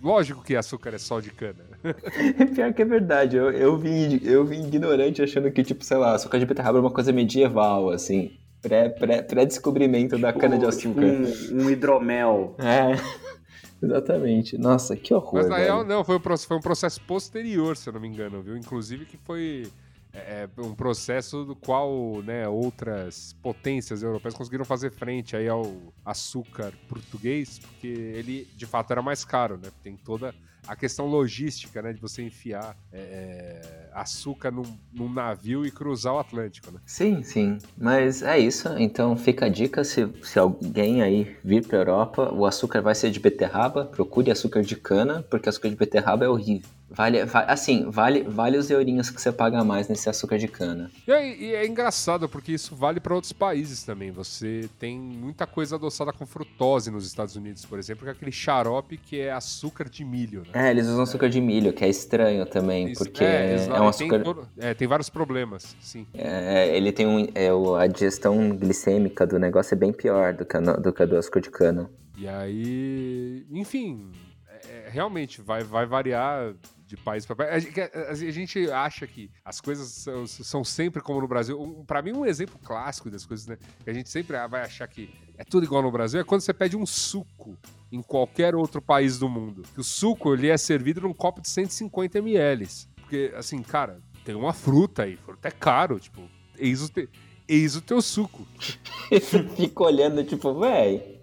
lógico 0.01 0.43
que 0.43 0.55
açúcar 0.55 0.93
é 0.93 0.97
só 0.97 1.19
de 1.19 1.31
cana. 1.31 1.63
Pior 2.55 2.73
que 2.73 2.81
é 2.81 2.85
verdade. 2.85 3.35
Eu, 3.37 3.51
eu, 3.51 3.77
vim, 3.77 4.19
eu 4.23 4.45
vim 4.45 4.65
ignorante 4.67 5.21
achando 5.21 5.51
que, 5.51 5.63
tipo, 5.63 5.83
sei 5.83 5.97
lá, 5.97 6.13
açúcar 6.15 6.37
de 6.39 6.45
beterraba 6.45 6.77
era 6.77 6.85
uma 6.85 6.93
coisa 6.93 7.11
medieval, 7.11 7.89
assim. 7.89 8.37
Pré- 8.61 8.89
pré- 8.89 9.21
Pré-descobrimento 9.21 10.17
da 10.17 10.33
cana 10.33 10.57
de 10.57 10.65
Tipo, 10.77 10.99
açúcar. 10.99 11.05
um, 11.05 11.63
um 11.65 11.69
hidromel. 11.69 12.55
É. 12.59 12.95
Exatamente. 13.81 14.57
Nossa, 14.57 14.95
que 14.95 15.13
horror. 15.13 15.33
Mas 15.35 15.49
na 15.49 15.55
velho. 15.57 15.65
real, 15.67 15.83
não, 15.85 16.03
foi 16.03 16.15
um, 16.15 16.19
processo, 16.19 16.47
foi 16.47 16.57
um 16.57 16.61
processo 16.61 17.01
posterior, 17.01 17.75
se 17.77 17.87
eu 17.89 17.93
não 17.93 17.99
me 17.99 18.07
engano, 18.07 18.41
viu? 18.41 18.57
Inclusive 18.57 19.05
que 19.05 19.17
foi 19.17 19.67
é, 20.15 20.49
um 20.57 20.73
processo 20.73 21.43
do 21.43 21.55
qual 21.55 22.21
né, 22.23 22.47
outras 22.47 23.33
potências 23.41 24.01
europeias 24.01 24.33
conseguiram 24.33 24.65
fazer 24.65 24.91
frente 24.91 25.35
aí 25.35 25.47
ao 25.47 25.93
açúcar 26.03 26.73
português, 26.87 27.59
porque 27.59 27.87
ele 27.87 28.47
de 28.55 28.65
fato 28.65 28.91
era 28.91 29.01
mais 29.01 29.25
caro, 29.25 29.57
né? 29.57 29.69
Tem 29.83 29.95
toda 29.97 30.33
a 30.67 30.75
questão 30.75 31.05
logística, 31.05 31.81
né? 31.81 31.93
De 31.93 31.99
você 31.99 32.23
enfiar 32.23 32.75
é, 32.91 32.99
é, 32.99 33.89
açúcar 33.93 34.51
num, 34.51 34.63
num 34.91 35.11
navio 35.11 35.65
e 35.65 35.71
cruzar 35.71 36.13
o 36.13 36.19
Atlântico, 36.19 36.71
né? 36.71 36.79
Sim, 36.85 37.23
sim. 37.23 37.57
Mas 37.77 38.21
é 38.21 38.39
isso. 38.39 38.69
Então 38.77 39.15
fica 39.15 39.45
a 39.45 39.49
dica: 39.49 39.83
se, 39.83 40.07
se 40.23 40.39
alguém 40.39 41.01
aí 41.01 41.35
vir 41.43 41.65
pra 41.65 41.79
Europa, 41.79 42.33
o 42.33 42.45
açúcar 42.45 42.81
vai 42.81 42.95
ser 42.95 43.11
de 43.11 43.19
beterraba, 43.19 43.85
procure 43.85 44.31
açúcar 44.31 44.61
de 44.61 44.75
cana, 44.75 45.23
porque 45.29 45.49
açúcar 45.49 45.69
de 45.69 45.75
beterraba 45.75 46.25
é 46.25 46.29
horrível. 46.29 46.69
Vale, 46.89 47.25
va- 47.25 47.45
assim, 47.45 47.89
vale, 47.89 48.21
vale 48.23 48.57
os 48.57 48.69
eurinhos 48.69 49.09
que 49.09 49.19
você 49.19 49.31
paga 49.31 49.63
mais 49.63 49.87
nesse 49.89 50.07
açúcar 50.07 50.37
de 50.37 50.47
cana. 50.47 50.91
E 51.07 51.11
é, 51.11 51.35
e 51.37 51.55
é 51.55 51.65
engraçado 51.65 52.29
porque 52.29 52.51
isso 52.51 52.75
vale 52.75 52.99
para 52.99 53.13
outros 53.15 53.33
países 53.33 53.83
também. 53.83 54.11
Você 54.11 54.69
tem 54.79 54.97
muita 54.99 55.47
coisa 55.47 55.75
adoçada 55.75 56.13
com 56.13 56.25
frutose 56.25 56.91
nos 56.91 57.05
Estados 57.07 57.35
Unidos, 57.35 57.65
por 57.65 57.79
exemplo, 57.79 58.03
que 58.03 58.09
é 58.09 58.11
aquele 58.11 58.31
xarope 58.31 58.97
que 58.97 59.19
é 59.19 59.31
açúcar 59.31 59.89
de 59.89 60.05
milho, 60.05 60.41
né? 60.53 60.67
É, 60.67 60.71
eles 60.71 60.85
usam 60.87 61.03
açúcar 61.03 61.27
de 61.27 61.41
milho, 61.41 61.73
que 61.73 61.83
é 61.83 61.89
estranho 61.89 62.45
também, 62.45 62.91
Isso- 62.91 63.03
porque 63.03 63.23
é, 63.23 63.55
exato, 63.55 63.81
um 63.81 63.87
açúcar. 63.87 64.23
Tem, 64.23 64.43
é, 64.69 64.73
tem 64.73 64.87
vários 64.87 65.09
problemas, 65.09 65.75
sim. 65.81 66.05
É, 66.13 66.75
ele 66.77 66.91
tem 66.91 67.07
um. 67.07 67.27
É, 67.33 67.49
a 67.81 67.87
digestão 67.87 68.55
glicêmica 68.55 69.25
do 69.25 69.39
negócio 69.39 69.73
é 69.73 69.77
bem 69.77 69.91
pior 69.91 70.33
do 70.33 70.45
que 70.45 70.55
do 70.59 70.93
que 70.93 71.03
a 71.03 71.05
do 71.05 71.17
açúcar 71.17 71.41
de 71.41 71.49
cana. 71.49 71.89
E 72.17 72.27
aí, 72.27 73.45
enfim, 73.51 74.11
é- 74.47 74.85
é, 74.87 74.89
realmente 74.89 75.41
vai, 75.41 75.63
vai 75.63 75.85
variar 75.85 76.53
de 76.95 77.01
país 77.01 77.25
para 77.25 77.35
país. 77.35 77.67
A 78.09 78.13
gente, 78.31 78.71
acha 78.71 79.05
que 79.05 79.29
as 79.43 79.59
coisas 79.61 79.87
são, 79.89 80.25
são 80.25 80.63
sempre 80.63 81.01
como 81.01 81.21
no 81.21 81.27
Brasil. 81.27 81.61
Um, 81.61 81.83
para 81.85 82.01
mim, 82.01 82.13
um 82.13 82.25
exemplo 82.25 82.59
clássico 82.63 83.09
das 83.09 83.25
coisas, 83.25 83.45
né? 83.47 83.57
Que 83.83 83.89
a 83.89 83.93
gente 83.93 84.09
sempre 84.09 84.35
vai 84.47 84.61
achar 84.61 84.87
que 84.87 85.09
é 85.37 85.43
tudo 85.43 85.65
igual 85.65 85.81
no 85.81 85.91
Brasil 85.91 86.19
é 86.19 86.23
quando 86.23 86.41
você 86.41 86.53
pede 86.53 86.77
um 86.77 86.85
suco 86.85 87.57
em 87.91 88.01
qualquer 88.01 88.55
outro 88.55 88.81
país 88.81 89.19
do 89.19 89.29
mundo. 89.29 89.63
Que 89.73 89.81
o 89.81 89.83
suco 89.83 90.33
ele 90.33 90.49
é 90.49 90.57
servido 90.57 91.01
num 91.01 91.13
copo 91.13 91.41
de 91.41 91.49
150 91.49 92.17
ml. 92.19 92.67
Porque, 92.95 93.31
assim, 93.35 93.61
cara, 93.61 94.01
tem 94.23 94.33
uma 94.35 94.53
fruta 94.53 95.03
aí. 95.03 95.17
Fruta 95.17 95.47
é 95.47 95.51
caro, 95.51 95.99
tipo, 95.99 96.21
eis 96.57 96.81
o, 96.81 96.89
te- 96.89 97.09
eis 97.47 97.75
o 97.75 97.81
teu 97.81 98.01
suco. 98.01 98.47
Fico 99.55 99.83
olhando, 99.85 100.23
tipo, 100.23 100.59
véi. 100.59 101.14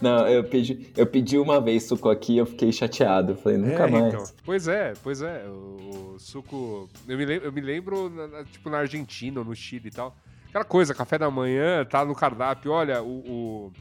Não, 0.00 0.26
eu 0.28 0.44
pedi, 0.44 0.92
eu 0.96 1.06
pedi 1.06 1.38
uma 1.38 1.60
vez 1.60 1.84
suco 1.84 2.08
aqui 2.08 2.34
e 2.34 2.38
eu 2.38 2.46
fiquei 2.46 2.72
chateado. 2.72 3.36
Falei, 3.36 3.58
nunca 3.58 3.84
É, 3.84 3.90
mais. 3.90 4.06
então. 4.14 4.24
Pois 4.44 4.68
é, 4.68 4.92
pois 5.02 5.22
é. 5.22 5.44
O, 5.46 6.14
o 6.14 6.18
suco. 6.18 6.88
Eu 7.08 7.16
me 7.16 7.24
lembro, 7.24 7.46
eu 7.46 7.52
me 7.52 7.60
lembro 7.60 8.10
na- 8.10 8.26
na- 8.28 8.44
tipo, 8.44 8.68
na 8.70 8.78
Argentina 8.78 9.38
ou 9.40 9.44
no 9.44 9.54
Chile 9.54 9.88
e 9.88 9.90
tal. 9.90 10.14
Aquela 10.48 10.64
coisa, 10.64 10.94
café 10.94 11.18
da 11.18 11.30
manhã, 11.30 11.84
tá 11.84 12.02
no 12.04 12.14
cardápio, 12.14 12.72
olha, 12.72 13.02
o, 13.02 13.08
o- 13.08 13.72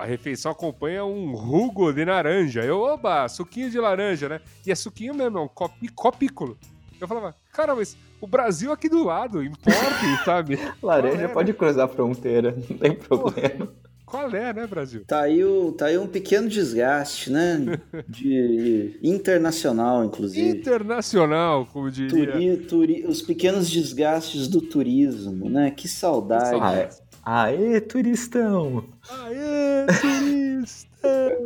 a 0.00 0.04
refeição 0.06 0.52
acompanha 0.52 1.04
um 1.04 1.34
rugo 1.34 1.92
de 1.92 2.02
laranja. 2.04 2.62
Eu, 2.62 2.80
oba, 2.80 3.28
suquinho 3.28 3.68
de 3.70 3.78
laranja, 3.78 4.28
né? 4.28 4.40
E 4.66 4.72
é 4.72 4.74
suquinho 4.74 5.14
mesmo, 5.14 5.38
é 5.38 5.40
um 5.42 5.48
copículo. 5.94 6.56
Eu 7.00 7.06
falava, 7.06 7.34
cara, 7.52 7.74
mas 7.74 7.94
o 8.20 8.26
Brasil 8.26 8.72
aqui 8.72 8.88
do 8.88 9.04
lado, 9.04 9.42
importe, 9.42 10.24
sabe? 10.24 10.58
Laranja 10.82 11.24
é, 11.24 11.28
pode 11.28 11.52
cruzar 11.52 11.84
a 11.84 11.88
fronteira, 11.88 12.52
não 12.70 12.78
tem 12.78 12.94
problema. 12.94 13.68
Qual 14.06 14.30
é, 14.30 14.52
né, 14.52 14.66
Brasil? 14.66 15.04
Tá 15.06 15.22
aí, 15.22 15.42
o, 15.44 15.72
tá 15.72 15.86
aí 15.86 15.98
um 15.98 16.06
pequeno 16.06 16.48
desgaste, 16.48 17.30
né? 17.30 17.80
De 18.08 18.98
internacional, 19.02 20.04
inclusive. 20.04 20.58
Internacional, 20.58 21.66
como 21.66 21.90
diria. 21.90 22.32
Turi, 22.32 22.56
turi- 22.58 23.04
os 23.06 23.22
pequenos 23.22 23.68
desgastes 23.70 24.46
do 24.46 24.60
turismo, 24.60 25.48
né? 25.48 25.70
Que 25.70 25.88
saudade. 25.88 26.58
Ah, 26.60 26.74
é. 26.76 26.90
Aê, 27.26 27.80
turistão! 27.80 28.84
Aê, 29.08 29.86
turista! 30.00 31.38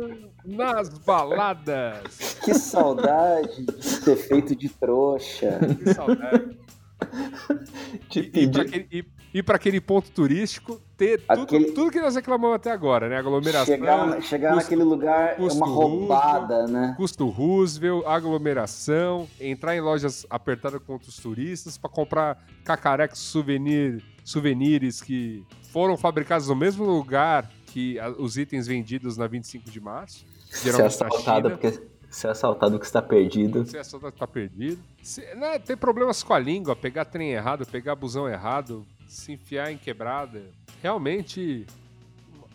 Nas 0.45 0.89
baladas! 0.99 2.37
Que 2.43 2.53
saudade 2.53 3.65
de 3.65 3.85
ser 3.85 4.15
feito 4.17 4.55
de 4.55 4.67
trouxa. 4.69 5.59
Que 5.83 5.93
saudade. 5.93 6.57
Te 8.09 8.29
E, 8.33 8.43
e, 8.43 8.51
pra 8.51 8.61
aquele, 8.63 8.87
e, 8.91 9.05
e 9.33 9.43
pra 9.43 9.55
aquele 9.55 9.79
ponto 9.81 10.11
turístico, 10.11 10.81
ter 10.99 11.21
tudo, 11.25 11.41
Aquele- 11.43 11.71
tudo 11.71 11.89
que 11.91 12.01
nós 12.01 12.13
reclamamos 12.13 12.57
até 12.57 12.69
agora, 12.71 13.07
né? 13.07 13.17
Aglomeração, 13.17 13.65
Chegar, 13.65 14.21
chegar 14.21 14.49
custo- 14.53 14.63
naquele 14.63 14.83
lugar 14.83 15.39
é 15.39 15.41
uma 15.41 15.65
roubada, 15.65 16.67
né? 16.67 16.93
custo 16.97 17.25
Roosevelt, 17.29 18.03
aglomeração, 18.05 19.27
entrar 19.39 19.75
em 19.75 19.79
lojas 19.81 20.25
apertadas 20.29 20.81
contra 20.85 21.07
os 21.07 21.15
turistas 21.17 21.77
pra 21.77 21.89
comprar 21.89 22.45
cacarecos 22.65 23.19
souvenir, 23.19 24.03
souvenirs 24.25 25.01
que 25.01 25.43
foram 25.71 25.95
fabricados 25.95 26.49
no 26.49 26.55
mesmo 26.55 26.83
lugar 26.83 27.49
que 27.67 27.97
os 28.17 28.37
itens 28.37 28.67
vendidos 28.67 29.15
na 29.17 29.25
25 29.25 29.69
de 29.71 29.79
março. 29.79 30.25
Ser 30.49 30.71
Geralmente 30.71 30.99
na 30.99 31.07
assaltado 31.07 31.49
porque 31.51 31.79
ser 32.09 32.27
assaltado 32.27 32.71
porque 32.73 32.85
está 32.87 33.01
perdido. 33.01 33.65
Se 33.65 33.77
a 33.77 33.83
saudade 33.83 34.15
tá 34.15 34.27
perdido. 34.27 34.79
Se, 35.01 35.21
né, 35.35 35.59
ter 35.59 35.77
problemas 35.77 36.21
com 36.23 36.33
a 36.33 36.39
língua, 36.39 36.75
pegar 36.75 37.05
trem 37.05 37.29
errado, 37.31 37.65
pegar 37.65 37.95
busão 37.95 38.27
errado, 38.27 38.85
se 39.13 39.33
enfiar 39.33 39.71
em 39.71 39.77
quebrada. 39.77 40.41
Realmente. 40.81 41.65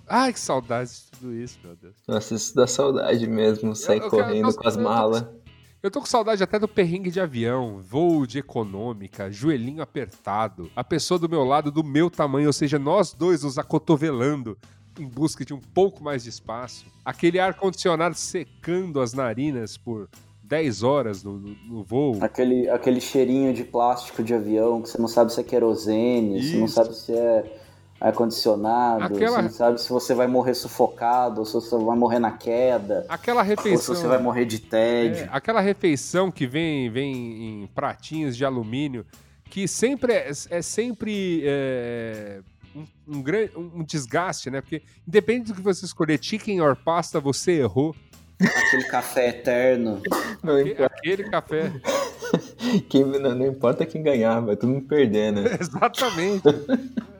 Ai, 0.06 0.32
que 0.32 0.40
saudade 0.40 0.90
de 0.90 1.10
tudo 1.18 1.34
isso, 1.34 1.58
meu 1.64 1.74
Deus. 1.76 1.94
Nossa, 2.06 2.34
isso 2.34 2.54
dá 2.54 2.66
saudade 2.66 3.26
mesmo, 3.26 3.74
sair 3.74 4.00
eu 4.00 4.10
quero- 4.10 4.22
correndo 4.24 4.44
nossa, 4.44 4.58
com 4.58 4.68
as 4.68 4.76
eu 4.76 4.82
malas. 4.82 5.26
Eu 5.82 5.90
tô 5.90 6.00
com 6.00 6.06
saudade 6.06 6.42
até 6.42 6.58
do 6.58 6.66
perrengue 6.68 7.10
de 7.10 7.20
avião, 7.20 7.78
voo 7.82 8.26
de 8.26 8.38
econômica, 8.38 9.30
joelhinho 9.30 9.82
apertado, 9.82 10.70
a 10.74 10.82
pessoa 10.82 11.18
do 11.18 11.28
meu 11.28 11.44
lado 11.44 11.70
do 11.70 11.84
meu 11.84 12.10
tamanho, 12.10 12.46
ou 12.46 12.52
seja, 12.54 12.78
nós 12.78 13.12
dois 13.12 13.42
nos 13.42 13.58
acotovelando 13.58 14.56
em 14.98 15.06
busca 15.06 15.44
de 15.44 15.52
um 15.52 15.60
pouco 15.60 16.02
mais 16.02 16.22
de 16.22 16.30
espaço, 16.30 16.86
aquele 17.04 17.38
ar-condicionado 17.38 18.14
secando 18.14 19.00
as 19.00 19.12
narinas 19.12 19.76
por 19.76 20.08
10 20.46 20.82
horas 20.82 21.24
no, 21.24 21.38
no- 21.38 21.82
voo. 21.82 22.18
Aquele, 22.20 22.68
aquele 22.68 23.00
cheirinho 23.00 23.52
de 23.54 23.64
plástico 23.64 24.22
de 24.22 24.34
avião 24.34 24.82
que 24.82 24.88
você 24.90 24.98
não 25.00 25.08
sabe 25.08 25.32
se 25.32 25.40
é 25.40 25.42
querosene, 25.42 26.42
você 26.42 26.56
não 26.56 26.66
Isso. 26.66 26.74
sabe 26.74 26.94
se 26.94 27.12
é 27.12 27.60
ar-condicionado, 28.00 29.04
Aquela- 29.04 29.36
você 29.36 29.42
não 29.42 29.50
sabe 29.50 29.80
se 29.80 29.88
você 29.88 30.14
vai 30.14 30.26
morrer 30.26 30.54
sufocado, 30.54 31.40
ou 31.40 31.46
se 31.46 31.54
você 31.54 31.76
vai 31.76 31.96
morrer 31.96 32.18
na 32.18 32.32
queda, 32.32 33.04
Aquela 33.08 33.40
ou 33.40 33.44
se 33.44 33.50
refeição. 33.54 33.94
você 33.94 34.06
vai 34.06 34.22
morrer 34.22 34.44
de 34.44 34.58
tédio. 34.58 35.24
É, 35.24 35.28
aquela 35.32 35.60
refeição 35.60 36.30
que 36.30 36.46
vem, 36.46 36.90
vem 36.90 37.62
em 37.62 37.66
pratinhos 37.68 38.36
de 38.36 38.44
alumínio, 38.44 39.04
que 39.48 39.66
sempre 39.66 40.12
é, 40.12 40.30
é 40.50 40.62
sempre 40.62 41.42
é, 41.46 42.40
um, 42.74 42.84
um, 43.08 43.70
um 43.80 43.84
desgaste, 43.84 44.50
né? 44.50 44.60
Porque 44.60 44.82
independente 45.06 45.48
do 45.48 45.54
que 45.54 45.62
você 45.62 45.84
escolher, 45.84 46.18
chicken 46.20 46.60
or 46.60 46.74
pasta, 46.76 47.20
você 47.20 47.60
errou. 47.60 47.94
Aquele 48.40 48.84
café 48.84 49.28
eterno. 49.28 50.02
Não, 50.42 50.60
importa, 50.60 50.86
Aquele 50.96 51.24
café. 51.30 51.72
quem, 52.88 53.04
não, 53.04 53.34
não 53.34 53.46
importa 53.46 53.86
quem 53.86 54.02
ganhar, 54.02 54.40
vai 54.40 54.56
todo 54.56 54.70
mundo 54.70 54.86
perder, 54.86 55.32
né? 55.32 55.42
Exatamente. 55.60 56.42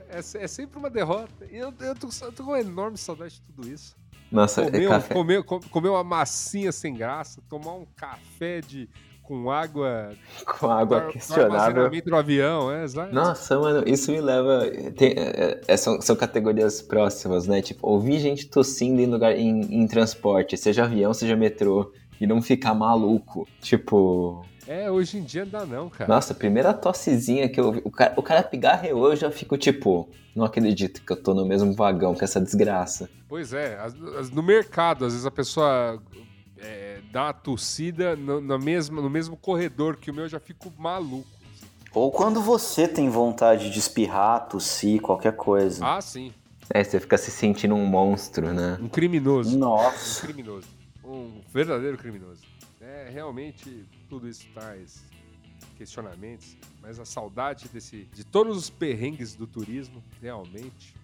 É, 0.09 0.19
é 0.45 0.49
sempre 0.49 0.79
uma 0.79 0.91
derrota. 0.91 1.47
E 1.51 1.57
eu, 1.57 1.73
eu, 1.81 1.95
tô, 1.95 2.09
eu 2.23 2.33
tô 2.33 2.45
com 2.45 2.51
uma 2.51 2.61
enorme 2.61 2.97
saudade 2.99 3.35
de 3.37 3.43
tudo 3.43 3.69
isso. 3.69 3.97
Nossa, 4.31 4.63
é 4.63 4.71
Comer, 4.71 4.87
um- 4.87 4.91
café. 4.91 5.15
comer, 5.15 5.43
com- 5.45 5.61
comer 5.61 5.89
uma 5.91 6.05
massinha 6.05 6.73
sem 6.73 6.95
graça, 6.95 7.41
tomar 7.49 7.75
um 7.75 7.87
café 7.97 8.61
de, 8.61 8.89
com 9.25 9.51
água, 9.51 10.13
com 10.59 10.71
água 10.71 11.01
do 11.01 11.13
questionável. 11.13 11.91
do 11.91 12.17
avião, 12.17 12.71
é. 12.71 12.85
Nossa, 13.13 13.59
mano, 13.59 13.83
isso 13.87 14.13
me 14.13 14.21
leva. 14.21 14.67
tem- 14.97 15.15
é, 15.17 15.61
é, 15.67 15.77
são, 15.77 16.01
são 16.01 16.15
categorias 16.15 16.81
próximas, 16.83 17.47
né? 17.47 17.61
Tipo, 17.63 17.89
ouvir 17.89 18.19
gente 18.21 18.49
tossindo 18.49 19.01
em 19.01 19.07
lugar 19.07 19.37
em, 19.37 19.61
em 19.83 19.87
transporte, 19.87 20.57
seja 20.57 20.85
avião, 20.85 21.13
seja 21.15 21.35
metrô, 21.37 21.93
e 22.21 22.27
não 22.27 22.41
ficar 22.43 22.75
maluco. 22.75 23.47
Tipo, 23.61 24.45
É, 24.69 24.91
hoje 24.91 25.19
em 25.19 25.23
dia 25.23 25.45
não 25.45 25.51
dá 25.53 25.67
não, 25.67 25.89
cara. 25.91 26.13
Nossa, 26.13 26.33
a 26.33 26.37
primeira 26.37 26.73
tossezinha 26.73 27.49
que 27.49 27.59
eu 27.59 27.73
vi, 27.73 27.83
o 27.85 27.91
cara, 27.91 28.15
o 28.17 28.23
cara 28.23 28.43
pigarreou, 28.43 29.11
eu 29.11 29.17
já 29.17 29.31
fico 29.31 29.57
tipo, 29.59 30.09
não 30.35 30.45
acredito 30.45 31.03
que 31.05 31.13
eu 31.13 31.21
tô 31.23 31.35
no 31.35 31.45
mesmo 31.45 31.75
vagão 31.75 32.15
com 32.15 32.25
essa 32.25 32.41
desgraça. 32.41 33.09
Pois 33.29 33.53
é, 33.53 33.77
as- 33.81 33.95
as- 34.19 34.31
no 34.31 34.43
mercado, 34.43 35.05
às 35.05 35.13
vezes 35.13 35.27
a 35.27 35.31
pessoa 35.31 36.01
é, 36.59 36.94
dá 37.15 37.27
uma 37.27 37.33
tossida 37.33 38.17
no, 38.17 38.41
na 38.41 38.59
mesma, 38.59 39.01
no 39.01 39.09
mesmo 39.09 39.37
corredor 39.37 39.97
que 39.97 40.11
o 40.11 40.15
meu, 40.15 40.25
eu 40.25 40.29
já 40.29 40.41
fico 40.41 40.73
maluco. 40.77 41.29
assim. 41.55 41.67
Ou 41.95 42.11
quando 42.11 42.43
você 42.43 42.89
tem 42.89 43.09
vontade 43.09 43.71
de 43.71 43.79
espirrar, 43.79 44.49
tossir, 44.49 45.01
qualquer 45.01 45.37
coisa. 45.37 45.87
Ah, 45.87 46.01
sim. 46.01 46.35
É, 46.69 46.83
você 46.83 46.99
fica 46.99 47.17
se 47.17 47.31
sentindo 47.31 47.73
um 47.77 47.87
monstro, 47.87 48.53
né? 48.53 48.79
Um 48.83 48.89
criminoso. 48.89 49.55
Um 49.55 49.61
Nossa. 49.61 50.27
criminoso. 50.27 50.67
Um 51.05 51.41
verdadeiro 51.53 51.97
criminoso. 51.97 52.43
É, 52.81 53.09
realmente, 53.13 53.87
tudo 54.09 54.29
isso 54.29 54.49
traz 54.53 55.05
questionamentos, 55.77 56.57
mas 56.83 56.99
a 56.99 57.05
saudade 57.05 57.69
desse, 57.69 58.09
de 58.13 58.25
todos 58.25 58.57
os 58.57 58.71
perrengues 58.71 59.37
do 59.37 59.47
turismo, 59.47 60.03
realmente, 60.21 60.97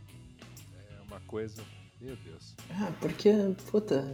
é 0.74 1.02
uma 1.06 1.20
coisa. 1.20 1.62
Meu 2.00 2.16
Deus. 2.16 2.54
Ah, 2.70 2.90
porque, 3.00 3.32
puta, 3.70 4.04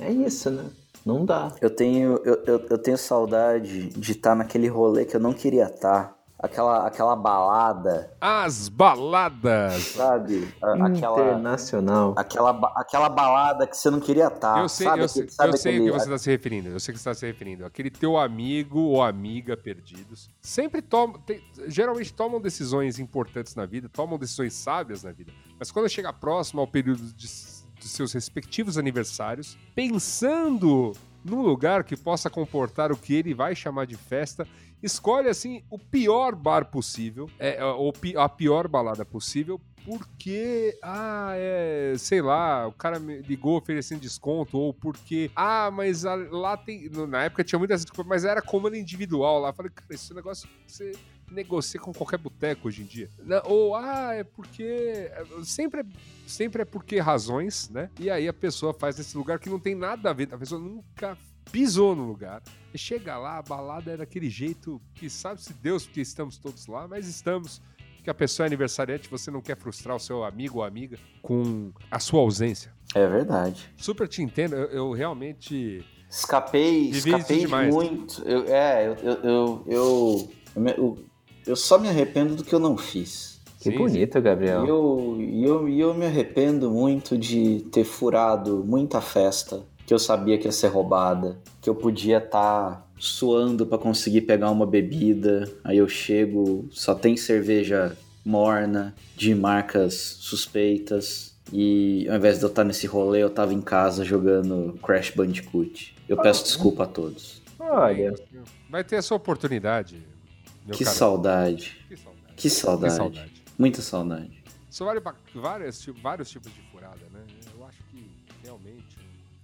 é, 0.00 0.04
é 0.06 0.10
isso, 0.12 0.50
né? 0.50 0.64
Não 1.04 1.24
dá. 1.24 1.52
Eu 1.60 1.70
tenho, 1.70 2.20
eu, 2.24 2.42
eu, 2.46 2.66
eu 2.70 2.78
tenho 2.78 2.96
saudade 2.98 3.90
de 3.90 4.12
estar 4.12 4.34
naquele 4.34 4.68
rolê 4.68 5.04
que 5.04 5.14
eu 5.14 5.20
não 5.20 5.32
queria 5.32 5.64
estar. 5.66 6.16
Aquela, 6.38 6.86
aquela 6.86 7.16
balada, 7.16 8.12
As 8.20 8.68
baladas! 8.68 9.82
sabe? 9.84 10.46
A- 10.62 10.76
Internacional. 10.90 12.12
aquela, 12.14 12.50
aquela 12.76 13.08
balada 13.08 13.66
que 13.66 13.74
você 13.74 13.88
não 13.88 14.00
queria 14.00 14.26
estar. 14.26 14.60
eu 14.60 14.68
sei, 14.68 14.86
sabe 14.86 15.02
eu 15.02 15.08
sei, 15.08 15.28
sabe 15.30 15.52
eu 15.54 15.56
sei 15.56 15.72
o 15.72 15.74
aquele- 15.76 15.90
que 15.92 15.98
você 15.98 16.04
está 16.04 16.18
se 16.18 16.30
referindo. 16.30 16.68
Eu 16.68 16.78
sei 16.80 16.92
o 16.92 16.94
que 16.96 17.02
você 17.02 17.08
está 17.10 17.14
se 17.18 17.26
referindo. 17.26 17.64
Aquele 17.64 17.90
teu 17.90 18.18
amigo 18.18 18.78
ou 18.80 19.02
amiga 19.02 19.56
perdidos 19.56 20.28
sempre 20.42 20.82
tomam, 20.82 21.18
geralmente 21.68 22.12
tomam 22.12 22.38
decisões 22.38 22.98
importantes 22.98 23.54
na 23.54 23.64
vida, 23.64 23.88
tomam 23.88 24.18
decisões 24.18 24.52
sábias 24.52 25.02
na 25.04 25.12
vida. 25.12 25.32
Mas 25.58 25.70
quando 25.70 25.88
chega 25.88 26.12
próximo 26.12 26.60
ao 26.60 26.66
período 26.66 27.02
de, 27.12 27.26
de 27.26 27.88
seus 27.88 28.12
respectivos 28.12 28.76
aniversários, 28.78 29.56
pensando 29.74 30.92
num 31.24 31.42
lugar 31.42 31.82
que 31.84 31.96
possa 31.96 32.30
comportar 32.30 32.92
o 32.92 32.96
que 32.96 33.14
ele 33.14 33.34
vai 33.34 33.54
chamar 33.56 33.86
de 33.86 33.96
festa, 33.96 34.46
escolhe 34.82 35.28
assim 35.28 35.62
o 35.70 35.78
pior 35.78 36.34
bar 36.36 36.66
possível, 36.66 37.28
é, 37.38 37.64
ou 37.64 37.92
pi- 37.92 38.16
a 38.16 38.28
pior 38.28 38.68
balada 38.68 39.04
possível, 39.04 39.60
porque, 39.86 40.76
ah, 40.82 41.32
é, 41.36 41.94
sei 41.96 42.20
lá, 42.20 42.66
o 42.66 42.72
cara 42.72 42.98
me 42.98 43.22
ligou 43.22 43.56
oferecendo 43.56 44.00
desconto, 44.00 44.58
ou 44.58 44.74
porque, 44.74 45.30
ah, 45.34 45.70
mas 45.70 46.04
a- 46.04 46.16
lá 46.16 46.56
tem. 46.56 46.88
Na 47.08 47.22
época 47.24 47.44
tinha 47.44 47.58
muitas 47.58 47.84
coisas, 47.84 48.06
mas 48.08 48.24
era 48.24 48.42
comando 48.42 48.76
individual 48.76 49.38
lá. 49.40 49.50
Eu 49.50 49.54
falei, 49.54 49.70
cara, 49.72 49.86
esse 49.94 50.12
negócio 50.12 50.48
você 50.66 50.92
negocia 51.30 51.78
com 51.80 51.92
qualquer 51.92 52.18
boteco 52.18 52.68
hoje 52.68 52.82
em 52.82 52.86
dia. 52.86 53.08
Né? 53.20 53.40
Ou, 53.44 53.74
ah, 53.76 54.12
é 54.12 54.24
porque. 54.24 54.62
é, 54.64 55.24
Sempre 55.44 55.80
é, 55.80 55.84
sempre 56.26 56.62
é 56.62 56.64
porque 56.64 56.98
razões, 56.98 57.70
né? 57.70 57.88
E 57.98 58.10
aí 58.10 58.26
a 58.28 58.32
pessoa 58.34 58.74
faz 58.74 58.98
nesse 58.98 59.16
lugar 59.16 59.38
que 59.38 59.48
não 59.48 59.60
tem 59.60 59.74
nada 59.76 60.10
a 60.10 60.12
ver, 60.12 60.28
a 60.34 60.38
pessoa 60.38 60.60
nunca 60.60 61.16
pisou 61.52 61.94
no 61.94 62.04
lugar. 62.06 62.42
Chega 62.74 63.16
lá, 63.16 63.38
a 63.38 63.42
balada 63.42 63.92
é 63.92 63.96
daquele 63.96 64.28
jeito 64.28 64.82
que 64.94 65.08
sabe-se 65.08 65.54
Deus 65.54 65.86
porque 65.86 66.00
estamos 66.00 66.36
todos 66.38 66.66
lá, 66.66 66.86
mas 66.88 67.06
estamos. 67.06 67.62
Que 68.06 68.10
a 68.10 68.14
pessoa 68.14 68.44
é 68.44 68.46
aniversariante, 68.46 69.08
você 69.10 69.32
não 69.32 69.40
quer 69.40 69.56
frustrar 69.56 69.96
o 69.96 69.98
seu 69.98 70.22
amigo 70.22 70.58
ou 70.58 70.64
amiga 70.64 70.96
com 71.20 71.72
a 71.90 71.98
sua 71.98 72.20
ausência. 72.20 72.72
É 72.94 73.04
verdade. 73.04 73.68
Super 73.76 74.06
te 74.06 74.22
entendo, 74.22 74.54
eu, 74.54 74.66
eu 74.68 74.92
realmente. 74.92 75.84
Escapei, 76.08 76.92
Vivi 76.92 77.10
escapei 77.10 77.40
demais. 77.40 77.74
muito. 77.74 78.22
Eu, 78.24 78.44
é, 78.46 78.86
eu, 78.86 78.94
eu, 78.94 79.12
eu, 79.24 79.64
eu, 79.66 80.28
eu, 80.54 80.68
eu- 80.76 80.98
eu 81.48 81.56
só 81.56 81.78
me 81.80 81.88
arrependo 81.88 82.36
do 82.36 82.44
que 82.44 82.54
eu 82.54 82.60
não 82.60 82.76
fiz. 82.78 83.40
Que 83.58 83.72
Sim, 83.72 83.76
bonito, 83.78 84.20
Gabriel. 84.22 84.64
eu, 84.64 85.16
e 85.20 85.44
eu, 85.44 85.68
e 85.68 85.80
eu 85.80 85.92
me 85.92 86.06
arrependo 86.06 86.70
muito 86.70 87.18
de 87.18 87.66
ter 87.72 87.82
furado 87.82 88.62
muita 88.64 89.00
festa 89.00 89.64
que 89.84 89.92
eu 89.92 89.98
sabia 89.98 90.38
que 90.38 90.46
ia 90.46 90.52
ser 90.52 90.68
roubada, 90.68 91.40
que 91.60 91.68
eu 91.68 91.74
podia 91.74 92.18
estar 92.18 92.85
suando 92.98 93.66
pra 93.66 93.78
conseguir 93.78 94.22
pegar 94.22 94.50
uma 94.50 94.66
bebida, 94.66 95.50
aí 95.64 95.78
eu 95.78 95.88
chego, 95.88 96.66
só 96.70 96.94
tem 96.94 97.16
cerveja 97.16 97.96
morna, 98.24 98.94
de 99.16 99.34
marcas 99.34 99.94
suspeitas, 100.20 101.34
e 101.52 102.06
ao 102.08 102.16
invés 102.16 102.38
de 102.38 102.44
eu 102.44 102.48
estar 102.48 102.64
nesse 102.64 102.86
rolê, 102.86 103.22
eu 103.22 103.30
tava 103.30 103.54
em 103.54 103.60
casa 103.60 104.04
jogando 104.04 104.78
Crash 104.84 105.10
Bandicoot. 105.10 105.94
Eu 106.08 106.16
peço 106.20 106.42
desculpa 106.44 106.84
a 106.84 106.86
todos. 106.86 107.40
Olha, 107.58 108.14
Vai 108.68 108.82
ter 108.82 108.96
a 108.96 109.02
sua 109.02 109.16
oportunidade. 109.16 110.02
meu 110.66 110.76
Que 110.76 110.84
saudade. 110.84 111.76
Que 111.88 111.96
saudade. 111.96 112.34
Que 112.36 112.50
saudade. 112.50 112.92
Que 112.92 112.96
saudade. 112.96 113.32
Muita 113.58 113.80
saudade. 113.82 114.42
Para 115.02 115.14
vários, 115.34 115.80
ti- 115.80 115.90
vários 116.02 116.28
tipos 116.28 116.52
de 116.52 116.60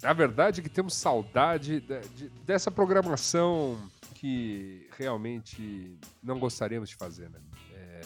A 0.02 0.12
verdade 0.12 0.60
é 0.60 0.62
que 0.62 0.68
temos 0.68 0.94
saudade 0.94 1.80
de- 1.80 2.00
de- 2.16 2.28
dessa 2.44 2.70
programação 2.70 3.78
que 4.14 4.88
realmente 4.98 5.96
não 6.22 6.38
gostaríamos 6.38 6.88
de 6.88 6.96
fazer, 6.96 7.28
né? 7.30 7.38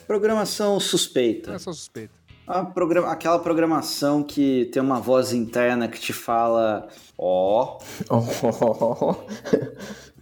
Programação 0.07 0.79
suspeita. 0.79 1.53
É 1.55 1.59
só 1.59 1.73
suspeita. 1.73 2.13
A 2.47 2.65
programa- 2.65 3.11
aquela 3.11 3.39
programação 3.39 4.23
que 4.23 4.67
tem 4.73 4.81
uma 4.81 5.01
voz 5.01 5.33
interna 5.33 5.89
que 5.89 5.99
te 5.99 6.13
fala: 6.13 6.89
Ó, 7.19 7.79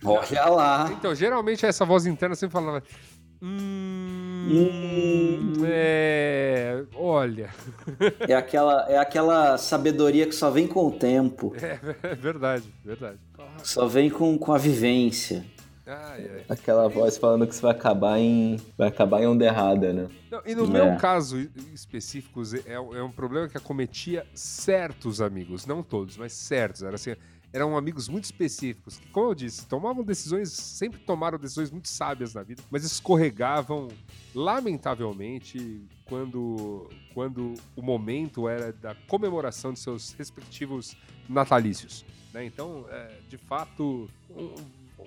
olha 0.05 0.47
lá. 0.47 0.91
Então, 0.93 1.14
geralmente 1.14 1.66
essa 1.66 1.85
voz 1.85 2.07
interna 2.07 2.35
sempre 2.35 2.53
falava. 2.53 2.83
Hum, 3.43 4.24
é. 5.67 6.83
Olha. 6.95 7.51
É 8.29 8.35
aquela, 8.35 8.87
é 8.91 8.99
aquela 8.99 9.57
sabedoria 9.59 10.27
que 10.27 10.35
só 10.35 10.51
vem 10.51 10.67
com 10.67 10.87
o 10.87 10.93
tempo, 10.93 11.55
É 12.03 12.15
verdade, 12.15 12.65
verdade. 12.85 13.19
só 13.63 13.87
vem 13.87 14.11
com, 14.11 14.37
com 14.39 14.53
a 14.53 14.59
vivência. 14.59 15.45
Ai, 15.87 16.31
ai. 16.33 16.45
aquela 16.49 16.89
voz 16.89 17.19
falando 17.19 17.47
que 17.47 17.55
você 17.55 17.61
vai 17.61 17.73
acabar 17.73 18.19
em. 18.19 18.59
Vai 18.77 18.89
acabar 18.89 19.21
em 19.23 19.27
onda 19.27 19.45
errada, 19.45 19.93
né? 19.93 20.09
Não, 20.31 20.41
e 20.47 20.55
no 20.55 20.65
É. 20.65 20.69
meu 20.69 20.97
caso 20.97 21.39
e- 21.39 21.51
específico, 21.75 22.41
é, 22.67 22.73
é 22.73 23.03
um 23.03 23.11
problema 23.11 23.49
que 23.51 23.59
acometia 23.59 24.27
certos 24.35 25.21
amigos, 25.21 25.67
não 25.67 25.83
todos, 25.83 26.17
mas 26.17 26.33
certos. 26.33 26.83
Era 26.83 26.95
assim, 26.95 27.15
eram 27.55 27.77
amigos 27.77 28.09
muito 28.09 28.25
específicos, 28.25 28.99
que, 28.99 29.07
como 29.11 29.31
eu 29.31 29.35
disse, 29.35 29.65
tomavam 29.67 30.03
decisões, 30.03 30.51
sempre 30.51 30.99
tomaram 31.01 31.39
decisões 31.39 31.71
muito 31.71 31.87
sábias 31.89 32.35
na 32.35 32.43
vida, 32.43 32.61
mas 32.69 32.83
escorregavam, 32.85 33.89
lamentavelmente, 34.35 35.81
quando, 36.05 36.91
quando 37.15 37.55
o 37.77 37.81
momento 37.83 38.49
era 38.49 38.73
da 38.73 38.95
comemoração 39.07 39.73
de 39.73 39.79
seus 39.79 40.13
respectivos 40.15 40.97
natalícios. 41.29 42.05
né? 42.33 42.45
Então, 42.45 42.85
é, 42.91 43.19
de 43.29 43.39
fato, 43.39 44.11
um, 44.29 44.55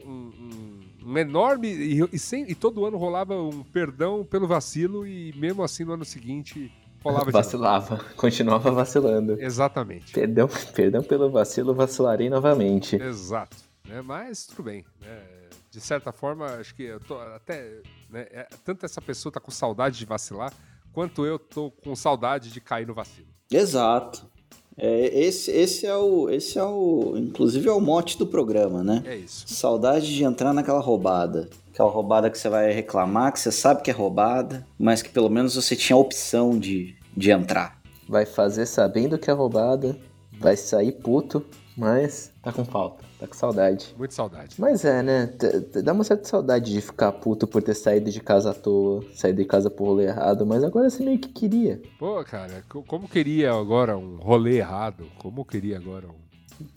um- 0.06 0.82
um- 1.06 1.18
enorme. 1.18 1.68
E, 1.68 2.00
e 2.14 2.18
sem- 2.18 2.50
e 2.50 2.56
todo 2.56 2.86
ano 2.86 2.98
rolava 2.98 3.36
um 3.41 3.62
perdão 3.64 4.24
pelo 4.24 4.48
vacilo, 4.48 5.06
e 5.06 5.34
mesmo 5.36 5.62
assim 5.64 5.84
no 5.84 5.91
ano 5.93 6.06
seguinte 6.06 6.72
Vacilava, 7.32 8.03
continuava 8.16 8.72
vacilando. 8.72 9.41
Exatamente. 9.41 10.14
Perdão, 10.14 10.49
perdão 10.74 11.03
pelo 11.03 11.30
vacilo, 11.30 11.74
vacilarei 11.74 12.30
novamente. 12.30 12.95
Exato. 12.95 13.58
né? 13.88 14.01
Mas 14.01 14.45
tudo 14.45 14.64
bem. 14.64 14.86
né? 15.01 15.20
De 15.70 15.82
certa 15.82 16.12
forma, 16.12 16.45
acho 16.45 16.74
que 16.74 16.84
eu 16.84 16.99
tô 16.99 17.20
até. 17.20 17.82
né, 18.10 18.26
é, 18.32 18.47
tanto 18.66 18.86
essa 18.86 19.01
pessoa 19.01 19.32
tá 19.32 19.39
com 19.39 19.51
saudade 19.51 19.99
de 19.99 20.05
vacilar, 20.05 20.51
quanto 20.91 21.26
eu 21.26 21.38
tô 21.38 21.70
com 21.70 21.95
saudade 21.95 22.51
de 22.51 22.60
cair 22.60 22.88
no 22.88 22.93
vacilo. 22.93 23.28
Exato. 23.51 24.26
É, 24.80 25.08
esse, 25.20 25.49
esse 25.51 25.86
é 25.88 25.95
o. 25.95 26.30
Esse 26.30 26.58
é 26.60 26.64
o. 26.64 27.14
Inclusive 27.18 27.68
é 27.68 27.72
o 27.72 27.82
mote 27.82 28.18
do 28.18 28.28
programa, 28.28 28.84
né? 28.84 29.03
É 29.05 29.16
isso. 29.16 29.45
Saudade 29.47 30.14
de 30.16 30.24
entrar 30.24 30.53
naquela 30.53 30.80
roubada. 30.80 31.49
Aquela 31.72 31.89
roubada 31.89 32.30
que 32.30 32.38
você 32.38 32.49
vai 32.49 32.72
reclamar, 32.72 33.32
que 33.32 33.39
você 33.39 33.51
sabe 33.51 33.84
que 33.84 33.91
é 33.91 33.93
roubada, 33.93 34.66
mas 34.80 35.01
que 35.03 35.10
pelo 35.10 35.30
menos 35.30 35.53
você 35.55 35.76
tinha 35.76 35.95
a 35.95 35.99
opção 35.99 36.58
de, 36.58 36.95
de 37.18 37.32
entrar. 37.32 37.82
Vai 38.07 38.26
fazer 38.26 38.65
sabendo 38.68 39.18
que 39.18 39.30
é 39.30 39.34
roubada, 39.34 39.97
vai 40.39 40.55
sair 40.55 40.91
puto, 40.93 41.43
mas 41.76 42.32
tá 42.41 42.53
com 42.53 42.63
falta, 42.63 43.03
tá 43.20 43.28
com 43.28 43.34
saudade. 43.34 43.93
Muito 43.97 44.13
saudade. 44.13 44.55
Mas 44.57 44.86
é, 44.86 45.01
né? 45.03 45.30
Dá 45.84 45.91
uma 45.93 46.03
certa 46.03 46.28
saudade 46.28 46.72
de 46.72 46.80
ficar 46.80 47.11
puto 47.11 47.45
por 47.47 47.61
ter 47.61 47.74
saído 47.74 48.09
de 48.09 48.22
casa 48.22 48.51
à 48.51 48.53
toa, 48.53 49.03
saído 49.13 49.41
de 49.41 49.45
casa 49.47 49.70
por 49.70 49.86
rolê 49.86 50.05
errado, 50.05 50.45
mas 50.45 50.63
agora 50.63 50.89
você 50.89 51.03
meio 51.03 51.20
que 51.20 51.30
queria. 51.30 51.82
Pô, 51.99 52.24
cara, 52.24 52.63
co- 52.70 52.84
como 52.84 53.09
queria 53.09 53.51
agora 53.51 53.97
um 53.97 54.18
rolê 54.18 54.57
errado? 54.59 55.05
Como 55.20 55.43
queria 55.43 55.78
agora 55.78 56.07
um. 56.07 56.28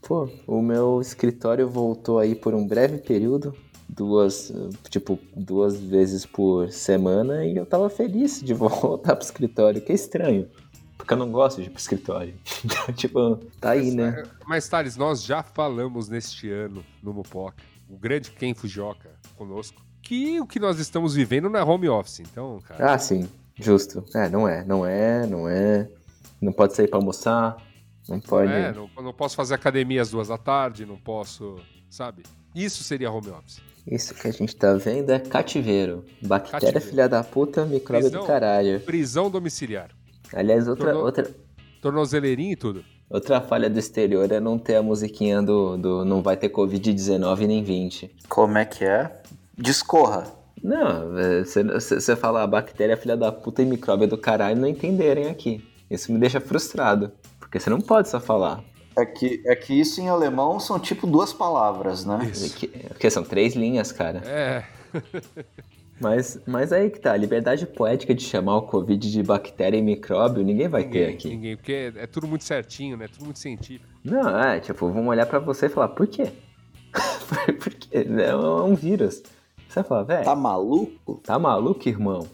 Pô, 0.03 0.28
o 0.47 0.61
meu 0.61 1.01
escritório 1.01 1.68
voltou 1.68 2.18
aí 2.18 2.34
por 2.34 2.55
um 2.55 2.66
breve 2.66 2.99
período, 2.99 3.55
duas, 3.95 4.53
tipo, 4.88 5.18
duas 5.34 5.78
vezes 5.78 6.24
por 6.24 6.70
semana, 6.70 7.45
e 7.45 7.57
eu 7.57 7.66
tava 7.66 7.88
feliz 7.91 8.41
de 8.41 8.53
voltar 8.55 9.16
pro 9.16 9.24
escritório, 9.24 9.80
que 9.80 9.93
é 9.93 9.95
estranho. 9.95 10.49
Porque 10.97 11.14
eu 11.14 11.18
não 11.18 11.32
gosto 11.32 11.61
de 11.61 11.68
ir 11.68 11.70
pro 11.70 11.80
escritório. 11.80 12.34
Então, 12.64 12.95
tipo, 12.95 13.36
tá 13.61 13.70
aí, 13.70 13.91
né? 13.91 14.22
Mas, 14.47 14.68
Thales, 14.68 14.97
nós 14.97 15.22
já 15.22 15.43
falamos 15.43 16.09
neste 16.09 16.51
ano 16.51 16.84
no 17.03 17.12
Mupoca 17.14 17.62
o 17.91 17.99
grande 17.99 18.30
Ken 18.30 18.55
Fujioka 18.55 19.11
conosco, 19.36 19.82
que 20.01 20.41
o 20.41 20.47
que 20.47 20.61
nós 20.61 20.78
estamos 20.78 21.14
vivendo 21.14 21.51
não 21.51 21.59
é 21.59 21.64
home 21.64 21.88
office. 21.88 22.20
Então, 22.20 22.61
cara. 22.61 22.95
Ah, 22.95 22.99
sim. 22.99 23.28
Justo. 23.57 24.05
É, 24.14 24.28
não 24.28 24.49
é, 24.49 24.64
não 24.64 24.86
é, 24.86 25.26
não 25.26 25.49
é. 25.49 25.91
Não 26.41 26.53
pode 26.53 26.74
sair 26.74 26.88
pra 26.88 26.99
almoçar. 26.99 27.57
Não 28.09 28.20
pode. 28.20 28.51
É, 28.51 28.72
não, 28.72 28.88
não 29.03 29.12
posso 29.12 29.36
fazer 29.36 29.55
academia 29.55 30.01
às 30.01 30.11
duas 30.11 30.28
da 30.28 30.38
tarde, 30.38 30.86
não 30.86 30.97
posso. 30.97 31.57
Sabe? 31.91 32.22
Isso 32.55 32.82
seria 32.84 33.11
home 33.11 33.28
office. 33.30 33.61
Isso 33.87 34.14
que 34.14 34.28
a 34.28 34.31
gente 34.33 34.55
tá 34.57 34.74
vendo 34.74 35.11
é 35.11 35.18
cativeiro. 35.18 36.05
Bactéria 36.22 36.61
Cativeiro. 36.61 36.81
filha 36.89 37.09
da 37.09 37.24
puta, 37.24 37.64
micróbio 37.64 38.07
Prisão. 38.09 38.20
do 38.22 38.26
caralho. 38.26 38.81
Prisão 38.81 39.31
domiciliar. 39.31 39.91
Aliás, 40.33 40.68
outra, 40.68 40.87
Tornou- 40.87 41.05
outra, 41.05 41.31
Tornozeleirinho 41.81 42.53
e 42.53 42.57
tudo. 42.57 42.85
outra 43.09 43.41
falha 43.41 43.68
do 43.70 43.78
exterior 43.78 44.31
é 44.31 44.39
não 44.39 44.59
ter 44.59 44.76
a 44.76 44.83
musiquinha 44.83 45.43
do, 45.43 45.76
do 45.76 46.05
não 46.05 46.22
vai 46.22 46.37
ter 46.37 46.51
Covid-19 46.51 47.47
nem 47.47 47.62
20. 47.64 48.14
Como 48.28 48.59
é 48.59 48.64
que 48.64 48.85
é? 48.85 49.20
Discorra. 49.57 50.24
Não, 50.62 51.18
é, 51.18 51.43
você 51.43 52.14
fala 52.14 52.47
bactéria 52.47 52.97
filha 52.97 53.16
da 53.16 53.33
puta 53.33 53.62
e 53.62 53.64
micróbio 53.66 54.07
do 54.07 54.18
caralho 54.18 54.61
não 54.61 54.68
entenderem 54.68 55.28
aqui. 55.28 55.64
Isso 55.91 56.12
me 56.12 56.18
deixa 56.18 56.39
frustrado. 56.41 57.11
Porque 57.39 57.59
você 57.59 57.70
não 57.70 57.81
pode 57.81 58.09
só 58.11 58.20
falar. 58.20 58.62
É 59.01 59.07
que, 59.07 59.42
é 59.46 59.57
que 59.57 59.72
isso 59.78 60.01
em 60.01 60.09
alemão 60.09 60.59
são 60.61 60.78
tipo 60.78 61.07
duas 61.07 61.32
palavras, 61.32 62.05
né? 62.05 62.28
Isso. 62.30 62.55
Que- 62.57 62.68
Porque 62.68 63.11
são 63.11 63.22
três 63.24 63.55
linhas, 63.55 63.90
cara. 63.92 64.18
É. 64.26 64.64
Mas, 66.01 66.40
mas 66.46 66.72
aí 66.72 66.88
que 66.88 66.98
tá, 66.98 67.12
a 67.12 67.16
liberdade 67.16 67.66
poética 67.66 68.14
de 68.14 68.22
chamar 68.24 68.57
o 68.57 68.62
Covid 68.62 69.11
de 69.11 69.22
bactéria 69.22 69.76
e 69.76 69.82
micróbio, 69.82 70.42
ninguém 70.42 70.66
vai 70.66 70.84
ter 70.84 70.88
Ninguém, 71.01 71.14
aqui. 71.14 71.28
ninguém, 71.28 71.57
porque 71.57 71.72
é, 71.72 71.92
é 71.96 72.07
tudo 72.07 72.26
muito 72.26 72.42
certinho, 72.44 72.96
né? 72.96 73.07
Tudo 73.07 73.24
muito 73.26 73.38
científico. 73.38 73.84
Não, 74.03 74.40
é, 74.40 74.61
tipo, 74.61 74.88
vão 74.90 75.09
olhar 75.09 75.26
pra 75.26 75.38
você 75.38 75.66
e 75.66 75.68
falar, 75.68 75.88
por 75.88 76.07
quê? 76.07 76.28
por 77.28 77.53
por 77.61 77.74
quê? 77.74 78.07
É 78.18 78.34
um 78.34 78.74
vírus. 78.74 79.22
Você 79.68 79.74
vai 79.74 79.84
falar, 79.84 80.03
velho, 80.05 80.24
Tá 80.24 80.30
tá... 80.30 80.36
maluco? 80.36 81.22
maluco, 81.38 81.86
irmão? 81.88 82.26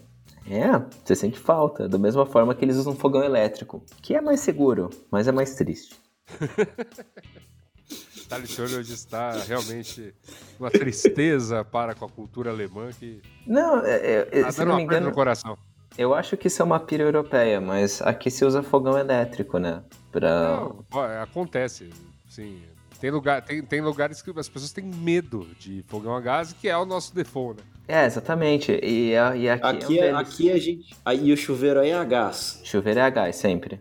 É, 0.49 0.81
você 1.03 1.13
sente 1.13 1.37
falta. 1.37 1.89
Da 1.89 1.97
mesma 1.97 2.25
forma 2.25 2.55
que 2.55 2.63
eles 2.63 2.77
usam 2.77 2.95
fogão 2.95 3.21
elétrico, 3.21 3.83
que 4.01 4.15
é 4.15 4.21
mais 4.21 4.39
seguro, 4.39 4.89
mas 5.11 5.27
é 5.27 5.31
mais 5.33 5.55
triste. 5.55 5.97
Talicione 8.27 8.75
hoje 8.75 8.93
está 8.93 9.31
realmente 9.47 10.13
uma 10.59 10.69
tristeza 10.69 11.63
para 11.63 11.95
com 11.95 12.05
a 12.05 12.09
cultura 12.09 12.51
alemã 12.51 12.89
que 12.91 13.21
Não, 13.45 13.85
é, 13.85 14.27
é, 14.31 14.41
tá 14.43 14.51
se 14.51 14.57
dando 14.57 14.69
não 14.69 14.75
me 14.77 14.83
engano, 14.83 15.07
no 15.07 15.13
coração. 15.13 15.57
eu 15.97 16.13
acho 16.13 16.35
que 16.35 16.47
isso 16.47 16.61
é 16.61 16.65
uma 16.65 16.79
pira 16.79 17.03
europeia, 17.03 17.61
mas 17.61 18.01
aqui 18.01 18.29
se 18.29 18.43
usa 18.43 18.61
fogão 18.61 18.97
elétrico, 18.97 19.57
né? 19.57 19.81
Pra... 20.11 20.57
Não, 20.57 20.85
acontece. 21.21 21.89
Sim. 22.29 22.61
Tem, 22.99 23.11
lugar, 23.11 23.41
tem, 23.43 23.61
tem 23.61 23.79
lugares 23.79 24.21
que 24.21 24.31
as 24.37 24.49
pessoas 24.49 24.73
têm 24.73 24.83
medo 24.83 25.47
de 25.57 25.85
fogão 25.87 26.15
a 26.15 26.19
gás, 26.19 26.51
que 26.51 26.67
é 26.67 26.75
o 26.75 26.85
nosso 26.85 27.15
default, 27.15 27.61
né? 27.61 27.67
É, 27.87 28.05
exatamente. 28.05 28.73
E, 28.83 29.11
e 29.11 29.17
aqui, 29.49 29.49
Aqui, 29.49 29.99
é 29.99 30.13
um 30.13 30.17
é, 30.17 30.21
aqui 30.21 30.51
a 30.51 30.57
gente. 30.57 30.93
Aí 31.05 31.31
o 31.31 31.37
chuveiro 31.37 31.79
aí 31.79 31.91
é 31.91 31.95
a 31.95 32.03
gás. 32.03 32.59
Chuveiro 32.65 32.99
é 32.99 33.03
a 33.03 33.09
gás, 33.09 33.35
sempre. 33.37 33.79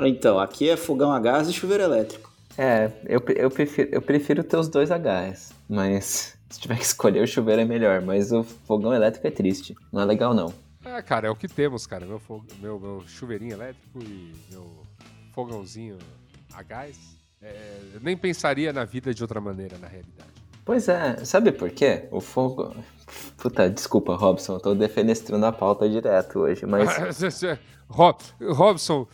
Então, 0.00 0.38
aqui 0.38 0.68
é 0.68 0.76
fogão 0.76 1.10
a 1.12 1.18
gás 1.18 1.48
e 1.48 1.52
chuveiro 1.52 1.82
elétrico. 1.82 2.30
É, 2.58 2.90
eu, 3.04 3.22
eu, 3.34 3.50
prefiro, 3.50 3.88
eu 3.92 4.00
prefiro 4.02 4.42
ter 4.44 4.56
os 4.56 4.68
dois 4.68 4.90
Hs, 4.90 5.52
mas 5.68 6.36
se 6.50 6.60
tiver 6.60 6.76
que 6.76 6.84
escolher 6.84 7.22
o 7.22 7.26
chuveiro 7.26 7.62
é 7.62 7.64
melhor, 7.64 8.00
mas 8.02 8.32
o 8.32 8.42
fogão 8.42 8.94
elétrico 8.94 9.26
é 9.26 9.30
triste, 9.30 9.74
não 9.92 10.00
é 10.00 10.04
legal 10.04 10.32
não. 10.34 10.52
Ah, 10.84 11.02
cara, 11.02 11.26
é 11.26 11.30
o 11.30 11.34
que 11.36 11.48
temos, 11.48 11.86
cara. 11.86 12.06
Meu, 12.06 12.18
fo- 12.18 12.44
meu, 12.60 12.78
meu 12.78 13.02
chuveirinho 13.06 13.54
elétrico 13.54 13.98
e 14.02 14.32
meu 14.50 14.64
fogãozinho 15.32 15.98
a 16.54 16.62
gás. 16.62 16.96
É, 17.42 17.78
eu 17.94 18.00
nem 18.00 18.16
pensaria 18.16 18.72
na 18.72 18.84
vida 18.84 19.12
de 19.12 19.22
outra 19.22 19.40
maneira, 19.40 19.76
na 19.78 19.88
realidade. 19.88 20.30
Pois 20.64 20.88
é, 20.88 21.24
sabe 21.24 21.52
por 21.52 21.70
quê? 21.70 22.04
O 22.10 22.20
fogo... 22.20 22.74
Puta, 23.36 23.68
desculpa, 23.70 24.16
Robson, 24.16 24.54
eu 24.54 24.60
tô 24.60 24.74
defenestrando 24.74 25.46
a 25.46 25.52
pauta 25.52 25.88
direto 25.88 26.40
hoje, 26.40 26.66
mas... 26.66 26.88
Rob- 27.88 28.18
Robson, 28.50 29.06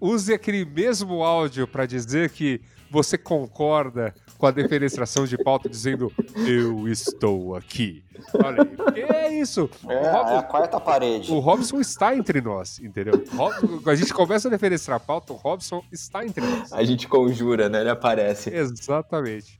use 0.00 0.34
aquele 0.34 0.64
mesmo 0.64 1.22
áudio 1.22 1.66
para 1.68 1.86
dizer 1.86 2.30
que 2.30 2.60
você 2.90 3.16
concorda 3.16 4.12
com 4.36 4.46
a 4.46 4.50
defenestração 4.50 5.24
de 5.26 5.38
pauta 5.38 5.68
dizendo 5.68 6.10
eu 6.44 6.88
estou 6.88 7.54
aqui. 7.54 8.02
Olha 8.44 8.62
aí, 8.62 8.68
porque 8.76 9.00
é 9.00 9.32
isso. 9.40 9.70
É, 9.88 9.96
o, 10.00 10.12
Robson, 10.12 10.34
é 10.34 10.38
a 10.38 10.42
quarta 10.42 10.80
parede. 10.80 11.30
o 11.32 11.38
Robson 11.38 11.78
está 11.80 12.16
entre 12.16 12.40
nós, 12.40 12.80
entendeu? 12.80 13.14
Robson- 13.32 13.80
a 13.88 13.94
gente 13.94 14.12
começa 14.12 14.48
a 14.48 14.50
defenestrar 14.50 14.96
a 14.96 15.00
pauta, 15.00 15.32
o 15.32 15.36
Robson 15.36 15.80
está 15.92 16.24
entre 16.26 16.44
nós. 16.44 16.72
A 16.72 16.82
gente 16.82 17.06
conjura, 17.06 17.68
né? 17.68 17.80
Ele 17.80 17.90
aparece. 17.90 18.50
Exatamente. 18.52 19.56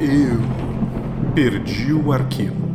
Eu 0.00 0.71
perdi 1.34 1.92
o 1.94 2.12
arquivo. 2.12 2.70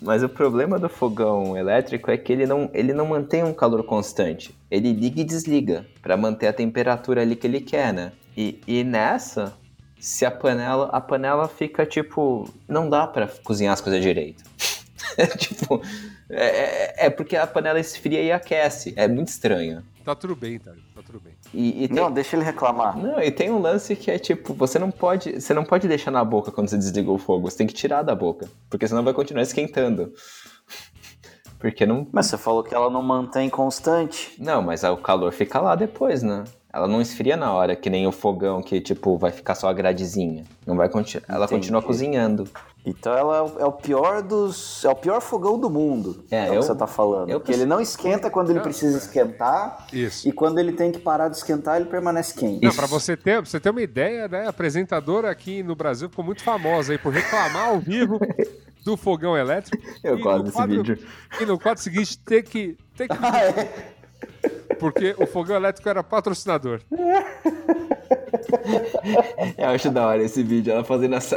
Mas 0.00 0.22
o 0.22 0.28
problema 0.28 0.78
do 0.78 0.88
fogão 0.88 1.56
elétrico 1.56 2.10
é 2.10 2.16
que 2.16 2.32
ele 2.32 2.46
não, 2.46 2.68
ele 2.74 2.92
não 2.92 3.06
mantém 3.06 3.42
um 3.44 3.52
calor 3.54 3.84
constante. 3.84 4.54
Ele 4.70 4.92
liga 4.92 5.20
e 5.20 5.24
desliga 5.24 5.86
para 6.00 6.16
manter 6.16 6.48
a 6.48 6.52
temperatura 6.52 7.22
ali 7.22 7.36
que 7.36 7.46
ele 7.46 7.60
quer, 7.60 7.92
né? 7.92 8.12
E, 8.36 8.60
e 8.66 8.82
nessa, 8.82 9.52
se 10.00 10.24
a 10.24 10.30
panela, 10.30 10.86
a 10.92 11.00
panela 11.00 11.46
fica 11.48 11.86
tipo, 11.86 12.48
não 12.68 12.88
dá 12.90 13.06
para 13.06 13.28
cozinhar 13.44 13.72
as 13.72 13.80
coisas 13.80 14.02
direito. 14.02 14.42
tipo, 15.38 15.80
é, 16.28 16.46
é- 16.46 16.94
é 17.06 17.10
porque 17.10 17.36
a 17.36 17.46
panela 17.46 17.78
esfria 17.78 18.22
e 18.22 18.32
aquece. 18.32 18.92
É 18.96 19.06
muito 19.06 19.28
estranho. 19.28 19.82
Tá 20.04 20.14
tudo 20.14 20.34
bem, 20.34 20.58
tá? 20.58 20.72
Tá 20.94 21.02
tudo 21.04 21.20
bem. 21.20 21.34
E, 21.54 21.84
e 21.84 21.88
tem, 21.88 21.96
Não, 21.96 22.10
deixa 22.10 22.36
ele 22.36 22.44
reclamar. 22.44 22.96
não, 22.96 23.20
e 23.20 23.30
tem 23.30 23.50
um 23.50 23.60
lance 23.60 23.94
que 23.94 24.10
é 24.10 24.18
tipo, 24.18 24.52
você 24.54 24.78
não 24.78 24.90
pode, 24.90 25.40
você 25.40 25.54
não 25.54 25.64
pode 25.64 25.86
deixar 25.86 26.10
na 26.10 26.24
boca 26.24 26.50
quando 26.50 26.68
você 26.68 26.76
desliga 26.78 27.10
o 27.10 27.18
fogo, 27.18 27.50
você 27.50 27.58
tem 27.58 27.66
que 27.66 27.74
tirar 27.74 28.02
da 28.02 28.14
boca, 28.14 28.48
porque 28.68 28.86
senão 28.88 29.02
vai 29.04 29.14
continuar 29.14 29.42
esquentando. 29.42 30.12
Porque 31.58 31.86
não, 31.86 32.08
Mas 32.10 32.26
você 32.26 32.36
falou 32.36 32.64
que 32.64 32.74
ela 32.74 32.90
não 32.90 33.02
mantém 33.02 33.48
constante. 33.48 34.34
não, 34.42 34.60
mas 34.60 34.82
o 34.82 34.96
calor 34.96 35.32
fica 35.32 35.60
lá 35.60 35.76
depois, 35.76 36.20
né? 36.22 36.42
Ela 36.72 36.88
não 36.88 37.02
esfria 37.02 37.36
na 37.36 37.52
hora, 37.52 37.76
que 37.76 37.90
nem 37.90 38.06
o 38.06 38.12
fogão 38.12 38.62
que 38.62 38.80
tipo 38.80 39.18
vai 39.18 39.30
ficar 39.30 39.54
só 39.54 39.68
a 39.68 39.72
gradezinha. 39.74 40.44
Não 40.66 40.74
vai 40.74 40.88
continuar, 40.88 41.24
ela 41.28 41.44
Entendi. 41.44 41.60
continua 41.60 41.82
cozinhando. 41.82 42.48
Então 42.84 43.12
ela 43.16 43.36
é 43.36 43.42
o, 43.42 43.58
é 43.60 43.64
o 43.66 43.72
pior 43.72 44.22
dos. 44.22 44.84
É 44.84 44.88
o 44.88 44.94
pior 44.96 45.20
fogão 45.20 45.58
do 45.58 45.68
mundo. 45.70 46.24
É, 46.30 46.46
É, 46.46 46.50
o 46.50 46.54
eu- 46.54 46.60
que 46.60 46.66
você 46.66 46.74
tá 46.74 46.86
falando. 46.86 47.28
eu 47.28 47.38
Porque 47.38 47.52
ele 47.52 47.66
não 47.66 47.78
esquenta 47.80 48.30
quando 48.30 48.50
ele 48.50 48.58
precisa 48.60 48.96
esquentar. 48.98 49.86
Isso. 49.92 50.26
E 50.26 50.32
quando 50.32 50.58
ele 50.58 50.72
tem 50.72 50.90
que 50.90 50.98
parar 50.98 51.28
de 51.28 51.36
esquentar, 51.36 51.76
ele 51.76 51.84
permanece 51.90 52.34
quente. 52.34 52.64
Não, 52.64 52.74
pra 52.74 52.86
você 52.86 53.16
ter, 53.16 53.40
pra 53.42 53.44
você 53.50 53.60
ter 53.60 53.70
uma 53.70 53.82
ideia, 53.82 54.26
né? 54.26 54.46
A 54.46 54.48
apresentadora 54.48 55.30
aqui 55.30 55.62
no 55.62 55.76
Brasil 55.76 56.08
ficou 56.08 56.24
muito 56.24 56.42
famosa 56.42 56.92
aí 56.92 56.98
por 56.98 57.12
reclamar 57.12 57.68
ao 57.68 57.78
vivo 57.78 58.18
do 58.84 58.96
fogão 58.96 59.36
elétrico. 59.36 59.80
Eu 60.02 60.18
gosto 60.18 60.38
no 60.38 60.42
desse 60.44 60.56
quadro- 60.56 60.76
vídeo. 60.82 60.98
E 61.40 61.44
no 61.44 61.58
quadro 61.58 61.82
seguinte 61.82 62.18
ter 62.18 62.42
que. 62.42 62.76
Ter 62.96 63.06
que 63.08 63.16
Ah, 63.22 63.38
é? 63.44 63.92
Porque 64.78 65.14
o 65.18 65.26
fogão 65.26 65.56
elétrico 65.56 65.88
era 65.88 66.02
patrocinador. 66.02 66.80
Eu 69.56 69.68
acho 69.68 69.90
da 69.90 70.06
hora 70.06 70.22
esse 70.22 70.42
vídeo, 70.42 70.72
ela 70.72 70.84
fazendo 70.84 71.14
essa. 71.14 71.36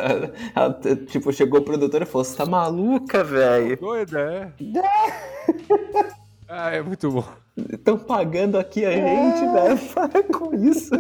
Ela, 0.56 0.80
tipo, 1.08 1.32
chegou 1.32 1.60
o 1.60 1.64
produtor 1.64 2.02
e 2.02 2.06
falou: 2.06 2.26
Você 2.26 2.36
tá 2.36 2.46
maluca, 2.46 3.24
velho? 3.24 3.78
Doida, 3.78 4.20
é? 4.20 4.52
Ah, 6.48 6.70
é 6.70 6.82
muito 6.82 7.10
bom. 7.10 7.26
Estão 7.74 7.98
pagando 7.98 8.60
aqui 8.60 8.86
a 8.86 8.92
gente, 8.92 9.52
velho. 9.52 9.80
Para 9.94 10.24
com 10.24 10.54
isso. 10.54 10.92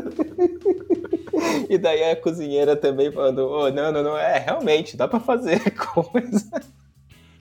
E 1.69 1.77
daí 1.77 2.03
a 2.03 2.15
cozinheira 2.15 2.75
também 2.75 3.11
falando: 3.11 3.47
Ô, 3.47 3.69
não, 3.69 3.91
não, 3.91 4.03
não. 4.03 4.17
É, 4.17 4.39
realmente, 4.39 4.97
dá 4.97 5.07
pra 5.07 5.19
fazer 5.19 5.59
coisa. 5.71 6.49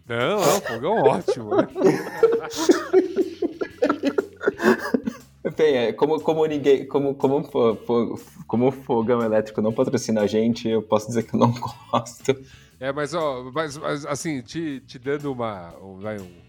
Não, 0.06 0.36
não, 0.36 0.60
fogão 0.60 1.02
ótimo, 1.02 1.56
né? 1.56 1.66
Bem, 5.56 5.76
é, 5.76 5.92
como, 5.92 6.20
como 6.20 6.46
ninguém. 6.46 6.86
Como, 6.86 7.14
como, 7.14 7.46
como 8.46 8.68
o 8.68 8.72
fogão 8.72 9.22
elétrico 9.22 9.60
não 9.60 9.72
patrocina 9.72 10.22
a 10.22 10.26
gente, 10.26 10.68
eu 10.68 10.82
posso 10.82 11.06
dizer 11.08 11.24
que 11.24 11.34
eu 11.34 11.38
não 11.40 11.52
gosto. 11.90 12.34
É, 12.80 12.92
mas 12.92 13.14
ó, 13.14 13.50
mas, 13.52 13.76
mas, 13.76 14.04
assim, 14.06 14.40
te, 14.40 14.80
te 14.80 14.98
dando 14.98 15.30
uma. 15.32 15.74
Um, 15.78 16.00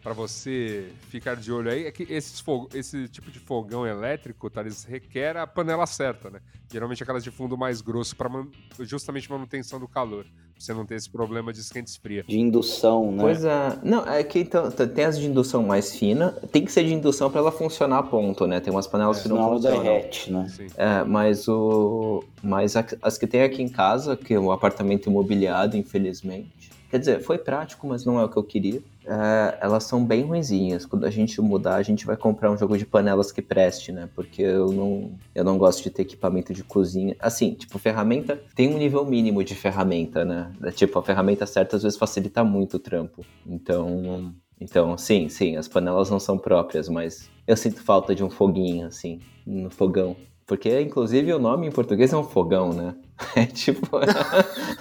pra 0.01 0.13
você 0.13 0.91
ficar 1.09 1.35
de 1.35 1.51
olho 1.51 1.69
aí, 1.69 1.85
é 1.85 1.91
que 1.91 2.03
esses 2.03 2.43
esse 2.73 3.07
tipo 3.09 3.29
de 3.31 3.39
fogão 3.39 3.85
elétrico, 3.85 4.51
eles 4.57 4.83
requer 4.85 5.37
a 5.37 5.45
panela 5.45 5.85
certa, 5.85 6.29
né? 6.29 6.39
Geralmente 6.71 7.03
aquelas 7.03 7.23
de 7.23 7.31
fundo 7.31 7.57
mais 7.57 7.81
grosso 7.81 8.15
pra 8.15 8.29
man, 8.29 8.47
justamente 8.79 9.29
manutenção 9.29 9.79
do 9.79 9.87
calor. 9.87 10.25
Pra 10.55 10.63
você 10.63 10.73
não 10.73 10.85
ter 10.85 10.95
esse 10.95 11.09
problema 11.09 11.51
de 11.51 11.59
esquenta 11.59 11.89
e 11.89 11.91
esfria. 11.91 12.23
De 12.25 12.39
indução, 12.39 13.11
né? 13.11 13.21
Pois 13.21 13.43
é. 13.43 13.77
Não, 13.83 14.05
é 14.05 14.23
que 14.23 14.39
então, 14.39 14.71
tem 14.71 15.03
as 15.03 15.19
de 15.19 15.27
indução 15.27 15.61
mais 15.63 15.93
fina, 15.93 16.31
tem 16.49 16.63
que 16.63 16.71
ser 16.71 16.85
de 16.85 16.93
indução 16.93 17.29
pra 17.29 17.41
ela 17.41 17.51
funcionar 17.51 17.99
a 17.99 18.03
ponto, 18.03 18.47
né? 18.47 18.61
Tem 18.61 18.71
umas 18.71 18.87
panelas 18.87 19.21
que 19.21 19.27
não 19.27 19.49
funcionam. 19.49 19.83
derrete, 19.83 20.31
né? 20.31 20.47
Sim. 20.49 20.67
É, 20.77 21.03
mas 21.03 21.47
o. 21.49 22.23
Mas 22.41 22.73
as 23.01 23.17
que 23.17 23.27
tem 23.27 23.41
aqui 23.41 23.61
em 23.61 23.67
casa, 23.67 24.15
que 24.15 24.33
é 24.33 24.39
um 24.39 24.49
apartamento 24.49 25.09
imobiliado, 25.09 25.75
infelizmente, 25.75 26.71
Quer 26.89 26.99
dizer, 26.99 27.21
foi 27.21 27.37
prático, 27.37 27.87
mas 27.87 28.05
não 28.05 28.19
é 28.19 28.23
o 28.23 28.29
que 28.29 28.37
eu 28.37 28.43
queria. 28.43 28.81
É, 29.05 29.57
elas 29.61 29.83
são 29.83 30.03
bem 30.03 30.23
ruinzinhas. 30.23 30.85
Quando 30.85 31.05
a 31.05 31.09
gente 31.09 31.39
mudar, 31.41 31.75
a 31.75 31.83
gente 31.83 32.05
vai 32.05 32.17
comprar 32.17 32.51
um 32.51 32.57
jogo 32.57 32.77
de 32.77 32.85
panelas 32.85 33.31
que 33.31 33.41
preste, 33.41 33.91
né? 33.91 34.09
Porque 34.15 34.41
eu 34.41 34.71
não, 34.71 35.11
eu 35.33 35.43
não 35.43 35.57
gosto 35.57 35.83
de 35.83 35.89
ter 35.89 36.03
equipamento 36.03 36.53
de 36.53 36.63
cozinha. 36.63 37.15
Assim, 37.19 37.53
tipo, 37.53 37.77
ferramenta 37.77 38.39
tem 38.55 38.73
um 38.73 38.77
nível 38.77 39.05
mínimo 39.05 39.43
de 39.43 39.55
ferramenta, 39.55 40.23
né? 40.23 40.51
Tipo, 40.73 40.99
a 40.99 41.03
ferramenta 41.03 41.45
certa 41.45 41.75
às 41.75 41.83
vezes 41.83 41.97
facilita 41.97 42.43
muito 42.43 42.77
o 42.77 42.79
trampo. 42.79 43.25
Então, 43.45 44.33
então, 44.59 44.97
sim, 44.97 45.27
sim, 45.29 45.57
as 45.57 45.67
panelas 45.67 46.09
não 46.09 46.19
são 46.19 46.37
próprias, 46.37 46.87
mas 46.87 47.29
eu 47.45 47.57
sinto 47.57 47.83
falta 47.83 48.15
de 48.15 48.23
um 48.23 48.29
foguinho, 48.29 48.87
assim, 48.87 49.19
no 49.45 49.69
fogão. 49.69 50.15
Porque, 50.45 50.79
inclusive, 50.79 51.33
o 51.33 51.39
nome 51.39 51.65
em 51.67 51.71
português 51.71 52.13
é 52.13 52.17
um 52.17 52.23
fogão, 52.23 52.71
né? 52.71 52.95
É 53.35 53.45
tipo. 53.45 53.97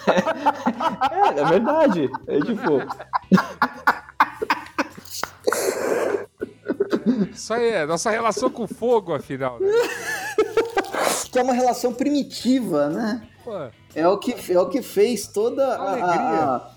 é, 0.07 1.41
é 1.41 1.45
verdade. 1.45 2.11
É 2.27 2.41
tipo. 2.41 2.81
Isso 7.33 7.55
aí 7.55 7.69
é 7.69 7.87
nossa 7.87 8.11
relação 8.11 8.51
com 8.51 8.65
o 8.65 8.69
fogo, 8.69 9.15
afinal. 9.15 9.61
Né? 9.61 9.71
Que 11.31 11.39
é 11.39 11.43
uma 11.43 11.55
relação 11.55 11.95
primitiva, 11.95 12.89
né? 12.89 13.27
Pô. 13.45 13.53
É 13.95 14.09
o 14.09 14.19
que, 14.19 14.35
é 14.53 14.59
o 14.59 14.69
que 14.69 14.83
fez 14.83 15.29
toda 15.29 15.77
a, 15.77 16.57
a 16.57 16.71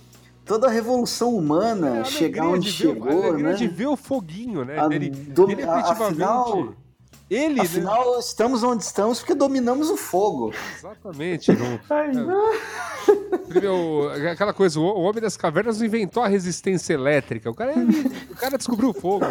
toda 0.46 0.68
a 0.68 0.70
revolução 0.70 1.36
humana 1.36 1.98
é, 1.98 2.00
a 2.02 2.04
chegar 2.04 2.48
onde 2.48 2.72
chegou, 2.72 3.12
a 3.12 3.28
alegria 3.28 3.50
né? 3.50 3.54
de 3.54 3.68
ver 3.68 3.88
o 3.88 3.98
foguinho, 3.98 4.64
né? 4.64 4.80
A, 4.80 4.86
ele, 4.94 5.10
do, 5.10 5.52
ele 5.52 5.62
efetivamente... 5.62 6.24
Afinal, 6.24 6.74
ele, 7.30 7.56
né? 7.56 7.62
Afinal, 7.62 8.14
né? 8.14 8.20
estamos 8.20 8.64
onde 8.64 8.84
estamos 8.84 9.20
porque 9.20 9.36
dominamos 9.36 9.90
o 9.90 9.98
fogo. 9.98 10.54
Exatamente. 10.78 11.52
Não, 11.52 11.80
Ai, 11.90 12.12
é, 12.12 13.38
primeiro, 13.48 14.10
aquela 14.32 14.54
coisa, 14.54 14.80
o 14.80 15.02
homem 15.02 15.22
das 15.22 15.36
cavernas 15.36 15.82
inventou 15.82 16.24
a 16.24 16.28
resistência 16.28 16.94
elétrica. 16.94 17.50
O 17.50 17.54
cara, 17.54 17.74
o 18.30 18.36
cara 18.36 18.58
descobriu 18.58 18.90
o 18.90 18.94
fogo. 18.94 19.26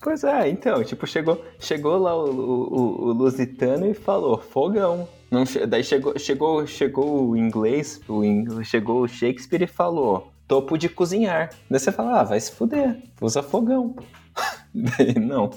Pois 0.00 0.24
é, 0.24 0.48
então, 0.48 0.82
tipo, 0.82 1.06
chegou, 1.06 1.44
chegou 1.58 1.98
lá 1.98 2.16
o, 2.16 2.30
o, 2.30 3.04
o 3.08 3.12
Lusitano 3.12 3.86
e 3.86 3.92
falou, 3.92 4.38
fogão. 4.38 5.06
Não, 5.30 5.44
daí 5.68 5.84
chegou, 5.84 6.18
chegou, 6.18 6.66
chegou 6.66 7.28
o 7.28 7.36
inglês, 7.36 8.00
o 8.08 8.24
inglês, 8.24 8.66
chegou 8.66 9.02
o 9.02 9.08
Shakespeare 9.08 9.62
e 9.62 9.66
falou, 9.66 10.32
topo 10.48 10.78
de 10.78 10.88
cozinhar. 10.88 11.50
Daí 11.70 11.78
você 11.78 11.92
fala, 11.92 12.20
ah, 12.20 12.24
vai 12.24 12.40
se 12.40 12.50
fuder, 12.50 12.96
usa 13.20 13.42
fogão. 13.42 13.94
daí, 14.74 15.18
não. 15.18 15.50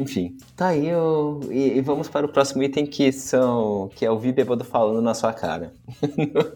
Enfim, 0.00 0.38
tá 0.56 0.68
aí 0.68 0.88
eu... 0.88 1.40
e, 1.50 1.78
e, 1.78 1.80
vamos 1.80 2.08
para 2.08 2.24
o 2.24 2.28
próximo 2.28 2.62
item 2.62 2.86
que 2.86 3.12
são 3.12 3.90
que 3.94 4.04
é 4.04 4.10
ouvir 4.10 4.32
bêbado 4.32 4.64
falando 4.64 5.02
na 5.02 5.12
sua 5.12 5.32
cara. 5.32 5.72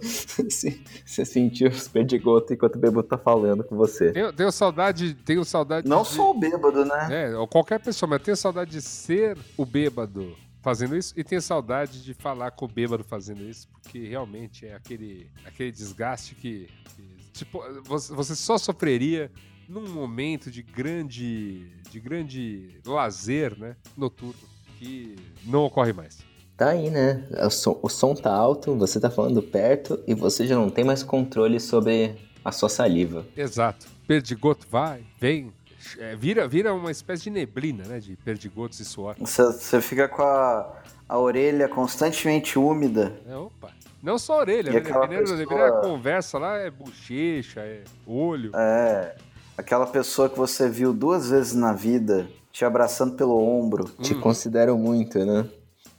você 1.05 1.25
sentiu 1.25 1.69
os 1.69 1.89
perdigotos 1.89 2.51
enquanto 2.51 2.77
o 2.77 2.79
bêbado 2.79 3.03
tá 3.03 3.19
falando 3.19 3.63
com 3.63 3.77
você. 3.77 4.13
Tenho, 4.13 4.33
tenho 4.33 4.51
saudade, 4.51 5.15
tenho 5.15 5.45
saudade. 5.45 5.87
Não 5.87 6.03
de... 6.03 6.09
só 6.09 6.31
o 6.31 6.35
bêbado, 6.35 6.85
né? 6.85 7.09
É, 7.11 7.37
ou 7.37 7.47
qualquer 7.47 7.81
pessoa, 7.81 8.09
mas 8.09 8.23
tenho 8.23 8.37
saudade 8.37 8.71
de 8.71 8.81
ser 8.81 9.37
o 9.57 9.67
bêbado 9.67 10.35
fazendo 10.63 10.97
isso 10.97 11.13
e 11.15 11.23
tenho 11.23 11.43
saudade 11.43 12.03
de 12.03 12.15
falar 12.15 12.51
com 12.53 12.65
o 12.65 12.69
bêbado 12.69 13.05
fazendo 13.05 13.43
isso, 13.43 13.69
porque 13.69 14.09
realmente 14.09 14.67
é 14.67 14.75
aquele, 14.75 15.31
aquele 15.45 15.71
desgaste 15.71 16.35
que, 16.35 16.67
que 16.97 17.31
tipo, 17.35 17.63
você 17.85 18.35
só 18.35 18.57
sofreria 18.57 19.31
num 19.69 19.89
momento 19.89 20.51
de 20.51 20.63
grande, 20.63 21.67
de 21.91 22.01
grande 22.01 22.81
lazer, 22.87 23.59
né, 23.59 23.77
noturno, 23.97 24.35
que 24.79 25.17
não 25.45 25.65
ocorre 25.65 25.93
mais. 25.93 26.19
Tá 26.57 26.71
aí, 26.71 26.89
né? 26.89 27.27
O 27.45 27.51
som, 27.51 27.79
o 27.83 27.89
som 27.89 28.15
tá 28.15 28.33
alto, 28.33 28.77
você 28.77 29.01
tá 29.01 29.11
falando 29.11 29.43
perto 29.43 30.01
e 30.07 30.15
você 30.15 30.47
já 30.47 30.55
não 30.55 30.71
tem 30.71 30.85
mais 30.85 31.03
controle 31.03 31.59
sobre 31.59 32.15
a 32.45 32.53
sua 32.53 32.69
saliva. 32.69 33.27
Exato. 33.37 33.87
Perdigoto 34.07 34.67
vai, 34.71 35.05
vem, 35.19 35.53
é, 35.99 36.15
vira, 36.17 36.47
vira 36.49 36.73
uma 36.73 36.91
espécie 36.91 37.25
de 37.25 37.31
neblina, 37.31 37.85
né? 37.85 38.01
De 38.01 38.17
perdigotos 38.17 38.81
e 38.81 38.85
suor. 38.85 39.17
Você, 39.19 39.81
fica 39.81 40.09
com 40.09 40.23
a, 40.23 40.83
a 41.09 41.19
orelha 41.19 41.69
constantemente 41.69 42.59
úmida. 42.59 43.13
É, 43.27 43.37
opa. 43.37 43.71
Não 44.03 44.19
só 44.19 44.35
a 44.35 44.39
orelha, 44.39 44.71
e 44.71 44.75
né? 44.75 44.81
Dependendo, 44.81 45.21
pessoa... 45.23 45.39
dependendo 45.39 45.73
da 45.73 45.81
conversa 45.81 46.39
lá, 46.39 46.59
é 46.59 46.71
bochecha, 46.71 47.61
é 47.61 47.83
olho. 48.07 48.51
É. 48.55 49.17
Aquela 49.57 49.87
pessoa 49.87 50.29
que 50.29 50.37
você 50.37 50.69
viu 50.69 50.93
duas 50.93 51.31
vezes 51.31 51.55
na 51.55 51.73
vida, 51.73 52.29
te 52.51 52.65
abraçando 52.65 53.15
pelo 53.15 53.37
ombro. 53.37 53.85
Te 53.85 54.15
hum. 54.15 54.21
considero 54.21 54.77
muito, 54.77 55.25
né? 55.25 55.49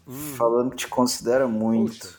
Hum. 0.08 0.34
Falando 0.38 0.72
que 0.72 0.78
te 0.78 0.88
considera 0.88 1.48
muito. 1.48 2.18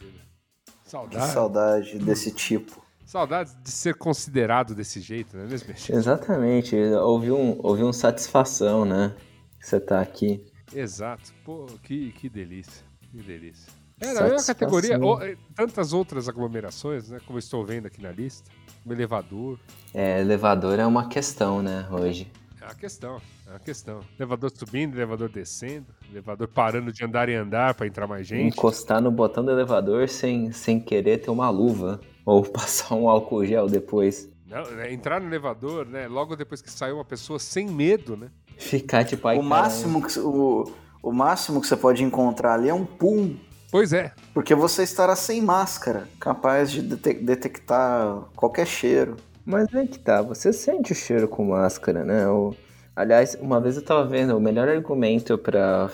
saudade. 0.84 1.26
Que 1.26 1.32
saudade 1.32 1.98
desse 1.98 2.30
tipo. 2.30 2.84
Saudade 3.04 3.54
de 3.62 3.70
ser 3.70 3.94
considerado 3.94 4.74
desse 4.74 5.00
jeito, 5.00 5.36
não 5.36 5.44
é 5.44 5.46
mesmo? 5.46 5.72
Exatamente. 5.90 6.74
Houve 6.76 7.30
um, 7.30 7.58
houve 7.62 7.84
um 7.84 7.92
satisfação, 7.92 8.84
né? 8.84 9.14
Que 9.60 9.66
você 9.66 9.78
tá 9.78 10.00
aqui. 10.00 10.44
Exato. 10.74 11.32
Pô, 11.44 11.66
que, 11.82 12.12
que 12.12 12.28
delícia. 12.28 12.84
Que 13.10 13.22
delícia. 13.22 13.72
É, 13.98 14.12
na 14.12 14.22
mesma 14.22 14.54
categoria, 14.54 14.98
ou, 14.98 15.22
eh, 15.22 15.36
tantas 15.54 15.94
outras 15.94 16.28
aglomerações, 16.28 17.08
né? 17.08 17.18
Como 17.26 17.38
estou 17.38 17.64
vendo 17.64 17.86
aqui 17.86 18.02
na 18.02 18.12
lista. 18.12 18.50
O 18.84 18.92
elevador. 18.92 19.58
É, 19.94 20.20
elevador 20.20 20.78
é 20.78 20.86
uma 20.86 21.08
questão, 21.08 21.62
né, 21.62 21.88
hoje. 21.90 22.30
É 22.60 22.64
uma 22.66 22.74
questão, 22.74 23.20
é 23.46 23.50
uma 23.50 23.58
questão. 23.58 24.00
Elevador 24.18 24.52
subindo, 24.54 24.96
elevador 24.96 25.30
descendo, 25.30 25.86
elevador 26.10 26.46
parando 26.46 26.92
de 26.92 27.04
andar 27.04 27.28
em 27.28 27.36
andar 27.36 27.74
para 27.74 27.86
entrar 27.86 28.06
mais 28.06 28.26
gente. 28.26 28.54
Encostar 28.54 29.00
no 29.00 29.10
botão 29.10 29.42
do 29.42 29.50
elevador 29.50 30.08
sem, 30.08 30.52
sem 30.52 30.78
querer 30.78 31.18
ter 31.18 31.30
uma 31.30 31.48
luva. 31.48 32.00
Ou 32.26 32.42
passar 32.42 32.94
um 32.96 33.08
álcool 33.08 33.46
gel 33.46 33.68
depois. 33.68 34.28
Não, 34.46 34.62
é 34.80 34.92
entrar 34.92 35.20
no 35.20 35.28
elevador, 35.28 35.86
né? 35.86 36.06
Logo 36.06 36.36
depois 36.36 36.60
que 36.60 36.70
saiu 36.70 36.96
uma 36.96 37.04
pessoa 37.04 37.38
sem 37.38 37.68
medo, 37.68 38.16
né? 38.16 38.28
Ficar 38.58 39.04
tipo 39.04 39.26
aí. 39.26 39.38
O 39.38 39.42
máximo, 39.42 40.04
que, 40.04 40.18
o, 40.18 40.64
o 41.02 41.12
máximo 41.12 41.60
que 41.60 41.66
você 41.66 41.76
pode 41.76 42.02
encontrar 42.02 42.54
ali 42.54 42.68
é 42.68 42.74
um 42.74 42.84
pum 42.84 43.36
Pois 43.70 43.92
é. 43.92 44.12
Porque 44.32 44.54
você 44.54 44.82
estará 44.82 45.16
sem 45.16 45.42
máscara, 45.42 46.08
capaz 46.20 46.70
de 46.70 46.82
detectar 46.82 48.22
qualquer 48.34 48.66
cheiro. 48.66 49.16
Mas 49.44 49.72
é 49.74 49.86
que 49.86 49.98
tá, 49.98 50.22
você 50.22 50.52
sente 50.52 50.92
o 50.92 50.94
cheiro 50.94 51.28
com 51.28 51.44
máscara, 51.44 52.04
né? 52.04 52.26
O... 52.28 52.54
Aliás, 52.94 53.36
uma 53.40 53.60
vez 53.60 53.76
eu 53.76 53.84
tava 53.84 54.06
vendo, 54.06 54.36
o 54.36 54.40
melhor 54.40 54.68
argumento 54.68 55.36
para 55.36 55.90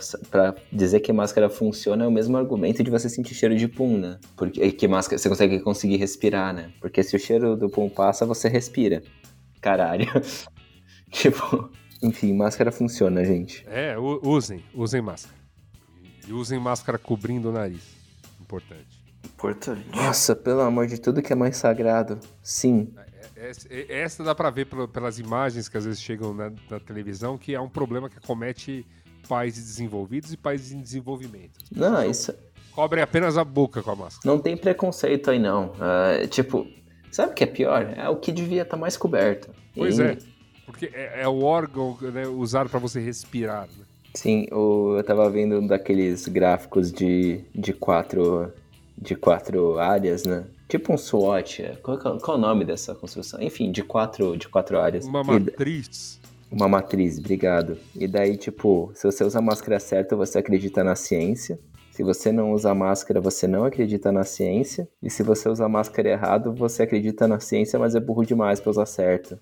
dizer 0.72 1.00
que 1.00 1.12
máscara 1.12 1.50
funciona 1.50 2.04
é 2.04 2.06
o 2.06 2.12
mesmo 2.12 2.36
argumento 2.36 2.82
de 2.82 2.90
você 2.90 3.08
sentir 3.08 3.34
cheiro 3.34 3.56
de 3.56 3.66
pum, 3.66 3.98
né? 3.98 4.18
Porque 4.36 4.70
que 4.70 4.86
máscara 4.86 5.18
você 5.18 5.28
consegue 5.28 5.60
conseguir 5.60 5.96
respirar, 5.96 6.54
né? 6.54 6.70
Porque 6.80 7.02
se 7.02 7.16
o 7.16 7.18
cheiro 7.18 7.56
do 7.56 7.68
pum 7.68 7.88
passa, 7.88 8.24
você 8.24 8.48
respira. 8.48 9.02
Caralho. 9.60 10.06
tipo, 11.10 11.70
enfim, 12.02 12.32
máscara 12.34 12.70
funciona, 12.70 13.24
gente. 13.24 13.66
É, 13.68 13.96
usem, 13.98 14.62
usem 14.74 15.02
máscara. 15.02 15.41
E 16.32 16.34
usem 16.34 16.58
máscara 16.58 16.96
cobrindo 16.96 17.50
o 17.50 17.52
nariz. 17.52 17.82
Importante. 18.40 19.02
Importante. 19.22 19.84
Nossa, 19.94 20.34
pelo 20.34 20.62
amor 20.62 20.86
de 20.86 20.98
tudo 20.98 21.20
que 21.20 21.30
é 21.30 21.36
mais 21.36 21.58
sagrado. 21.58 22.18
Sim. 22.42 22.88
É, 23.36 23.52
é, 23.68 24.00
essa 24.00 24.24
dá 24.24 24.34
para 24.34 24.48
ver 24.48 24.66
pelas 24.90 25.18
imagens 25.18 25.68
que 25.68 25.76
às 25.76 25.84
vezes 25.84 26.00
chegam 26.00 26.32
na, 26.32 26.50
na, 26.70 26.80
televisão 26.80 27.36
que 27.36 27.54
é 27.54 27.60
um 27.60 27.68
problema 27.68 28.08
que 28.08 28.16
acomete 28.16 28.86
países 29.28 29.62
desenvolvidos 29.62 30.32
e 30.32 30.38
países 30.38 30.72
em 30.72 30.80
desenvolvimento. 30.80 31.58
Não, 31.70 31.98
então, 31.98 32.10
isso. 32.10 32.34
Cobrem 32.70 33.02
apenas 33.02 33.36
a 33.36 33.44
boca 33.44 33.82
com 33.82 33.90
a 33.90 33.96
máscara. 33.96 34.34
Não 34.34 34.40
tem 34.40 34.56
preconceito 34.56 35.30
aí, 35.30 35.38
não. 35.38 35.66
Uh, 35.72 36.26
tipo, 36.28 36.66
sabe 37.10 37.32
o 37.32 37.34
que 37.34 37.44
é 37.44 37.46
pior? 37.46 37.92
É 37.94 38.08
o 38.08 38.16
que 38.16 38.32
devia 38.32 38.62
estar 38.62 38.76
tá 38.76 38.80
mais 38.80 38.96
coberto. 38.96 39.50
Pois 39.74 39.98
e... 39.98 40.02
é. 40.02 40.18
Porque 40.64 40.86
é, 40.94 41.24
é 41.24 41.28
o 41.28 41.42
órgão 41.42 41.98
né, 42.00 42.26
usado 42.26 42.70
para 42.70 42.78
você 42.78 43.00
respirar. 43.00 43.68
Né? 43.76 43.81
Sim, 44.14 44.46
eu 44.50 45.02
tava 45.06 45.28
vendo 45.30 45.58
um 45.58 45.66
daqueles 45.66 46.28
gráficos 46.28 46.92
de, 46.92 47.40
de 47.54 47.72
quatro 47.72 48.52
de 48.96 49.16
quatro 49.16 49.78
áreas, 49.78 50.24
né? 50.24 50.44
Tipo 50.68 50.92
um 50.92 50.96
SWOT. 50.96 51.62
É, 51.62 51.76
qual, 51.82 51.98
qual, 51.98 52.18
qual 52.18 52.36
é 52.36 52.38
o 52.38 52.40
nome 52.40 52.64
dessa 52.64 52.94
construção? 52.94 53.42
Enfim, 53.42 53.72
de 53.72 53.82
quatro, 53.82 54.36
de 54.36 54.48
quatro 54.48 54.78
áreas. 54.78 55.04
Uma 55.04 55.24
matriz. 55.24 56.20
E, 56.50 56.54
uma 56.54 56.68
matriz, 56.68 57.18
obrigado. 57.18 57.76
E 57.94 58.06
daí, 58.06 58.36
tipo, 58.36 58.90
se 58.94 59.04
você 59.04 59.24
usa 59.24 59.38
a 59.38 59.42
máscara 59.42 59.80
certa, 59.80 60.14
você 60.14 60.38
acredita 60.38 60.84
na 60.84 60.94
ciência. 60.94 61.58
Se 61.90 62.02
você 62.02 62.32
não 62.32 62.52
usa 62.52 62.74
máscara, 62.74 63.20
você 63.20 63.46
não 63.46 63.64
acredita 63.64 64.10
na 64.10 64.24
ciência. 64.24 64.88
E 65.02 65.10
se 65.10 65.22
você 65.22 65.48
usa 65.48 65.68
máscara 65.68 66.08
errado, 66.08 66.54
você 66.54 66.84
acredita 66.84 67.28
na 67.28 67.38
ciência, 67.38 67.78
mas 67.78 67.94
é 67.94 68.00
burro 68.00 68.24
demais 68.24 68.60
pra 68.60 68.70
usar 68.70 68.86
certo. 68.86 69.38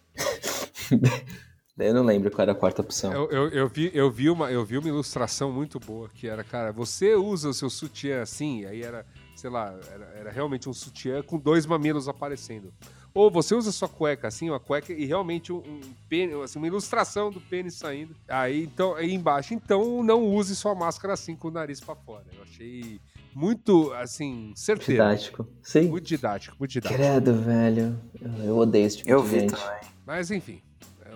Eu 1.84 1.94
não 1.94 2.04
lembro 2.04 2.30
qual 2.30 2.42
era 2.42 2.52
a 2.52 2.54
quarta 2.54 2.82
opção. 2.82 3.12
Eu, 3.12 3.30
eu, 3.30 3.48
eu, 3.48 3.68
vi, 3.68 3.90
eu, 3.94 4.10
vi 4.10 4.28
uma, 4.30 4.50
eu 4.50 4.64
vi 4.64 4.78
uma 4.78 4.88
ilustração 4.88 5.50
muito 5.52 5.78
boa, 5.80 6.08
que 6.08 6.26
era, 6.28 6.42
cara, 6.44 6.72
você 6.72 7.14
usa 7.14 7.48
o 7.48 7.54
seu 7.54 7.70
sutiã 7.70 8.22
assim, 8.22 8.64
aí 8.66 8.82
era, 8.82 9.04
sei 9.36 9.50
lá, 9.50 9.74
era, 9.92 10.04
era 10.18 10.30
realmente 10.30 10.68
um 10.68 10.72
sutiã 10.74 11.22
com 11.22 11.38
dois 11.38 11.66
mamilos 11.66 12.08
aparecendo. 12.08 12.72
Ou 13.12 13.28
você 13.28 13.56
usa 13.56 13.72
sua 13.72 13.88
cueca 13.88 14.28
assim, 14.28 14.50
uma 14.50 14.60
cueca 14.60 14.92
e 14.92 15.04
realmente 15.04 15.52
um, 15.52 15.56
um 15.56 15.80
pênis, 16.08 16.36
assim, 16.36 16.58
uma 16.60 16.68
ilustração 16.68 17.28
do 17.32 17.40
pênis 17.40 17.74
saindo. 17.74 18.14
Aí 18.28 18.62
então 18.62 18.94
aí 18.94 19.12
embaixo, 19.12 19.52
então 19.52 20.00
não 20.04 20.22
use 20.24 20.54
sua 20.54 20.76
máscara 20.76 21.14
assim 21.14 21.34
com 21.34 21.48
o 21.48 21.50
nariz 21.50 21.80
para 21.80 21.96
fora. 21.96 22.24
Eu 22.36 22.42
achei 22.44 23.00
muito, 23.34 23.92
assim, 23.94 24.52
certeiro. 24.54 25.02
Didático. 25.02 25.46
Sim. 25.62 25.88
Muito 25.88 26.06
didático, 26.06 26.56
muito 26.58 26.70
didático. 26.70 27.02
Credo, 27.02 27.34
velho. 27.34 27.98
Eu- 28.20 28.44
Eu 28.44 28.56
odeio 28.58 28.86
esse 28.86 28.98
tipo 28.98 29.10
Eu 29.10 29.22
de 29.22 29.28
vi 29.28 29.40
gente. 29.40 29.54
também. 29.56 29.80
Mas 30.06 30.30
enfim, 30.30 30.60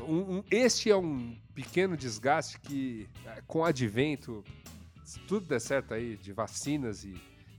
um- 0.08 0.36
um- 0.38 0.44
este 0.50 0.90
é 0.90 0.96
um 0.96 1.34
pequeno 1.54 1.96
desgaste 1.96 2.58
que, 2.60 3.08
é, 3.26 3.40
com 3.46 3.60
o 3.60 3.64
advento, 3.64 4.44
se 5.04 5.18
tudo 5.20 5.46
der 5.46 5.60
certo 5.60 5.94
aí, 5.94 6.16
de 6.16 6.32
vacinas 6.32 7.04
e 7.04 7.14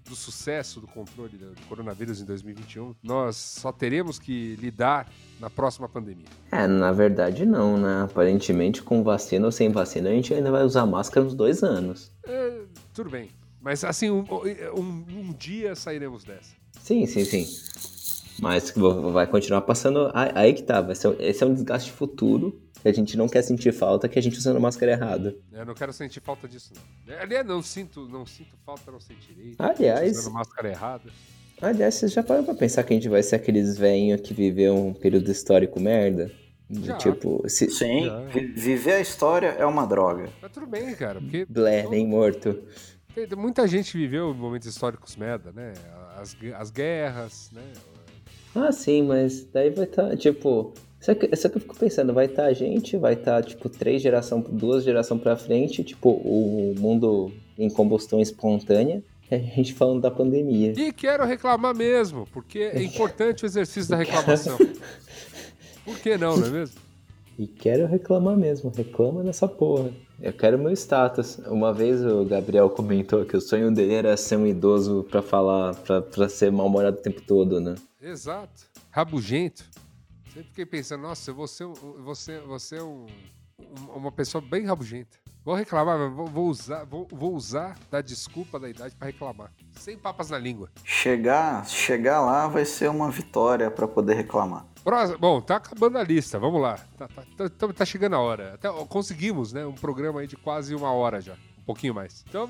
do 0.07 0.15
sucesso 0.15 0.79
do 0.79 0.85
controle 0.87 1.35
do 1.35 1.55
coronavírus 1.67 2.21
em 2.21 2.25
2021, 2.25 2.93
nós 3.01 3.35
só 3.37 3.71
teremos 3.71 4.19
que 4.19 4.55
lidar 4.57 5.11
na 5.39 5.49
próxima 5.49 5.89
pandemia. 5.89 6.27
É, 6.51 6.67
na 6.67 6.91
verdade 6.91 7.43
não, 7.43 7.75
né? 7.75 8.03
Aparentemente, 8.03 8.83
com 8.83 9.01
vacina 9.01 9.47
ou 9.47 9.51
sem 9.51 9.69
vacina, 9.71 10.09
a 10.09 10.13
gente 10.13 10.31
ainda 10.31 10.51
vai 10.51 10.63
usar 10.63 10.85
máscara 10.85 11.25
uns 11.25 11.33
dois 11.33 11.63
anos. 11.63 12.11
É, 12.23 12.61
tudo 12.93 13.09
bem, 13.09 13.31
mas 13.59 13.83
assim, 13.83 14.11
um, 14.11 14.23
um- 14.77 15.05
um 15.09 15.33
dia 15.33 15.75
sairemos 15.75 16.23
dessa. 16.23 16.53
Sim, 16.79 17.07
sim, 17.07 17.25
sim. 17.25 17.47
Mas 18.39 18.71
vai 19.13 19.25
continuar 19.27 19.61
passando. 19.61 20.11
aí- 20.13 20.53
que 20.53 20.63
tá. 20.63 20.81
Vai 20.81 20.95
ser, 20.95 21.15
esse 21.21 21.43
é 21.43 21.47
um 21.47 21.53
desgaste 21.53 21.91
futuro 21.91 22.59
que 22.81 22.87
a 22.87 22.93
gente 22.93 23.17
não 23.17 23.27
quer 23.27 23.41
sentir 23.41 23.71
falta, 23.73 24.07
que 24.09 24.19
a 24.19 24.21
gente 24.21 24.37
usando 24.37 24.59
máscara 24.59 24.91
errada. 24.91 25.35
Eu 25.51 25.65
não 25.65 25.73
quero 25.73 25.91
sentir 25.93 26.19
falta 26.21 26.47
disso, 26.47 26.73
não. 27.07 27.17
Aliás, 27.19 27.45
não 27.45 27.61
sinto, 27.61 28.07
não 28.07 28.25
sinto 28.25 28.55
falta, 28.65 28.91
não 28.91 28.99
sentirei. 28.99 29.55
Aliás- 29.57 30.19
Usando 30.19 30.33
máscara 30.33 30.69
errada. 30.69 31.09
Aliás, 31.61 31.95
vocês 31.95 32.11
já 32.11 32.21
pararam 32.21 32.45
pra 32.45 32.53
pensar 32.53 32.83
que 32.83 32.93
a 32.93 32.95
gente 32.97 33.07
vai 33.09 33.23
ser 33.23 33.37
aqueles 33.37 33.77
velhinhos 33.77 34.19
que 34.21 34.33
viveu 34.33 34.75
um 34.75 34.93
período 34.93 35.31
histórico 35.31 35.79
merda? 35.79 36.29
Do 36.69 36.83
Já. 36.85 36.97
Tipo, 36.97 37.43
se... 37.47 37.69
Sim, 37.69 38.05
Já. 38.05 38.19
vi- 38.25 38.47
viver 38.47 38.93
a 38.93 38.99
história 38.99 39.47
é 39.57 39.65
uma 39.65 39.85
droga. 39.85 40.29
Mas 40.41 40.51
tudo 40.51 40.65
bem, 40.67 40.93
cara, 40.95 41.21
porque 41.21 41.45
Blé, 41.47 41.87
nem 41.87 42.05
morto. 42.05 42.61
Muita 43.37 43.65
gente 43.67 43.95
viveu 43.97 44.33
momentos 44.33 44.67
históricos 44.67 45.15
merda, 45.15 45.51
né? 45.53 45.73
As, 46.17 46.35
as 46.57 46.69
guerras, 46.71 47.49
né? 47.53 47.61
Ah, 48.55 48.71
sim, 48.71 49.03
mas 49.03 49.45
daí 49.53 49.69
vai 49.69 49.85
estar, 49.85 50.09
tá, 50.09 50.17
tipo. 50.17 50.73
Só 50.99 51.13
que, 51.13 51.35
só 51.35 51.49
que 51.49 51.57
eu 51.57 51.61
fico 51.61 51.77
pensando, 51.77 52.13
vai 52.13 52.25
estar 52.25 52.45
a 52.45 52.53
gente, 52.53 52.97
vai 52.97 53.13
estar, 53.13 53.43
tipo, 53.43 53.69
três 53.69 54.01
gerações, 54.01 54.45
duas 54.49 54.83
gerações 54.83 55.21
pra 55.21 55.35
frente, 55.35 55.83
tipo, 55.83 56.09
o 56.09 56.73
mundo 56.79 57.31
em 57.59 57.69
combustão 57.69 58.19
espontânea, 58.19 59.03
a 59.29 59.37
gente 59.37 59.73
falando 59.73 60.01
da 60.01 60.09
pandemia. 60.09 60.73
E 60.75 60.91
quero 60.91 61.25
reclamar 61.25 61.75
mesmo, 61.75 62.27
porque 62.31 62.59
é 62.59 62.81
importante 62.81 63.43
o 63.43 63.45
exercício 63.45 63.91
da 63.91 63.97
reclamação. 64.03 64.57
Por 65.83 65.99
que 65.99 66.17
não, 66.17 66.37
não 66.37 66.47
é 66.47 66.49
mesmo? 66.49 66.79
E 67.37 67.45
quero 67.45 67.85
reclamar 67.85 68.37
mesmo, 68.37 68.71
reclama 68.75 69.21
nessa 69.21 69.47
porra. 69.47 69.91
Eu 70.19 70.33
quero 70.33 70.57
meu 70.57 70.71
status. 70.71 71.37
Uma 71.47 71.73
vez 71.73 72.03
o 72.03 72.23
Gabriel 72.25 72.69
comentou 72.69 73.25
que 73.25 73.35
o 73.35 73.41
sonho 73.41 73.73
dele 73.73 73.93
era 73.93 74.15
ser 74.17 74.37
um 74.37 74.47
idoso 74.47 75.05
pra 75.09 75.21
falar, 75.21 75.75
pra, 75.75 76.01
pra 76.01 76.29
ser 76.29 76.51
mal-humorado 76.51 76.97
o 76.97 77.01
tempo 77.01 77.21
todo, 77.21 77.59
né? 77.59 77.75
Exato. 78.01 78.63
Rabugento. 78.91 79.65
Sempre 80.33 80.49
fiquei 80.49 80.65
pensando, 80.65 81.01
nossa, 81.01 81.29
eu 81.31 81.35
vou 81.35 81.47
ser, 81.47 81.65
um- 81.65 81.73
você, 82.03 82.39
você 82.39 82.77
é 82.77 82.83
um, 82.83 83.05
um- 83.59 83.91
uma 83.97 84.11
pessoa 84.11 84.41
bem 84.41 84.65
rabugenta. 84.65 85.17
Vou 85.43 85.53
reclamar, 85.53 86.09
vou, 86.09 86.25
vou 86.25 86.47
usar, 86.47 86.83
vou, 86.85 87.07
vou 87.11 87.33
usar 87.35 87.77
da 87.91 88.01
desculpa 88.01 88.59
da 88.59 88.67
idade 88.69 88.95
pra 88.95 89.05
reclamar. 89.07 89.51
Sem 89.77 89.95
papas 89.97 90.29
na 90.31 90.39
língua. 90.39 90.69
Chegar, 90.83 91.65
chegar 91.67 92.19
lá 92.21 92.47
vai 92.47 92.65
ser 92.65 92.89
uma 92.89 93.11
vitória 93.11 93.69
pra 93.69 93.87
poder 93.87 94.15
reclamar. 94.15 94.65
Próximo- 94.85 95.17
Bom, 95.17 95.41
tá 95.41 95.55
acabando 95.55 95.97
a 95.97 96.03
lista, 96.03 96.37
vamos 96.39 96.61
lá. 96.61 96.75
Tá, 96.97 97.07
tá- 97.07 97.23
tá- 97.35 97.49
tá- 97.49 97.73
tá 97.73 97.85
chegando 97.85 98.15
a 98.15 98.19
hora. 98.19 98.53
Até 98.53 98.69
ó, 98.69 98.85
conseguimos, 98.85 99.51
né? 99.51 99.65
Um 99.65 99.73
programa 99.73 100.21
aí 100.21 100.27
de 100.27 100.37
quase 100.37 100.73
uma 100.75 100.91
hora 100.93 101.19
já. 101.19 101.33
Um 101.33 101.63
pouquinho 101.65 101.93
mais. 101.95 102.23
Então 102.29 102.47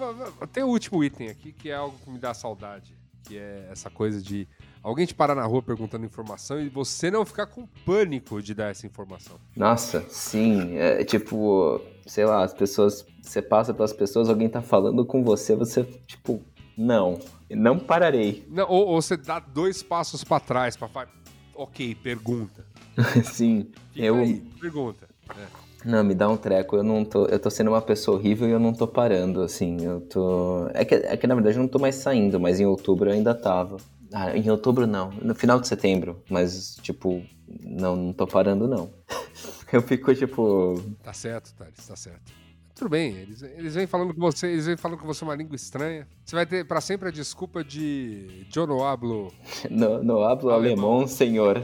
tem 0.52 0.62
o 0.64 0.68
último 0.68 1.02
item 1.04 1.30
aqui, 1.30 1.54
que 1.54 1.70
é 1.70 1.76
algo 1.76 1.98
que 2.04 2.10
me 2.12 2.20
dá 2.20 2.34
saudade. 2.34 2.94
Que 3.24 3.38
é 3.38 3.70
essa 3.72 3.90
coisa 3.90 4.22
de 4.22 4.48
alguém 4.84 5.06
te 5.06 5.16
parar 5.16 5.34
na 5.34 5.46
rua 5.46 5.64
perguntando 5.64 6.06
informação 6.06 6.60
e 6.62 6.68
você 6.70 7.10
não 7.10 7.26
ficar 7.26 7.48
com 7.48 7.66
pânico 7.86 8.40
de 8.42 8.54
dar 8.54 8.70
essa 8.70 8.86
informação. 8.86 9.38
Nossa, 9.56 10.06
sim. 10.10 10.76
É 10.78 11.04
tipo, 11.06 11.82
sei 12.06 12.26
lá, 12.26 12.44
as 12.44 12.54
pessoas. 12.54 13.04
Você 13.24 13.42
passa 13.42 13.74
pelas 13.74 13.94
pessoas, 13.94 14.30
alguém 14.30 14.48
tá 14.50 14.62
falando 14.62 15.04
com 15.06 15.24
você, 15.24 15.56
você, 15.56 15.84
tipo, 16.06 16.44
não. 16.78 17.18
Não 17.50 17.80
pararei. 17.80 18.46
Não, 18.50 18.70
ou, 18.70 18.88
ou 18.90 19.02
você 19.02 19.16
dá 19.18 19.40
dois 19.40 19.82
passos 19.82 20.24
pra 20.24 20.40
trás 20.40 20.76
falar. 20.76 21.08
Ok, 21.56 21.96
pergunta. 21.96 22.66
sim. 23.24 23.68
Fica 23.94 24.06
Eu. 24.06 24.16
aí, 24.16 24.40
pergunta. 24.60 25.08
É. 25.30 25.66
Não, 25.86 26.04
me 26.04 26.16
dá 26.16 26.28
um 26.28 26.36
treco. 26.36 26.76
Eu 26.76 26.84
não 26.84 27.06
tô. 27.06 27.26
Eu 27.26 27.40
tô 27.40 27.50
sendo 27.50 27.70
uma 27.70 27.82
pessoa 27.82 28.18
horrível 28.18 28.48
e 28.48 28.52
eu 28.52 28.60
não 28.60 28.74
tô 28.74 28.88
parando, 28.88 29.42
assim. 29.42 29.84
Eu 29.84 30.02
tô. 30.02 30.68
É 30.74 30.84
que, 30.84 30.96
é 30.96 31.16
que 31.16 31.28
na 31.28 31.36
verdade 31.36 31.58
eu 31.58 31.62
não 31.62 31.70
tô 31.70 31.78
mais 31.80 31.96
saindo, 31.96 32.40
mas 32.40 32.60
em 32.60 32.66
outubro 32.66 33.10
eu 33.10 33.14
ainda 33.14 33.34
tava. 33.36 33.78
Ah, 34.12 34.36
em 34.36 34.50
outubro 34.50 34.88
não. 34.88 35.12
No 35.12 35.36
final 35.36 35.60
de 35.60 35.68
setembro. 35.68 36.22
Mas, 36.30 36.78
tipo, 36.82 37.24
não, 37.64 37.96
não 37.96 38.14
tô 38.14 38.26
parando, 38.26 38.68
não. 38.68 38.92
eu 39.72 39.82
fico, 39.82 40.14
tipo. 40.16 40.82
Tá 41.04 41.14
certo, 41.14 41.54
Thales, 41.54 41.88
tá 41.88 41.96
certo. 41.96 42.32
Tudo 42.76 42.90
bem, 42.90 43.16
eles, 43.16 43.42
eles 43.42 43.74
vêm 43.76 43.88
falando 43.88 44.14
com 44.14 44.20
você, 44.20 44.48
eles 44.48 44.66
vêm 44.66 44.76
falando 44.76 45.00
com 45.00 45.08
você 45.08 45.24
uma 45.24 45.34
língua 45.34 45.56
estranha. 45.56 46.06
Você 46.26 46.36
vai 46.36 46.46
ter 46.46 46.66
pra 46.68 46.82
sempre 46.82 47.08
a 47.08 47.12
desculpa 47.12 47.64
de 47.64 48.46
John 48.50 48.68
no 48.68 48.84
hablo, 48.84 49.32
No, 49.70 50.04
no 50.04 50.24
hablo 50.24 50.50
Alemão. 50.52 50.90
alemão, 50.96 51.08
senhor. 51.08 51.64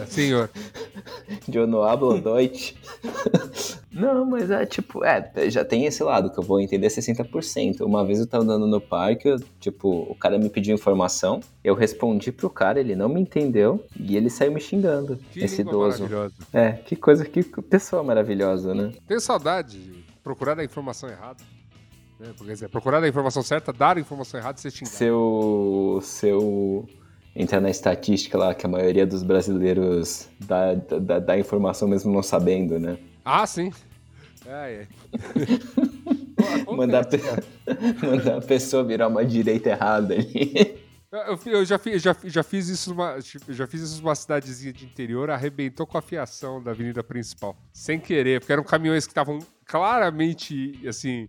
é, 0.00 0.06
senhor. 0.06 0.48
Eu 1.52 1.66
não 1.66 1.82
hablo 1.82 2.20
Deutsch. 2.20 2.74
Não, 3.90 4.24
mas 4.24 4.48
é 4.50 4.64
tipo, 4.64 5.04
é, 5.04 5.32
já 5.50 5.64
tem 5.64 5.84
esse 5.84 6.04
lado 6.04 6.30
que 6.30 6.38
eu 6.38 6.42
vou 6.44 6.60
entender 6.60 6.86
60%. 6.86 7.80
Uma 7.80 8.04
vez 8.04 8.20
eu 8.20 8.26
tava 8.28 8.44
andando 8.44 8.66
no 8.66 8.80
parque, 8.80 9.26
eu, 9.28 9.40
tipo, 9.58 10.06
o 10.08 10.14
cara 10.14 10.38
me 10.38 10.48
pediu 10.48 10.72
informação, 10.74 11.40
eu 11.64 11.74
respondi 11.74 12.30
pro 12.30 12.48
cara, 12.48 12.78
ele 12.78 12.94
não 12.94 13.08
me 13.08 13.20
entendeu 13.20 13.84
e 13.98 14.16
ele 14.16 14.30
saiu 14.30 14.52
me 14.52 14.60
xingando. 14.60 15.18
Que 15.32 15.40
esse 15.40 15.62
idoso. 15.62 16.04
É, 16.52 16.72
que 16.72 16.94
coisa, 16.94 17.24
que 17.24 17.42
pessoa 17.62 18.04
maravilhosa, 18.04 18.72
né? 18.72 18.92
Tenho 19.06 19.20
saudade 19.20 19.78
de 19.78 19.97
procurar 20.28 20.58
a 20.60 20.64
informação 20.64 21.08
errada. 21.08 21.42
Né? 22.20 22.26
Porque, 22.28 22.44
quer 22.46 22.52
dizer, 22.52 22.68
procurar 22.68 23.02
a 23.02 23.08
informação 23.08 23.42
certa, 23.42 23.72
dar 23.72 23.96
a 23.96 24.00
informação 24.00 24.38
errada 24.38 24.58
e 24.58 24.60
ser 24.60 24.70
xingado. 24.70 24.94
Seu. 24.94 26.00
Seu. 26.02 26.86
Entrar 27.34 27.60
na 27.60 27.70
estatística 27.70 28.36
lá 28.36 28.54
que 28.54 28.66
a 28.66 28.68
maioria 28.68 29.06
dos 29.06 29.22
brasileiros 29.22 30.28
dá, 30.40 30.74
dá, 30.74 31.18
dá 31.20 31.38
informação 31.38 31.88
mesmo 31.88 32.12
não 32.12 32.22
sabendo, 32.22 32.78
né? 32.78 32.98
Ah, 33.24 33.46
sim. 33.46 33.72
Mandar, 36.76 37.00
a 37.00 37.04
pe- 37.04 37.20
mandar 38.06 38.38
a 38.38 38.40
pessoa 38.40 38.84
virar 38.84 39.08
uma 39.08 39.24
direita 39.24 39.70
errada 39.70 40.14
ali. 40.14 40.78
Eu, 41.10 41.38
eu 41.52 41.64
já, 41.64 41.78
fi- 41.78 41.98
já, 41.98 42.14
já 42.24 42.42
fiz 42.42 42.68
isso 42.68 42.90
numa, 42.90 43.16
eu 43.48 43.54
já 43.54 43.66
fiz 43.66 43.80
isso 43.82 44.02
numa 44.02 44.14
cidadezinha 44.14 44.72
de 44.72 44.84
interior, 44.84 45.30
arrebentou 45.30 45.86
com 45.86 45.96
a 45.98 46.02
fiação 46.02 46.62
da 46.62 46.70
avenida 46.72 47.02
principal. 47.02 47.56
Sem 47.72 47.98
querer, 47.98 48.40
porque 48.40 48.52
eram 48.52 48.62
caminhões 48.64 49.06
que 49.06 49.10
estavam 49.10 49.38
claramente, 49.68 50.80
assim, 50.88 51.28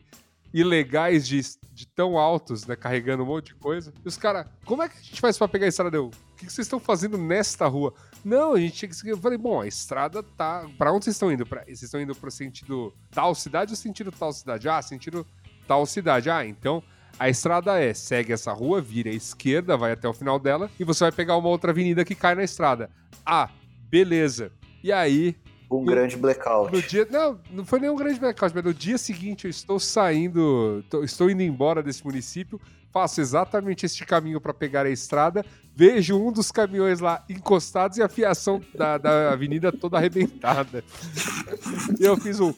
ilegais 0.53 1.27
de, 1.27 1.41
de 1.73 1.85
tão 1.85 2.17
altos, 2.17 2.65
né? 2.65 2.75
Carregando 2.75 3.21
um 3.23 3.25
monte 3.27 3.47
de 3.47 3.55
coisa. 3.55 3.93
E 4.03 4.07
os 4.07 4.17
caras, 4.17 4.47
como 4.65 4.81
é 4.81 4.89
que 4.89 4.97
a 4.97 5.01
gente 5.01 5.21
faz 5.21 5.37
pra 5.37 5.47
pegar 5.47 5.65
a 5.65 5.69
estrada? 5.69 5.95
Eu, 5.95 6.07
o 6.07 6.35
que 6.37 6.45
vocês 6.45 6.65
estão 6.65 6.79
fazendo 6.79 7.17
nesta 7.17 7.67
rua? 7.67 7.93
Não, 8.23 8.53
a 8.53 8.59
gente 8.59 8.73
tinha 8.73 8.89
que 8.89 8.95
seguir. 8.95 9.11
Eu 9.11 9.17
falei, 9.17 9.37
bom, 9.37 9.61
a 9.61 9.67
estrada 9.67 10.23
tá. 10.23 10.65
Pra 10.77 10.91
onde 10.91 11.05
vocês 11.05 11.15
estão 11.17 11.31
indo? 11.31 11.45
Pra... 11.45 11.63
Vocês 11.65 11.83
estão 11.83 12.01
indo 12.01 12.15
pro 12.15 12.31
sentido 12.31 12.93
tal 13.11 13.35
cidade 13.35 13.73
ou 13.73 13.77
sentido 13.77 14.11
tal 14.11 14.31
cidade? 14.31 14.69
Ah, 14.69 14.81
sentido 14.81 15.27
tal 15.67 15.85
cidade. 15.85 16.29
Ah, 16.29 16.45
então 16.45 16.81
a 17.19 17.27
estrada 17.27 17.77
é, 17.77 17.93
segue 17.93 18.31
essa 18.31 18.53
rua, 18.53 18.79
vira 18.79 19.09
à 19.09 19.13
esquerda, 19.13 19.75
vai 19.75 19.91
até 19.91 20.07
o 20.07 20.13
final 20.13 20.39
dela, 20.39 20.71
e 20.79 20.85
você 20.85 21.03
vai 21.03 21.11
pegar 21.11 21.35
uma 21.35 21.49
outra 21.49 21.71
avenida 21.71 22.05
que 22.05 22.15
cai 22.15 22.33
na 22.33 22.43
estrada. 22.43 22.89
Ah, 23.25 23.49
beleza. 23.89 24.53
E 24.81 24.93
aí, 24.93 25.35
Um 25.71 25.81
No- 25.81 25.85
grande 25.91 26.17
blackout. 26.17 26.71
no 26.73 26.81
dia. 26.81 27.07
Não, 27.11 27.39
não 27.51 27.65
foi 27.65 27.79
nenhum 27.79 27.95
grande 27.95 28.19
blackout, 28.19 28.53
mas 28.55 28.63
no 28.63 28.73
dia 28.73 28.97
seguinte 28.97 29.45
eu 29.45 29.49
estou 29.51 29.79
saindo, 29.79 30.83
tô- 30.89 31.03
estou 31.03 31.29
indo 31.29 31.43
embora 31.43 31.83
desse 31.83 32.03
município, 32.03 32.59
faço 32.91 33.21
exatamente 33.21 33.85
este 33.85 34.03
caminho 34.05 34.41
para 34.41 34.51
pegar 34.53 34.85
a 34.87 34.89
estrada, 34.89 35.45
vejo 35.75 36.17
um 36.19 36.31
dos 36.31 36.51
caminhões 36.51 36.99
lá 36.99 37.23
encostados 37.29 37.97
e 37.97 38.01
a 38.01 38.09
fiação 38.09 38.59
da, 38.75 38.97
da 38.97 39.31
avenida 39.31 39.71
toda 39.71 39.97
arrebentada. 39.97 40.83
E 41.99 42.03
eu 42.03 42.17
fiz 42.17 42.39
um. 42.39 42.53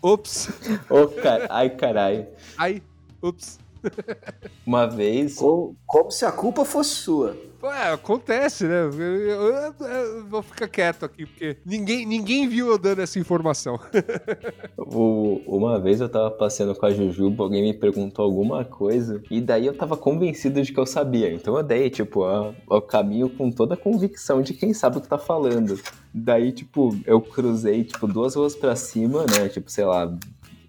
Ops. 0.00 0.48
Ô, 0.88 1.06
car... 1.08 1.46
Ai, 1.50 1.68
caralho. 1.70 2.26
Aí, 2.58 2.82
ops. 3.22 3.58
Uma 4.66 4.86
vez. 4.86 5.36
Como, 5.36 5.76
como 5.86 6.10
se 6.10 6.24
a 6.24 6.32
culpa 6.32 6.64
fosse 6.64 6.90
sua. 6.90 7.36
Ué, 7.62 7.92
acontece, 7.92 8.64
né? 8.66 8.82
Eu, 8.82 8.92
eu- 9.00 9.42
eu- 9.80 9.86
eu 9.86 10.26
vou 10.26 10.42
ficar 10.42 10.68
quieto 10.68 11.04
aqui, 11.06 11.24
porque 11.24 11.56
ninguém, 11.64 12.04
ninguém 12.04 12.46
viu 12.46 12.68
eu 12.68 12.76
dando 12.76 13.00
essa 13.00 13.18
informação. 13.18 13.78
O- 14.76 15.40
uma 15.46 15.80
vez 15.80 16.00
eu 16.00 16.08
tava 16.08 16.30
passeando 16.30 16.74
com 16.74 16.84
a 16.86 16.90
Jujuba, 16.90 17.42
alguém 17.44 17.62
me 17.62 17.72
perguntou 17.74 18.24
alguma 18.24 18.64
coisa, 18.64 19.22
e 19.30 19.40
daí 19.40 19.66
eu 19.66 19.74
tava 19.76 19.96
convencido 19.96 20.60
de 20.62 20.72
que 20.72 20.78
eu 20.78 20.84
sabia. 20.86 21.32
Então 21.32 21.56
eu 21.56 21.62
dei, 21.62 21.88
tipo, 21.88 22.24
a- 22.24 22.54
o 22.68 22.80
caminho 22.82 23.30
com 23.30 23.50
toda 23.50 23.74
a 23.74 23.78
convicção 23.78 24.42
de 24.42 24.52
quem 24.52 24.74
sabe 24.74 24.98
o 24.98 25.00
que 25.00 25.08
tá 25.08 25.18
falando. 25.18 25.78
Daí, 26.12 26.52
tipo, 26.52 26.94
eu 27.06 27.20
cruzei, 27.20 27.84
tipo, 27.84 28.06
duas 28.06 28.34
ruas 28.34 28.54
pra 28.54 28.76
cima, 28.76 29.24
né? 29.24 29.48
Tipo, 29.48 29.70
sei 29.70 29.84
lá, 29.84 30.12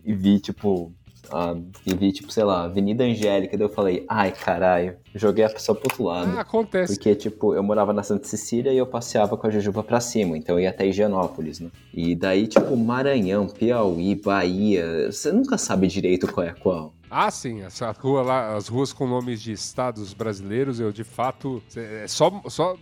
e 0.04 0.14
vi, 0.14 0.40
tipo, 0.40 0.92
ah, 1.32 1.56
e 1.86 1.94
vi, 1.96 2.12
tipo, 2.12 2.32
sei 2.32 2.44
lá, 2.44 2.66
Avenida 2.66 3.04
Angélica, 3.04 3.58
daí 3.58 3.66
eu 3.66 3.70
falei, 3.72 4.06
ai, 4.08 4.32
caralho, 4.32 4.96
joguei 5.14 5.46
a 5.46 5.50
pessoa 5.50 5.76
pro 5.76 5.88
outro 5.90 6.04
lado. 6.04 6.38
Ah, 6.38 6.42
acontece. 6.42 6.96
Porque, 6.96 7.16
tipo, 7.16 7.54
eu 7.54 7.64
morava 7.64 7.94
na 7.94 8.04
Santa 8.04 8.28
Cecília 8.28 8.72
e 8.72 8.78
eu 8.78 8.86
passeava 8.86 9.38
com 9.38 9.48
a 9.48 9.50
Jujuba 9.50 9.84
pra 9.84 10.00
cima, 10.00 10.38
então 10.38 10.56
eu 10.56 10.62
ia 10.62 10.70
até 10.70 10.86
Higienópolis, 10.88 11.60
né? 11.60 11.70
E 11.94 12.16
daí, 12.16 12.48
tipo, 12.48 12.76
Maranhão, 12.76 13.48
Piauí, 13.48 14.16
Bahia, 14.16 15.12
você 15.12 15.32
nunca 15.32 15.58
sabe 15.58 15.88
direito 15.88 16.32
qual 16.32 16.46
é 16.46 16.54
qual. 16.54 16.94
Ah, 17.10 17.30
sim, 17.30 17.62
essa 17.62 17.92
rua 17.92 18.22
lá, 18.22 18.56
as 18.56 18.68
ruas 18.68 18.92
com 18.92 19.08
nomes 19.08 19.42
de 19.42 19.52
estados 19.52 20.14
brasileiros, 20.14 20.80
eu 20.80 20.92
de 20.92 21.04
fato. 21.04 21.62
É 21.76 22.08
só, 22.08 22.42
só 22.48 22.76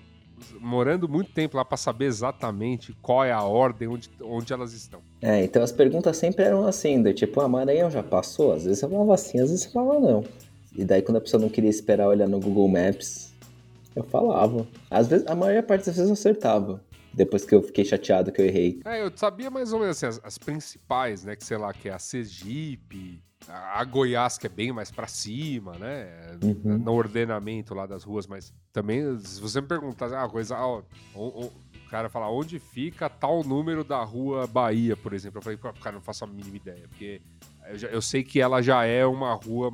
morando 0.60 1.08
muito 1.08 1.32
tempo 1.32 1.58
lá 1.58 1.66
para 1.66 1.78
saber 1.78 2.06
exatamente 2.06 2.96
qual 3.02 3.24
é 3.24 3.32
a 3.32 3.42
ordem, 3.44 3.88
onde, 3.88 4.10
onde 4.22 4.54
elas 4.54 4.74
estão. 4.74 5.02
É, 5.22 5.44
então 5.44 5.64
as 5.64 5.72
perguntas 5.72 6.18
sempre 6.18 6.44
eram 6.44 6.66
assim, 6.66 7.02
do 7.02 7.14
tipo, 7.14 7.40
a 7.42 7.46
ah, 7.46 7.48
Maranhão 7.48 7.90
já 7.90 8.04
passou? 8.04 8.54
Às 8.54 8.66
vezes 8.66 8.82
eu 8.82 8.90
falava 8.90 9.14
assim, 9.14 9.40
às 9.40 9.50
vezes 9.50 9.66
eu 9.66 9.72
falava 9.72 10.00
não. 10.00 10.24
E 10.76 10.84
daí 10.84 11.02
quando 11.02 11.18
a 11.18 11.22
pessoa 11.22 11.42
não 11.42 11.50
queria 11.50 11.70
esperar 11.70 12.08
olhar 12.08 12.28
no 12.28 12.40
Google 12.40 12.68
Maps, 12.68 13.34
eu 13.96 14.04
falava. 14.04 14.68
Às 14.90 15.08
vezes, 15.08 15.28
a 15.28 15.36
maior 15.36 15.64
parte 15.64 15.86
das 15.86 15.96
vezes 15.96 16.10
eu 16.10 16.14
acertava. 16.14 16.82
Depois 17.14 17.46
que 17.46 17.54
eu 17.54 17.62
fiquei 17.62 17.86
chateado 17.86 18.32
que 18.32 18.42
eu 18.42 18.46
errei. 18.46 18.82
É, 18.86 19.02
eu 19.04 19.12
sabia 19.16 19.50
mais 19.50 19.72
ou 19.72 19.80
menos 19.80 20.04
assim, 20.04 20.08
as, 20.08 20.22
as 20.24 20.38
principais, 20.38 21.24
né? 21.24 21.36
Que 21.36 21.44
sei 21.44 21.58
lá, 21.58 21.74
que 21.74 21.90
é 21.90 21.94
a 21.94 22.00
Sergipe, 22.00 23.22
a 23.48 23.84
Goiás, 23.84 24.38
que 24.38 24.48
é 24.48 24.50
bem 24.50 24.72
mais 24.72 24.90
para 24.90 25.08
cima, 25.08 25.74
né? 25.78 26.38
Uhum. 26.42 26.78
No 26.78 26.94
ordenamento 26.94 27.74
lá 27.74 27.86
das 27.86 28.04
ruas, 28.04 28.28
mas 28.28 28.54
também, 28.72 29.20
se 29.20 29.40
você 29.40 29.62
me 29.62 29.68
perguntar, 29.68 30.14
ah, 30.14 30.28
coisa, 30.28 30.58
ó, 30.58 30.82
o, 31.16 31.52
cara 31.90 32.10
fala 32.10 32.28
onde 32.28 32.58
fica 32.58 33.08
tal 33.08 33.44
número 33.44 33.84
da 33.84 34.04
rua 34.04 34.48
Bahia, 34.48 34.98
por 34.98 35.14
exemplo, 35.14 35.38
eu 35.38 35.44
falei, 35.44 35.60
cara, 35.80 35.96
não 35.96 36.02
faço 36.02 36.24
a 36.24 36.28
mínima 36.28 36.56
ideia, 36.56 36.88
porque 36.88 37.22
eu, 37.70 37.78
já, 37.78 37.88
eu 37.90 38.02
sei 38.02 38.24
que 38.24 38.42
ela 38.42 38.64
já 38.64 38.84
é 38.84 39.06
uma 39.06 39.34
rua 39.36 39.72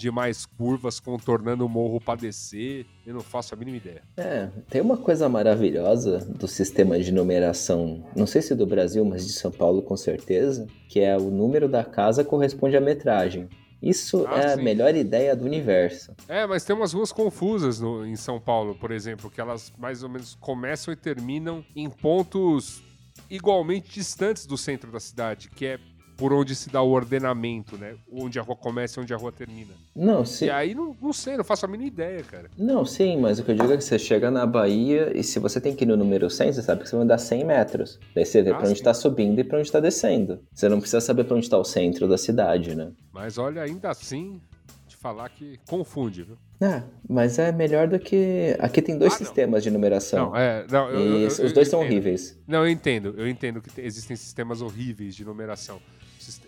de 0.00 0.10
mais 0.10 0.46
curvas 0.46 0.98
contornando 0.98 1.66
o 1.66 1.68
morro 1.68 2.00
para 2.00 2.18
descer. 2.18 2.86
Eu 3.06 3.12
não 3.12 3.20
faço 3.20 3.54
a 3.54 3.56
mínima 3.56 3.76
ideia. 3.76 4.02
É, 4.16 4.48
tem 4.70 4.80
uma 4.80 4.96
coisa 4.96 5.28
maravilhosa 5.28 6.18
do 6.18 6.48
sistema 6.48 6.98
de 6.98 7.12
numeração, 7.12 8.02
não 8.16 8.26
sei 8.26 8.40
se 8.40 8.54
do 8.54 8.66
Brasil, 8.66 9.04
mas 9.04 9.26
de 9.26 9.32
São 9.34 9.50
Paulo 9.50 9.82
com 9.82 9.96
certeza, 9.96 10.66
que 10.88 11.00
é 11.00 11.16
o 11.16 11.30
número 11.30 11.68
da 11.68 11.84
casa 11.84 12.24
corresponde 12.24 12.76
à 12.76 12.80
metragem. 12.80 13.46
Isso 13.82 14.26
ah, 14.26 14.38
é 14.38 14.48
sim. 14.48 14.60
a 14.60 14.62
melhor 14.62 14.94
ideia 14.94 15.36
do 15.36 15.44
universo. 15.44 16.14
É, 16.28 16.46
mas 16.46 16.64
tem 16.64 16.74
umas 16.74 16.92
ruas 16.92 17.12
confusas 17.12 17.80
no, 17.80 18.06
em 18.06 18.16
São 18.16 18.40
Paulo, 18.40 18.74
por 18.74 18.90
exemplo, 18.90 19.30
que 19.30 19.40
elas 19.40 19.72
mais 19.78 20.02
ou 20.02 20.08
menos 20.08 20.34
começam 20.34 20.92
e 20.92 20.96
terminam 20.96 21.64
em 21.76 21.88
pontos 21.88 22.82
igualmente 23.28 23.90
distantes 23.90 24.46
do 24.46 24.56
centro 24.56 24.90
da 24.90 25.00
cidade, 25.00 25.50
que 25.50 25.66
é 25.66 25.78
por 26.20 26.34
onde 26.34 26.54
se 26.54 26.68
dá 26.68 26.82
o 26.82 26.90
ordenamento, 26.90 27.78
né? 27.78 27.94
Onde 28.12 28.38
a 28.38 28.42
rua 28.42 28.54
começa 28.54 29.00
e 29.00 29.02
onde 29.02 29.14
a 29.14 29.16
rua 29.16 29.32
termina. 29.32 29.70
Não, 29.96 30.22
sim. 30.22 30.44
E 30.44 30.50
aí 30.50 30.74
não, 30.74 30.94
não 31.00 31.14
sei, 31.14 31.34
não 31.38 31.42
faço 31.42 31.64
a 31.64 31.68
mínima 31.68 31.88
ideia, 31.88 32.22
cara. 32.22 32.50
Não, 32.58 32.84
sim, 32.84 33.16
mas 33.16 33.38
o 33.38 33.42
que 33.42 33.52
eu 33.52 33.54
digo 33.54 33.72
é 33.72 33.76
que 33.78 33.82
você 33.82 33.98
chega 33.98 34.30
na 34.30 34.44
Bahia 34.44 35.16
e 35.16 35.24
se 35.24 35.38
você 35.38 35.58
tem 35.58 35.74
que 35.74 35.84
ir 35.84 35.86
no 35.86 35.96
número 35.96 36.28
100, 36.28 36.52
você 36.52 36.62
sabe 36.62 36.82
que 36.82 36.90
você 36.90 36.94
vai 36.94 37.06
andar 37.06 37.16
100 37.16 37.44
metros. 37.46 37.98
Daí 38.14 38.26
você 38.26 38.42
vê 38.42 38.50
ah, 38.50 38.56
pra 38.56 38.68
onde 38.68 38.76
sim. 38.76 38.84
tá 38.84 38.92
subindo 38.92 39.40
e 39.40 39.44
pra 39.44 39.58
onde 39.58 39.72
tá 39.72 39.80
descendo. 39.80 40.40
Você 40.52 40.68
não 40.68 40.78
precisa 40.78 41.00
saber 41.00 41.24
pra 41.24 41.38
onde 41.38 41.48
tá 41.48 41.56
o 41.56 41.64
centro 41.64 42.06
da 42.06 42.18
cidade, 42.18 42.74
né? 42.74 42.92
Mas 43.10 43.38
olha, 43.38 43.62
ainda 43.62 43.88
assim, 43.88 44.42
de 44.86 44.96
falar 44.96 45.30
que 45.30 45.58
confunde, 45.66 46.24
viu? 46.24 46.36
É, 46.60 46.82
mas 47.08 47.38
é 47.38 47.50
melhor 47.50 47.88
do 47.88 47.98
que. 47.98 48.54
Aqui 48.58 48.82
tem 48.82 48.98
dois 48.98 49.14
ah, 49.14 49.16
sistemas 49.16 49.62
de 49.62 49.70
numeração. 49.70 50.26
Não, 50.26 50.36
é. 50.36 50.66
Não, 50.70 50.90
eu, 50.90 51.20
eu, 51.20 51.28
os 51.28 51.52
dois 51.54 51.66
são 51.66 51.80
horríveis. 51.80 52.38
Não, 52.46 52.58
eu 52.58 52.70
entendo. 52.70 53.14
Eu 53.16 53.26
entendo 53.26 53.62
que 53.62 53.80
existem 53.80 54.14
sistemas 54.14 54.60
horríveis 54.60 55.14
de 55.14 55.24
numeração 55.24 55.80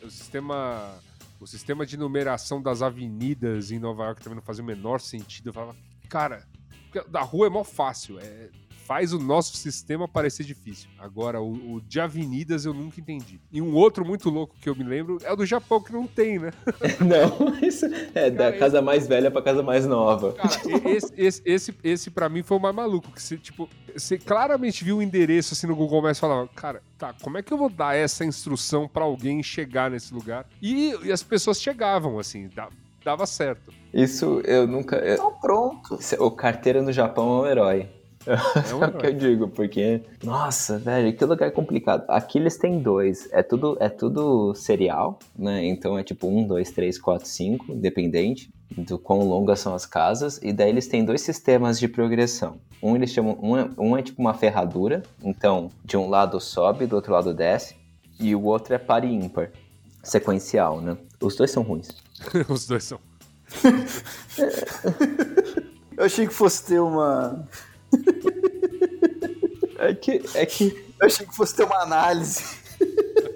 o 0.02 0.10
sistema 0.10 1.00
o 1.42 1.46
sistema 1.46 1.84
de 1.84 1.96
numeração 1.96 2.62
das 2.62 2.82
avenidas 2.82 3.72
em 3.72 3.78
Nova 3.78 4.04
York 4.04 4.22
também 4.22 4.36
não 4.36 4.42
fazia 4.42 4.62
o 4.62 4.66
menor 4.66 5.00
sentido. 5.00 5.48
Eu 5.48 5.52
falava, 5.52 5.76
cara, 6.08 6.46
da 7.08 7.20
rua 7.22 7.48
é 7.48 7.50
mó 7.50 7.64
fácil. 7.64 8.20
É, 8.20 8.48
faz 8.92 9.14
o 9.14 9.18
nosso 9.18 9.56
sistema 9.56 10.06
parecer 10.06 10.44
difícil. 10.44 10.86
Agora, 10.98 11.40
o, 11.40 11.76
o, 11.76 11.80
de 11.80 11.98
avenidas 11.98 12.66
eu 12.66 12.74
nunca 12.74 13.00
entendi. 13.00 13.40
E 13.50 13.62
um 13.62 13.74
outro 13.74 14.04
muito 14.04 14.28
louco 14.28 14.54
que 14.60 14.68
eu 14.68 14.76
me 14.76 14.84
lembro 14.84 15.16
é 15.22 15.32
o 15.32 15.36
do 15.36 15.46
Japão, 15.46 15.82
que 15.82 15.90
não 15.90 16.06
tem, 16.06 16.38
né? 16.38 16.50
não, 17.00 17.58
isso 17.66 17.86
é 17.86 18.30
cara, 18.30 18.30
da 18.30 18.52
casa 18.52 18.76
esse... 18.76 18.84
mais 18.84 19.08
velha 19.08 19.30
pra 19.30 19.40
casa 19.40 19.62
mais 19.62 19.86
nova. 19.86 20.34
Cara, 20.34 20.60
esse, 20.90 21.10
esse, 21.16 21.42
esse, 21.42 21.74
esse 21.82 22.10
pra 22.10 22.28
mim 22.28 22.42
foi 22.42 22.58
o 22.58 22.60
mais 22.60 22.74
maluco. 22.74 23.10
Que 23.12 23.22
você, 23.22 23.38
tipo, 23.38 23.66
você 23.96 24.18
claramente 24.18 24.84
viu 24.84 24.98
o 24.98 25.02
endereço 25.02 25.54
assim 25.54 25.66
no 25.66 25.74
Google 25.74 26.02
Maps 26.02 26.18
e 26.18 26.20
falava, 26.20 26.46
cara, 26.48 26.82
tá, 26.98 27.14
como 27.22 27.38
é 27.38 27.42
que 27.42 27.50
eu 27.50 27.56
vou 27.56 27.70
dar 27.70 27.96
essa 27.96 28.26
instrução 28.26 28.86
para 28.86 29.04
alguém 29.04 29.42
chegar 29.42 29.90
nesse 29.90 30.12
lugar? 30.12 30.46
E, 30.60 30.94
e 31.02 31.10
as 31.10 31.22
pessoas 31.22 31.62
chegavam, 31.62 32.18
assim, 32.18 32.50
dava 33.02 33.24
certo. 33.24 33.72
Isso 33.90 34.42
eu 34.44 34.66
nunca. 34.66 34.96
Eu... 34.96 35.14
Então 35.14 35.32
pronto. 35.40 35.98
O 36.18 36.30
carteiro 36.30 36.82
no 36.82 36.92
Japão 36.92 37.38
é 37.38 37.40
um 37.40 37.46
herói. 37.46 38.01
É, 38.26 38.74
um 38.74 38.82
é 38.84 38.86
o 38.86 38.92
que 38.92 39.06
eu 39.06 39.12
digo, 39.12 39.48
porque, 39.48 40.02
nossa, 40.22 40.78
velho, 40.78 41.14
que 41.16 41.24
lugar 41.24 41.50
complicado. 41.52 42.04
Aqui 42.08 42.38
eles 42.38 42.56
têm 42.56 42.78
dois, 42.78 43.28
é 43.32 43.42
tudo, 43.42 43.76
é 43.80 43.88
tudo 43.88 44.54
serial, 44.54 45.18
né? 45.36 45.64
Então 45.66 45.98
é 45.98 46.02
tipo 46.02 46.28
um, 46.28 46.46
dois, 46.46 46.70
três, 46.70 46.98
quatro, 46.98 47.26
cinco, 47.26 47.72
independente 47.72 48.50
do 48.70 48.98
quão 48.98 49.20
longas 49.20 49.60
são 49.60 49.74
as 49.74 49.84
casas, 49.84 50.40
e 50.42 50.52
daí 50.52 50.70
eles 50.70 50.88
têm 50.88 51.04
dois 51.04 51.20
sistemas 51.20 51.78
de 51.78 51.86
progressão. 51.88 52.58
Um 52.82 52.96
eles 52.96 53.10
chamam, 53.10 53.38
um 53.42 53.56
é, 53.56 53.68
um 53.78 53.96
é 53.96 54.02
tipo 54.02 54.20
uma 54.20 54.34
ferradura, 54.34 55.02
então 55.22 55.70
de 55.84 55.96
um 55.96 56.08
lado 56.08 56.40
sobe, 56.40 56.86
do 56.86 56.96
outro 56.96 57.12
lado 57.12 57.34
desce, 57.34 57.76
e 58.18 58.34
o 58.34 58.44
outro 58.44 58.74
é 58.74 58.78
par 58.78 59.04
e 59.04 59.12
ímpar, 59.12 59.50
sequencial, 60.02 60.80
né? 60.80 60.96
Os 61.20 61.36
dois 61.36 61.50
são 61.50 61.62
ruins. 61.62 61.88
Os 62.48 62.66
dois 62.66 62.84
são. 62.84 62.98
eu 65.96 66.04
achei 66.04 66.26
que 66.26 66.32
fosse 66.32 66.64
ter 66.64 66.80
uma 66.80 67.46
é 69.88 69.94
que, 69.94 70.22
é 70.34 70.46
que. 70.46 70.94
Eu 71.00 71.06
achei 71.06 71.26
que 71.26 71.34
fosse 71.34 71.54
ter 71.54 71.64
uma 71.64 71.82
análise. 71.82 72.42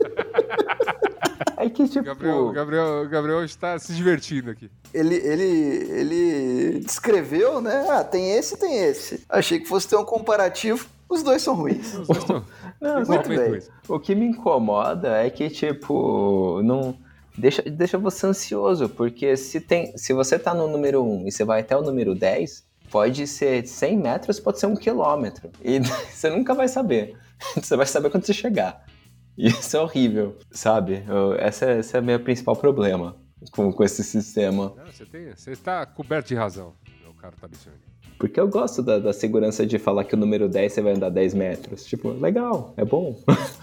É 1.59 1.71
que, 1.71 1.89
tipo. 1.89 2.05
Gabriel, 2.05 2.53
Gabriel, 2.53 3.09
Gabriel 3.09 3.45
está 3.45 3.79
se 3.79 3.93
divertindo 3.95 4.51
aqui. 4.51 4.71
Ele, 4.93 5.15
ele, 5.17 5.91
ele 5.91 6.81
descreveu, 6.81 7.61
né? 7.61 7.87
Ah, 7.89 8.05
tem 8.05 8.33
esse 8.37 8.55
e 8.55 8.59
tem 8.59 8.85
esse. 8.85 9.25
Achei 9.29 9.59
que 9.59 9.67
fosse 9.67 9.89
ter 9.89 9.97
um 9.97 10.05
comparativo. 10.05 10.87
Os 11.09 11.23
dois 11.23 11.41
são 11.41 11.55
ruins. 11.55 11.95
Os 11.95 12.09
dois 12.09 12.25
são... 12.25 12.45
Não, 12.81 13.05
Muito 13.05 13.29
bem. 13.29 13.63
O 13.89 13.99
que 13.99 14.15
me 14.15 14.27
incomoda 14.27 15.17
é 15.17 15.31
que, 15.31 15.49
tipo, 15.49 16.61
não. 16.63 16.97
Deixa, 17.39 17.63
deixa 17.63 17.99
você 17.99 18.27
ansioso, 18.27 18.89
porque 18.89 19.37
se, 19.37 19.61
tem, 19.61 19.97
se 19.97 20.13
você 20.13 20.39
tá 20.39 20.55
no 20.55 20.69
número 20.69 21.03
1 21.03 21.29
e 21.29 21.33
você 21.33 21.45
vai 21.45 21.61
até 21.61 21.77
o 21.77 21.83
número 21.83 22.15
10, 22.15 22.66
pode 22.91 23.27
ser 23.27 23.67
100 23.67 23.99
metros, 23.99 24.41
pode 24.41 24.59
ser 24.59 24.67
um 24.67 24.77
quilômetro. 24.77 25.51
E 25.63 25.81
você 26.11 26.31
nunca 26.31 26.55
vai 26.55 26.69
saber. 26.69 27.17
Você 27.55 27.77
vai 27.77 27.85
saber 27.85 28.09
quando 28.09 28.25
você 28.25 28.33
chegar. 28.33 28.87
E 29.37 29.49
isso 29.49 29.77
é 29.77 29.81
horrível, 29.81 30.39
sabe? 30.51 31.05
essa, 31.39 31.67
é, 31.67 31.79
esse 31.81 31.95
é 31.95 32.01
o 32.01 32.03
meu 32.03 32.19
principal 32.19 32.57
problema 32.57 33.15
com, 33.51 33.71
com 33.71 33.85
esse 33.85 34.03
sistema. 34.03 34.73
Não, 34.77 34.87
você, 34.87 35.05
tem, 35.05 35.31
você 35.31 35.51
está 35.53 35.85
coberto 35.85 36.29
de 36.29 36.35
razão, 36.35 36.75
meu 37.03 37.13
caro 37.15 37.37
Tabicione. 37.39 37.77
Porque 38.19 38.41
eu 38.41 38.49
gosto 38.49 38.83
da, 38.83 38.99
da, 38.99 39.13
segurança 39.13 39.67
de 39.67 39.79
falar 39.79 40.05
que 40.05 40.15
o 40.15 40.17
número 40.17 40.49
10 40.49 40.73
você 40.73 40.81
vai 40.81 40.95
andar 40.95 41.11
10 41.11 41.35
metros. 41.35 41.85
Tipo, 41.85 42.11
legal, 42.13 42.73
é 42.79 42.85
bom. 42.85 43.23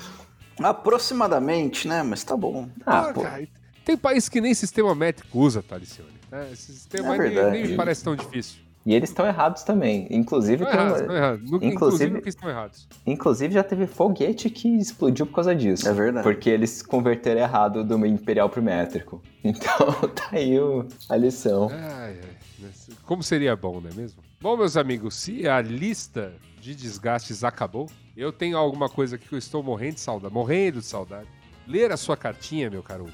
Aproximadamente, 0.61 1.87
né? 1.87 2.03
Mas 2.03 2.23
tá 2.23 2.37
bom. 2.37 2.69
Ah, 2.85 3.09
ah 3.09 3.13
cara, 3.13 3.47
tem 3.83 3.97
país 3.97 4.29
que 4.29 4.39
nem 4.39 4.53
sistema 4.53 4.93
métrico 4.93 5.39
usa, 5.39 5.63
Talicione. 5.63 6.13
Né? 6.31 6.49
Esse 6.53 6.73
sistema 6.73 7.15
é 7.15 7.29
nem, 7.29 7.51
nem 7.51 7.67
me 7.69 7.75
parece 7.75 8.03
tão 8.03 8.15
difícil. 8.15 8.62
E 8.85 8.93
eles 8.93 9.09
estão 9.09 9.25
errados 9.25 9.63
também. 9.63 10.07
Inclusive, 10.09 10.63
estão 10.63 10.79
errados, 10.79 11.01
errados. 11.01 11.51
Inclusive, 11.51 12.17
inclusive 12.17 12.47
errados. 12.47 12.87
Inclusive, 13.05 13.53
já 13.53 13.63
teve 13.63 13.87
foguete 13.87 14.49
que 14.49 14.67
explodiu 14.67 15.25
por 15.25 15.35
causa 15.35 15.55
disso. 15.55 15.87
É 15.87 15.93
verdade. 15.93 16.23
Porque 16.23 16.49
eles 16.49 16.81
converteram 16.81 17.39
errado 17.39 17.83
do 17.83 18.05
imperial 18.05 18.49
pro 18.49 18.61
métrico. 18.61 19.21
Então, 19.45 19.91
tá 20.15 20.29
aí 20.31 20.57
o, 20.57 20.87
a 21.09 21.17
lição. 21.17 21.67
Ai, 21.69 22.17
ai. 22.23 22.69
Como 23.05 23.21
seria 23.21 23.57
bom, 23.57 23.81
não 23.81 23.89
é 23.89 23.93
mesmo? 23.93 24.23
Bom, 24.39 24.55
meus 24.55 24.77
amigos, 24.77 25.15
se 25.15 25.45
a 25.45 25.59
lista 25.59 26.33
de 26.61 26.73
desgastes 26.73 27.43
acabou, 27.43 27.89
eu 28.15 28.31
tenho 28.31 28.57
alguma 28.57 28.87
coisa 28.87 29.17
que 29.17 29.33
eu 29.33 29.37
estou 29.37 29.61
morrendo 29.61 29.95
de 29.95 29.99
saudade. 29.99 30.33
Morrendo 30.33 30.79
de 30.79 30.85
saudade. 30.85 31.27
Ler 31.67 31.91
a 31.91 31.97
sua 31.97 32.15
cartinha, 32.15 32.69
meu 32.69 32.81
caro. 32.81 33.05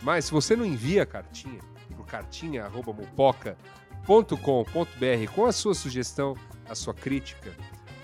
Mas 0.00 0.24
se 0.24 0.32
você 0.32 0.56
não 0.56 0.64
envia 0.64 1.02
a 1.02 1.06
cartinha, 1.06 1.60
pro 1.94 2.04
cartinha.mupoca.com 2.04 3.81
com.br 4.06 5.32
com 5.34 5.46
a 5.46 5.52
sua 5.52 5.74
sugestão, 5.74 6.36
a 6.68 6.74
sua 6.74 6.94
crítica, 6.94 7.52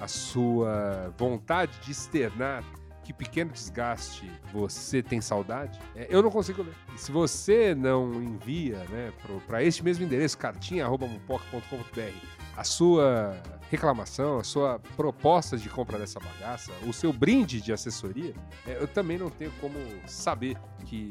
a 0.01 0.09
sua 0.09 1.13
vontade 1.17 1.79
de 1.81 1.93
externar 1.93 2.65
que 3.09 3.13
pequeno 3.15 3.51
desgaste 3.51 4.31
você 4.53 5.03
tem 5.03 5.19
saudade, 5.19 5.81
é, 5.97 6.07
eu 6.11 6.23
não 6.23 6.31
consigo 6.31 6.63
ler. 6.63 6.75
E 6.95 6.99
se 6.99 7.11
você 7.11 7.75
não 7.75 8.23
envia 8.23 8.77
né, 8.91 9.11
para 9.47 9.63
este 9.63 9.83
mesmo 9.83 10.05
endereço, 10.05 10.37
cartinha.mupoca.com.br, 10.37 12.27
a 12.55 12.65
sua 12.65 13.41
reclamação, 13.71 14.39
a 14.39 14.45
sua 14.45 14.79
proposta 14.95 15.57
de 15.57 15.71
compra 15.71 15.99
dessa 15.99 16.21
bagaça, 16.21 16.71
o 16.87 16.93
seu 16.93 17.11
brinde 17.11 17.63
de 17.63 17.73
assessoria, 17.73 18.35
é, 18.67 18.77
eu 18.79 18.87
também 18.87 19.17
não 19.17 19.31
tenho 19.31 19.53
como 19.59 19.79
saber 20.07 20.59
que 20.85 21.09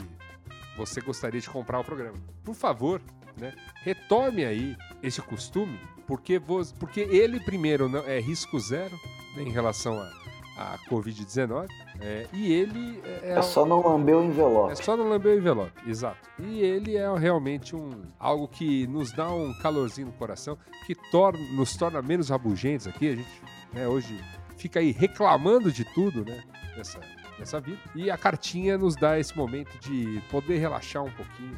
você 0.77 1.01
gostaria 1.01 1.41
de 1.41 1.49
comprar 1.49 1.79
o 1.79 1.83
programa. 1.83 2.17
Por 2.43 2.53
favor, 2.53 3.01
né, 3.37 3.53
retome 3.83 4.43
aí 4.45 4.75
esse 5.01 5.21
costume, 5.21 5.79
porque, 6.05 6.39
você, 6.39 6.73
porque 6.79 7.01
ele, 7.01 7.39
primeiro, 7.39 7.87
não, 7.87 7.99
é 7.99 8.19
risco 8.19 8.59
zero 8.59 8.97
né, 9.35 9.43
em 9.43 9.51
relação 9.51 9.99
a, 9.99 10.73
a 10.73 10.77
Covid-19. 10.89 11.67
É, 11.99 12.27
e 12.33 12.51
ele. 12.53 13.01
É, 13.03 13.33
é, 13.33 13.41
só 13.41 13.65
não 13.65 13.85
lamber 13.85 14.15
o 14.15 14.23
envelope. 14.23 14.71
É 14.71 14.75
só 14.75 14.95
não 14.95 15.09
lamber 15.09 15.35
o 15.35 15.37
envelope, 15.37 15.89
exato. 15.89 16.29
E 16.39 16.61
ele 16.61 16.95
é 16.95 17.17
realmente 17.17 17.75
um 17.75 18.03
algo 18.19 18.47
que 18.47 18.87
nos 18.87 19.11
dá 19.11 19.29
um 19.29 19.53
calorzinho 19.61 20.07
no 20.07 20.13
coração, 20.13 20.57
que 20.85 20.95
torna, 21.11 21.39
nos 21.51 21.75
torna 21.75 22.01
menos 22.01 22.29
rabugentes 22.29 22.87
aqui. 22.87 23.09
A 23.09 23.15
gente 23.15 23.41
né, 23.73 23.87
hoje 23.87 24.19
fica 24.57 24.79
aí 24.79 24.91
reclamando 24.91 25.71
de 25.71 25.83
tudo, 25.93 26.23
né? 26.25 26.43
Nessa, 26.75 26.99
nessa 27.39 27.59
vida. 27.59 27.79
E 27.95 28.09
a 28.09 28.17
cartinha 28.17 28.77
nos 28.77 28.95
dá 28.95 29.19
esse 29.19 29.35
momento 29.35 29.77
de 29.79 30.21
poder 30.29 30.57
relaxar 30.57 31.03
um 31.03 31.11
pouquinho, 31.11 31.57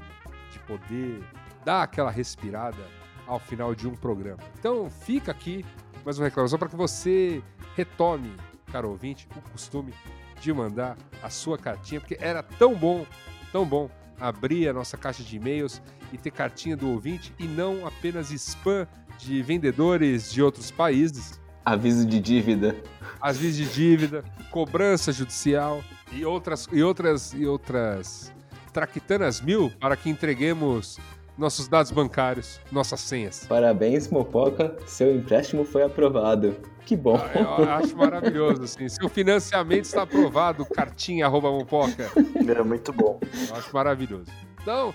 de 0.51 0.59
poder 0.59 1.21
dar 1.63 1.83
aquela 1.83 2.11
respirada 2.11 2.83
ao 3.27 3.39
final 3.39 3.75
de 3.75 3.87
um 3.87 3.95
programa. 3.95 4.39
Então 4.57 4.89
fica 4.89 5.31
aqui 5.31 5.65
mais 6.03 6.17
uma 6.17 6.25
reclamação 6.25 6.57
para 6.57 6.69
que 6.69 6.75
você 6.75 7.41
retome, 7.75 8.33
caro 8.71 8.89
ouvinte, 8.89 9.27
o 9.35 9.41
costume 9.51 9.93
de 10.39 10.51
mandar 10.53 10.97
a 11.21 11.29
sua 11.29 11.57
cartinha, 11.57 11.99
porque 11.99 12.17
era 12.19 12.41
tão 12.41 12.73
bom, 12.73 13.05
tão 13.51 13.65
bom 13.65 13.89
abrir 14.19 14.67
a 14.67 14.73
nossa 14.73 14.97
caixa 14.97 15.23
de 15.23 15.35
e-mails 15.35 15.81
e 16.11 16.17
ter 16.17 16.31
cartinha 16.31 16.75
do 16.75 16.89
ouvinte 16.89 17.33
e 17.37 17.45
não 17.45 17.85
apenas 17.85 18.31
spam 18.31 18.87
de 19.17 19.41
vendedores 19.41 20.31
de 20.31 20.41
outros 20.41 20.71
países. 20.71 21.39
Aviso 21.65 22.05
de 22.05 22.19
dívida. 22.19 22.75
Aviso 23.21 23.63
de 23.63 23.69
dívida, 23.71 24.23
cobrança 24.49 25.11
judicial 25.11 25.83
e 26.11 26.25
outras 26.25 26.67
e 26.71 26.81
outras 26.81 27.33
e 27.33 27.45
outras 27.45 28.33
traquitanas 28.73 29.41
mil 29.41 29.69
para 29.79 29.95
que 29.95 30.09
entreguemos 30.09 30.97
nossos 31.39 31.67
dados 31.69 31.89
bancários, 31.91 32.59
nossas 32.71 32.99
senhas. 32.99 33.45
Parabéns, 33.47 34.09
Mopoca, 34.09 34.75
seu 34.85 35.15
empréstimo 35.15 35.63
foi 35.63 35.83
aprovado. 35.83 36.55
Que 36.85 36.97
bom. 36.97 37.15
Ah, 37.15 37.61
eu 37.61 37.69
acho 37.71 37.95
maravilhoso, 37.95 38.63
assim. 38.63 38.89
Seu 38.89 39.07
financiamento 39.07 39.85
está 39.85 40.01
aprovado, 40.01 40.65
cartinha 40.65 41.25
arroba 41.25 41.49
Mopoca. 41.49 42.11
É 42.35 42.63
muito 42.63 42.91
bom. 42.91 43.19
Eu 43.49 43.55
acho 43.55 43.73
maravilhoso. 43.73 44.29
Então, 44.61 44.93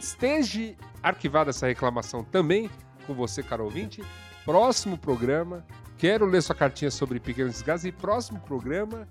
esteja 0.00 0.74
arquivada 1.02 1.50
essa 1.50 1.66
reclamação 1.66 2.24
também 2.24 2.70
com 3.06 3.12
você, 3.12 3.42
caro 3.42 3.64
ouvinte. 3.64 4.02
Próximo 4.44 4.96
programa, 4.96 5.66
quero 5.98 6.24
ler 6.24 6.42
sua 6.42 6.54
cartinha 6.54 6.90
sobre 6.90 7.20
pequenos 7.20 7.52
desgastes 7.52 7.84
e 7.84 7.92
próximo 7.92 8.40
programa, 8.40 9.06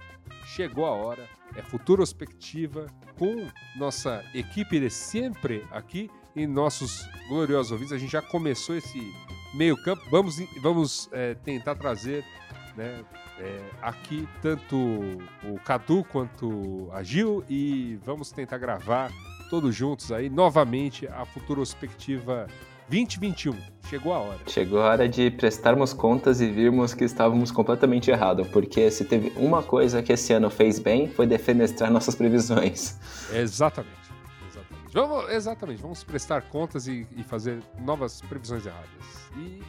chegou 0.45 0.85
a 0.85 0.91
hora, 0.91 1.27
é 1.55 1.61
Futurospectiva 1.61 2.87
com 3.19 3.47
nossa 3.77 4.23
equipe 4.33 4.79
de 4.79 4.89
sempre 4.89 5.65
aqui 5.71 6.09
e 6.35 6.47
nossos 6.47 7.07
gloriosos 7.27 7.71
ouvintes. 7.71 7.93
A 7.93 7.97
gente 7.97 8.11
já 8.11 8.21
começou 8.21 8.75
esse 8.75 9.13
meio 9.53 9.75
campo. 9.77 10.01
Vamos, 10.09 10.37
vamos 10.61 11.09
é, 11.11 11.35
tentar 11.35 11.75
trazer 11.75 12.23
né, 12.75 13.03
é, 13.39 13.59
aqui 13.81 14.27
tanto 14.41 14.77
o 15.43 15.59
Cadu 15.65 16.03
quanto 16.03 16.89
a 16.93 17.03
Gil 17.03 17.43
e 17.49 17.99
vamos 18.03 18.31
tentar 18.31 18.57
gravar 18.57 19.11
todos 19.49 19.75
juntos 19.75 20.11
aí 20.11 20.29
novamente 20.29 21.07
a 21.07 21.25
Futurospectiva 21.25 22.47
2021. 22.89 23.55
Chegou 23.89 24.13
a 24.13 24.19
hora. 24.19 24.39
Chegou 24.47 24.81
a 24.81 24.89
hora 24.89 25.09
de 25.09 25.31
prestarmos 25.31 25.93
contas 25.93 26.39
e 26.41 26.49
virmos 26.49 26.93
que 26.93 27.03
estávamos 27.03 27.51
completamente 27.51 28.11
errados, 28.11 28.47
porque 28.49 28.89
se 28.91 29.05
teve 29.05 29.31
uma 29.35 29.63
coisa 29.63 30.01
que 30.03 30.13
esse 30.13 30.31
ano 30.33 30.49
fez 30.49 30.79
bem 30.79 31.07
foi 31.07 31.25
defenestrar 31.25 31.91
nossas 31.91 32.15
previsões. 32.15 32.97
Exatamente. 33.33 34.00
Vamos, 34.93 35.29
exatamente, 35.29 35.81
vamos 35.81 36.03
prestar 36.03 36.41
contas 36.43 36.87
e, 36.87 37.07
e 37.15 37.23
fazer 37.23 37.61
novas 37.79 38.21
previsões 38.21 38.65
erradas. 38.65 38.89
E 39.35 39.61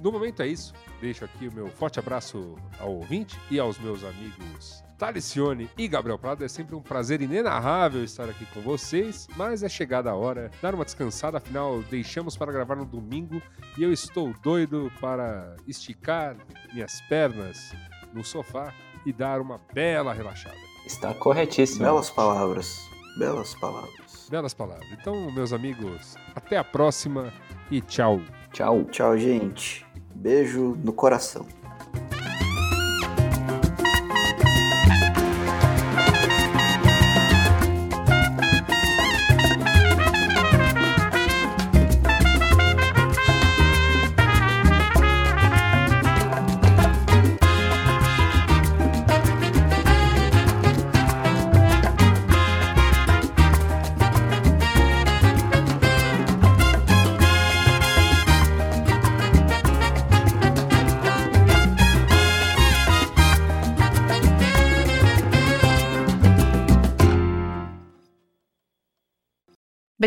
no 0.00 0.10
momento 0.10 0.42
é 0.42 0.46
isso. 0.46 0.72
Deixo 1.00 1.24
aqui 1.24 1.48
o 1.48 1.52
meu 1.52 1.68
forte 1.68 1.98
abraço 1.98 2.56
ao 2.78 2.94
ouvinte 2.94 3.38
e 3.50 3.58
aos 3.58 3.78
meus 3.78 4.02
amigos 4.02 4.82
Talicione 5.00 5.70
e 5.78 5.88
Gabriel 5.88 6.18
Prado. 6.18 6.44
É 6.44 6.48
sempre 6.48 6.76
um 6.76 6.82
prazer 6.82 7.22
inenarrável 7.22 8.04
estar 8.04 8.28
aqui 8.28 8.44
com 8.52 8.60
vocês, 8.60 9.26
mas 9.34 9.62
é 9.62 9.68
chegada 9.68 10.10
a 10.10 10.14
hora 10.14 10.50
dar 10.60 10.74
uma 10.74 10.84
descansada, 10.84 11.38
afinal 11.38 11.82
deixamos 11.82 12.36
para 12.36 12.52
gravar 12.52 12.76
no 12.76 12.84
domingo 12.84 13.40
e 13.78 13.82
eu 13.82 13.90
estou 13.90 14.34
doido 14.42 14.92
para 15.00 15.56
esticar 15.66 16.36
minhas 16.72 17.00
pernas 17.08 17.72
no 18.12 18.22
sofá 18.22 18.74
e 19.06 19.12
dar 19.12 19.40
uma 19.40 19.58
bela 19.72 20.12
relaxada. 20.12 20.56
Está 20.84 21.14
corretíssimo. 21.14 21.84
Belas 21.84 22.10
palavras. 22.10 22.86
Belas 23.16 23.54
palavras. 23.54 24.09
Belas 24.30 24.54
palavras. 24.54 24.86
Então, 24.92 25.28
meus 25.32 25.52
amigos, 25.52 26.14
até 26.36 26.56
a 26.56 26.62
próxima 26.62 27.32
e 27.68 27.80
tchau. 27.80 28.20
Tchau. 28.52 28.84
Tchau, 28.84 29.18
gente. 29.18 29.84
Beijo 30.14 30.76
no 30.84 30.92
coração. 30.92 31.44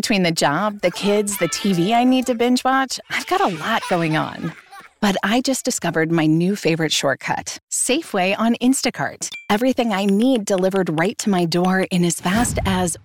Between 0.03 0.23
the 0.23 0.33
job, 0.33 0.81
the 0.81 0.91
kids, 0.91 1.37
the 1.37 1.47
TV 1.47 1.93
I 1.93 2.03
need 2.03 2.25
to 2.25 2.35
binge 2.35 2.65
watch, 2.65 2.99
I've 3.09 3.25
got 3.27 3.39
a 3.39 3.47
lot 3.55 3.83
going 3.89 4.17
on. 4.17 4.51
But 4.99 5.15
I 5.23 5.39
just 5.39 5.63
discovered 5.63 6.11
my 6.11 6.25
new 6.25 6.57
favorite 6.57 6.91
shortcut 6.91 7.57
Safeway 7.71 8.37
on 8.37 8.55
Instacart. 8.55 9.29
Everything 9.49 9.93
I 9.93 10.03
need 10.03 10.43
delivered 10.43 10.99
right 10.99 11.17
to 11.19 11.29
my 11.29 11.45
door 11.45 11.87
in 11.89 12.03
as 12.03 12.19
fast 12.19 12.59
as 12.65 12.97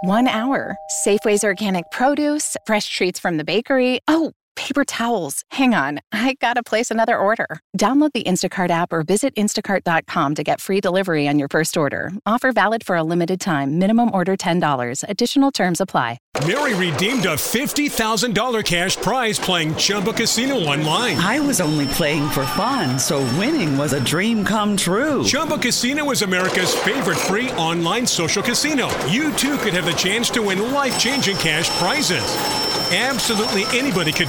one 0.00 0.28
hour. 0.28 0.74
Safeway's 1.06 1.44
organic 1.44 1.90
produce, 1.90 2.56
fresh 2.64 2.88
treats 2.88 3.20
from 3.20 3.36
the 3.36 3.44
bakery. 3.44 4.00
Oh, 4.08 4.32
paper 4.56 4.84
towels. 4.84 5.42
Hang 5.50 5.74
on, 5.74 6.00
I 6.12 6.36
gotta 6.40 6.62
place 6.62 6.90
another 6.90 7.18
order. 7.18 7.60
Download 7.78 8.10
the 8.14 8.24
Instacart 8.24 8.70
app 8.70 8.92
or 8.92 9.02
visit 9.02 9.34
instacart.com 9.36 10.34
to 10.34 10.42
get 10.42 10.60
free 10.60 10.80
delivery 10.80 11.28
on 11.28 11.38
your 11.38 11.48
first 11.48 11.76
order. 11.76 12.12
Offer 12.24 12.52
valid 12.52 12.84
for 12.84 12.96
a 12.96 13.02
limited 13.02 13.40
time. 13.40 13.78
Minimum 13.78 14.10
order 14.12 14.36
$10. 14.36 15.04
Additional 15.08 15.50
terms 15.50 15.80
apply. 15.80 16.18
Mary 16.46 16.74
redeemed 16.74 17.24
a 17.24 17.34
$50,000 17.34 18.64
cash 18.64 18.96
prize 18.96 19.38
playing 19.38 19.74
Chumba 19.76 20.12
Casino 20.12 20.56
online. 20.56 21.16
I 21.16 21.40
was 21.40 21.60
only 21.62 21.86
playing 21.86 22.28
for 22.28 22.44
fun, 22.44 22.98
so 22.98 23.20
winning 23.38 23.76
was 23.78 23.94
a 23.94 24.04
dream 24.04 24.44
come 24.44 24.76
true. 24.76 25.24
Chumba 25.24 25.56
Casino 25.58 26.10
is 26.10 26.22
America's 26.22 26.74
favorite 26.74 27.16
free 27.16 27.50
online 27.52 28.06
social 28.06 28.42
casino. 28.42 28.88
You 29.06 29.32
too 29.32 29.56
could 29.58 29.72
have 29.72 29.86
the 29.86 29.92
chance 29.92 30.28
to 30.30 30.42
win 30.42 30.72
life 30.72 30.98
changing 30.98 31.36
cash 31.38 31.70
prizes. 31.78 32.22
Absolutely 32.92 33.64
anybody 33.76 34.12
could 34.12 34.28